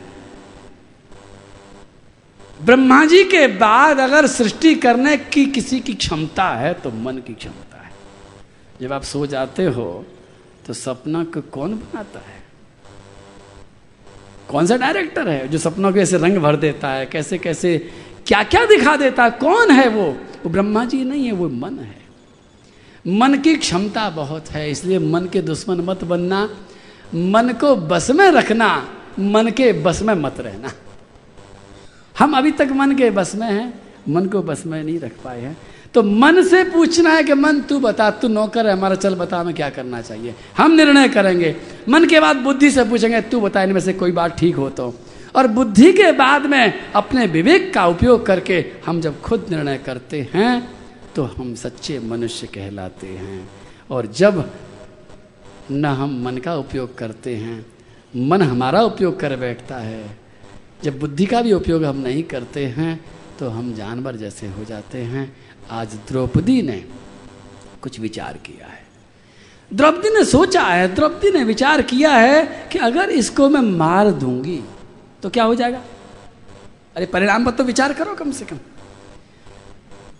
ब्रह्मा 2.64 3.04
जी 3.04 3.22
के 3.24 3.46
बाद 3.46 3.98
अगर 3.98 4.26
सृष्टि 4.26 4.74
करने 4.74 5.16
की 5.16 5.44
किसी 5.46 5.80
की 5.80 5.94
क्षमता 5.94 6.48
है 6.54 6.72
तो 6.74 6.90
मन 6.90 7.16
की 7.16 7.34
क्षमता 7.34 7.76
है। 7.76 7.90
जब 8.80 8.92
आप 8.92 9.02
सो 9.02 9.26
जाते 9.26 9.64
हो 9.64 10.04
तो 10.66 10.72
सपना 10.72 11.24
को 11.24 11.40
कौन 11.40 11.74
बनाता 11.74 12.18
है? 12.18 12.38
कौन 14.48 14.66
सा 14.66 14.76
डायरेक्टर 14.76 15.28
है 15.28 15.48
जो 15.48 15.58
सपनों 15.58 15.92
के 15.92 16.00
ऐसे 16.00 16.18
रंग 16.18 16.38
भर 16.38 16.56
देता 16.56 16.90
है? 16.90 17.06
कैसे 17.06 17.38
कैसे 17.38 17.78
क्या 18.26 18.42
क्या 18.42 18.64
दिखा 18.66 18.96
देता 18.96 19.24
है? 19.24 19.30
कौन 19.30 19.70
है 19.70 19.88
वो? 19.88 20.04
वो 20.44 20.50
ब्रह्मा 20.50 20.84
जी 20.84 21.04
नहीं 21.04 21.24
है, 21.26 21.32
वो 21.32 21.48
मन 21.48 21.78
है। 21.78 21.98
मन 23.06 23.34
की 23.34 23.54
क्षमता 23.56 24.08
बहुत 24.10 24.50
है, 24.50 24.70
इसलिए 24.70 24.98
मन 24.98 25.26
के 25.26 25.42
दुश्मन 25.42 25.80
मत 25.80 26.04
बनना। 26.04 26.48
मन 27.14 27.52
को 27.60 27.74
बस 27.76 28.10
में 28.10 28.30
रखना, 28.30 28.68
मन 29.18 29.50
के 29.50 29.72
बस 29.72 30.02
में 30.02 30.14
मत 30.14 30.40
रहना। 30.40 30.72
हम 32.20 32.36
अभी 32.36 32.50
तक 32.50 32.68
मन 32.72 32.94
के 32.94 33.10
बस 33.10 33.34
में 33.34 33.46
हैं, 33.46 33.72
मन 34.08 34.26
को 34.26 34.42
बस 34.42 34.66
में 34.66 34.82
नहीं 34.84 34.98
रख 35.00 35.12
पाए 35.24 35.40
हैं। 35.40 35.56
तो 35.94 36.02
मन 36.02 36.42
से 36.42 36.62
पूछना 36.64 37.10
है 37.10 37.22
कि 37.24 37.34
मन, 37.34 37.60
तू 37.60 37.78
बता, 37.80 38.10
तू 38.10 38.28
नौकर 38.28 38.66
है, 38.66 38.72
हमारा 38.72 38.94
चल 38.94 39.14
बता, 39.14 39.38
हमें 39.38 39.54
क्या 39.54 39.70
करना 39.70 40.00
चाहिए? 40.00 40.34
हम 40.56 40.72
निर्णय 40.72 41.08
करेंगे। 41.08 41.56
मन 41.88 42.04
के 42.04 42.20
बाद 42.20 42.36
बुद्धि 42.36 42.70
से 42.70 42.84
पूछेंगे, 42.84 43.20
तू 43.20 43.40
बता, 43.40 43.62
इनमें 43.62 43.80
से 43.80 43.92
कोई 43.92 44.12
बात 44.12 44.38
ठीक 44.38 44.56
हो 44.56 44.68
तो। 44.70 44.94
और 45.36 45.46
बुद्धि 45.46 45.92
के 45.92 46.12
बाद 46.12 46.46
में 46.46 46.92
अपने 46.92 47.26
विवेक 47.26 47.72
का 47.74 47.86
उपयोग 47.86 48.26
करके 48.26 48.64
हम 48.86 49.00
जब 49.00 49.20
खुद 49.20 49.46
निर्णय 49.50 49.78
करते 49.78 50.28
हैं 50.34 50.80
तो 51.14 51.24
हम 51.24 51.54
सच्चे 51.54 51.98
मनुष्य 51.98 52.46
कहलाते 52.46 53.06
हैं। 53.06 53.48
और 53.90 54.06
जब 54.06 54.50
न 55.70 55.84
हम 55.84 56.22
मन 56.24 56.36
का 56.36 56.54
उपयोग 56.56 56.96
करते 56.98 57.34
हैं, 57.36 57.66
मन 58.16 58.42
हमारा 58.42 58.82
उपयोग 58.82 59.18
कर 59.20 59.36
बैठता 59.36 59.76
है 59.76 60.19
जब 60.84 60.98
बुद्धि 60.98 61.26
का 61.26 61.40
भी 61.42 61.52
उपयोग 61.52 61.84
हम 61.84 61.96
नहीं 61.96 62.22
करते 62.22 62.64
हैं 62.68 63.00
तो 63.38 63.48
हम 63.48 63.72
जानवर 63.74 64.16
जैसे 64.16 64.46
हो 64.48 64.64
जाते 64.64 64.98
हैं। 64.98 65.24
आज 65.70 65.94
द्रौपदी 66.08 66.60
ने 66.62 66.84
कुछ 67.82 67.98
विचार 68.00 68.36
किया 68.36 68.66
है। 68.66 68.82
द्रौपदी 69.70 70.10
ने 70.10 70.24
सोचा 70.24 70.62
है, 70.62 70.94
द्रौपदी 70.94 71.30
ने 71.30 71.44
विचार 71.44 71.82
किया 71.82 72.10
है 72.10 72.68
कि 72.72 72.78
अगर 72.78 73.10
इसको 73.10 73.48
मैं 73.48 73.60
मार 73.60 74.10
दूँगी 74.10 74.60
तो 75.22 75.30
क्या 75.30 75.44
हो 75.44 75.54
जाएगा? 75.54 75.82
अरे, 76.96 77.06
परिणाम 77.06 77.44
पर 77.44 77.50
तो 77.50 77.64
विचार 77.64 77.92
करो 77.92 78.14
कम 78.14 78.30
से 78.32 78.44
कम। 78.44 78.58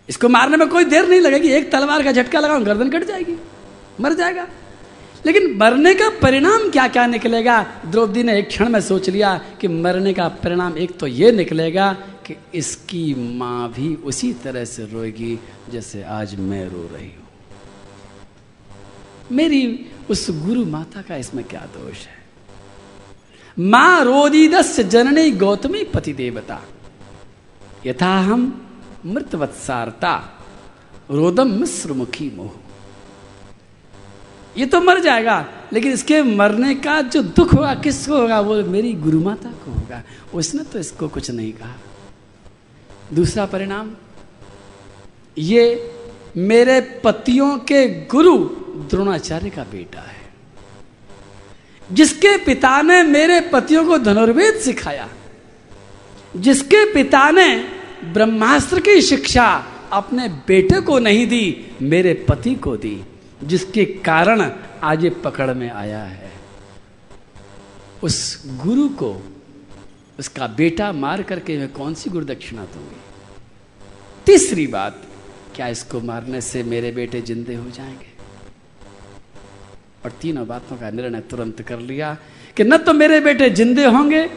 इसको 0.08 0.28
मारने 0.28 0.56
में 0.56 0.68
कोई 0.68 0.84
देर 0.84 1.08
नहीं 1.08 1.20
लगेगी, 1.20 1.48
एक 1.48 1.70
तलवार 1.72 2.02
का 2.02 2.12
झटका 2.12 2.40
लगाओ 2.40 2.61
गर्दन 2.61 2.90
कट 2.90 3.04
जाएगी, 3.04 3.36
मर 4.00 4.14
जाएगा। 4.14 4.46
लेकिन 5.27 5.57
मरने 5.57 5.95
का 5.95 6.09
परिणाम 6.23 6.71
क्या 6.71 6.87
क्या 6.89 7.07
निकलेगा? 7.07 7.62
द्रौपदी 7.87 8.23
ने 8.23 8.39
एक 8.39 8.49
क्षण 8.49 8.68
में 8.68 8.81
सोच 8.81 9.09
लिया 9.11 9.37
कि 9.61 9.68
मरने 9.68 10.12
का 10.14 10.29
परिणाम 10.43 10.79
एक 10.79 10.99
तो 10.99 11.07
ये 11.07 11.33
निकलेगा 11.33 11.93
कि 12.27 12.37
इसकी 12.55 13.14
माँ 13.39 13.68
भी 13.73 13.95
उसी 14.05 14.33
तरह 14.35 14.64
से 14.64 14.85
रोएगी 14.87 15.39
जैसे 15.73 16.03
आज 16.03 16.35
मैं 16.41 16.64
रो 16.68 16.89
रही 16.93 17.07
हूँ। 17.07 17.29
मेरी 19.33 19.87
उस 20.11 20.27
गुरु 20.31 20.64
माता 20.64 21.03
का 21.03 21.16
इसमें 21.16 21.45
क्या 21.45 21.61
दोष 21.75 22.07
है? 22.07 22.18
माँ 23.59 24.05
रोदीदस्य 24.05 24.85
जननी 24.85 25.31
गौतमी 25.31 25.85
पति 25.85 26.12
देवता। 26.12 26.61
यथा 27.87 28.14
हम 28.21 28.43
मृतवत्सारता, 29.07 30.14
रोदम 31.11 31.51
मिश्र 31.51 31.93
मुखी 31.93 32.31
मोह। 32.37 32.53
ये 34.57 34.66
तो 34.66 34.80
मर 34.80 35.01
जाएगा, 35.01 35.46
लेकिन 35.72 35.92
इसके 35.92 36.22
मरने 36.22 36.74
का 36.76 37.01
जो 37.03 37.22
दुख 37.22 37.55
होगा, 37.55 37.74
किसको 37.74 38.16
होगा? 38.16 38.40
वो 38.40 38.55
मेरी 38.64 38.92
गुरु 38.94 39.20
माता 39.20 39.51
को 39.51 39.70
होगा। 39.70 40.03
उसने 40.34 40.64
तो 40.64 40.78
इसको 40.78 41.09
कुछ 41.09 41.30
नहीं 41.30 41.53
कहा। 41.53 41.76
दूसरा 43.14 43.46
परिणाम, 43.46 43.90
ये 45.36 45.92
मेरे 46.36 46.80
पतियों 47.05 47.57
के 47.59 47.86
गुरु 48.07 48.36
द्रोणाचार्य 48.90 49.51
का 49.51 49.62
बेटा 49.64 50.01
है, 50.01 50.18
जिसके 51.90 52.36
पिता 52.36 52.80
ने 52.82 53.03
मेरे 53.03 53.40
पतियों 53.53 53.84
को 53.86 53.98
धनुर्वेद 53.98 54.55
सिखाया, 54.57 55.09
जिसके 56.36 56.84
पिता 56.94 57.30
ने 57.30 57.48
ब्रह्मास्त्र 58.05 58.80
की 58.80 59.01
शिक्षा 59.03 59.46
अपने 59.92 60.28
बेटे 60.48 60.80
को 60.80 60.98
नहीं 60.98 61.26
दी, 61.26 61.70
मेरे 61.82 62.14
पति 62.28 62.55
को 62.55 62.76
दी। 62.76 63.01
जिसके 63.45 63.84
कारण 63.84 64.51
आज 64.82 65.05
ये 65.05 65.11
पकड़ 65.24 65.53
में 65.55 65.70
आया 65.70 66.03
है। 66.03 66.30
उस 68.03 68.43
गुरु 68.62 68.88
को, 68.88 69.11
उसका 70.18 70.47
बेटा 70.47 70.93
मार 70.93 71.22
करके 71.22 71.59
मैं 71.59 71.72
कौन 71.72 71.95
सी 71.95 72.11
गुरु 72.11 72.24
दक्षिणा 72.24 72.64
दूँगी? 72.64 73.01
तीसरी 74.26 74.66
बात, 74.66 75.03
क्या 75.57 75.68
इसको 75.68 76.01
मारने 76.01 76.41
से 76.41 76.62
मेरे 76.62 76.91
बेटे 76.91 77.20
जिंदे 77.20 77.55
हो 77.55 77.70
जाएँगे? 77.70 78.09
और 80.05 80.11
तीनों 80.11 80.47
बातों 80.47 80.76
का 80.76 80.91
निर्णय 80.91 81.20
तुरंत 81.20 81.61
कर 81.62 81.78
लिया 81.78 82.16
कि 82.57 82.64
न 82.64 82.76
तो 82.76 82.93
मेरे 82.93 83.20
बेटे 83.20 83.51
जिंदे 83.51 83.84
होंगे, 83.84 84.28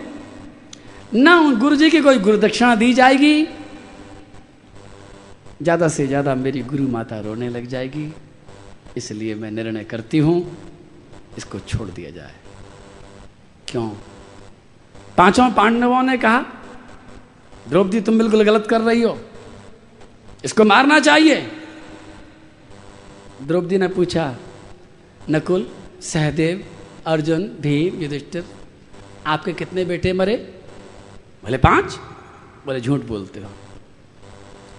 न 1.15 1.29
उन 1.29 1.59
गुरु 1.59 1.75
जी 1.75 1.89
की 1.89 2.01
कोई 2.01 2.17
गुरु 2.17 2.37
दक्षिणा 2.37 2.75
दी 2.75 2.93
जाएगी। 2.93 3.47
ज़्यादा 5.61 5.87
से 5.87 6.07
ज़्यादा 6.07 6.35
मेरी 6.35 6.61
गुरु 6.61 6.87
माता 6.87 7.19
रोने 7.19 7.49
लग 7.49 7.65
जाएगी। 7.65 8.11
इसलिए 8.97 9.35
मैं 9.35 9.51
निर्णय 9.51 9.83
करती 9.83 10.17
हूँ, 10.17 10.37
इसको 11.37 11.59
छोड़ 11.59 11.87
दिया 11.89 12.09
जाए। 12.11 12.35
क्यों? 13.67 13.89
पाँचों 15.17 15.49
पांडवों 15.51 16.01
ने 16.03 16.17
कहा, 16.17 16.39
द्रौपदी 17.69 18.01
तुम 18.01 18.17
बिल्कुल 18.17 18.43
गलत 18.43 18.67
कर 18.69 18.81
रही 18.81 19.01
हो, 19.01 19.17
इसको 20.45 20.63
मारना 20.63 20.99
चाहिए। 20.99 21.41
द्रौपदी 23.41 23.77
ने 23.77 23.87
पूछा, 23.89 24.25
नकुल, 25.29 25.67
सहदेव, 26.03 26.63
अर्जुन, 27.07 27.47
भीम, 27.61 28.01
युधिष्ठिर, 28.01 28.45
आपके 29.27 29.53
कितने 29.53 29.85
बेटे 29.85 30.13
मरे? 30.13 30.35
बोले 31.43 31.57
पाँच 31.59 31.99
बोले 32.65 32.79
झूठ 32.81 33.01
बोलते 33.03 33.39
हो। 33.39 33.49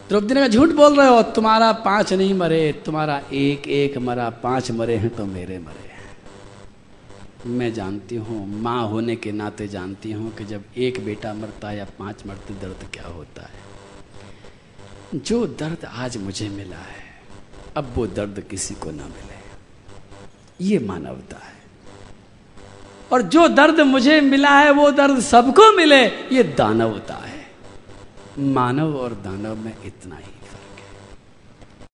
द्रौपदी 0.09 0.35
ने 0.35 0.41
कहा, 0.41 0.49
झूठ 0.49 0.69
बोल 0.69 0.97
रहे 0.97 1.09
हो? 1.09 1.23
तुम्हारा 1.23 1.73
पाँच 1.73 2.13
नहीं 2.13 2.35
मरे, 2.35 2.83
तुम्हारा 2.87 3.23
एक 3.33 3.69
एक 3.69 3.99
मरा, 3.99 4.31
पाँच 4.31 4.71
मरे 4.71 4.97
हैं 4.97 5.15
तो 5.17 5.27
मेरे 5.27 5.59
मरे 5.59 5.83
मैं 7.47 7.73
जानती 7.75 8.17
हूँ, 8.17 8.63
माँ 8.63 8.89
होने 8.89 9.17
के 9.17 9.33
नाते 9.33 9.69
जानती 9.69 10.13
हूँ 10.13 10.35
कि 10.35 10.45
जब 10.45 10.65
एक 10.77 11.05
बेटा 11.05 11.33
मरता 11.35 11.69
है 11.69 11.79
या 11.79 11.87
पाँच 11.99 12.27
मरते, 12.27 12.55
दर्द 12.55 12.87
क्या 12.93 13.07
होता 13.07 13.43
है? 13.43 13.65
जो 15.15 15.47
दर्द 15.47 15.85
आज 15.85 16.17
मुझे 16.17 16.49
मिला 16.49 16.77
है, 16.77 17.03
अब 17.77 17.93
वो 17.95 18.07
दर्द 18.07 18.45
किसी 18.51 18.75
को 18.75 18.91
ना 18.91 19.05
मिले। 19.05 19.35
ये 20.65 20.79
मानवता 20.79 21.37
है। 21.37 21.55
और 23.13 23.23
जो 23.23 23.49
दर्द 23.49 23.81
मुझे 23.81 24.21
मिला 24.21 24.59
है, 24.59 24.71
वो 24.71 24.91
दर्द 24.91 25.21
सबको 25.21 25.73
मिले, 25.77 26.05
ये 26.07 26.43
दानवता 26.43 27.15
है। 27.15 27.34
मानव 28.39 28.97
और 28.97 29.13
दानव 29.13 29.57
में 29.57 29.75
इतना 29.85 30.17
ही। 30.17 30.34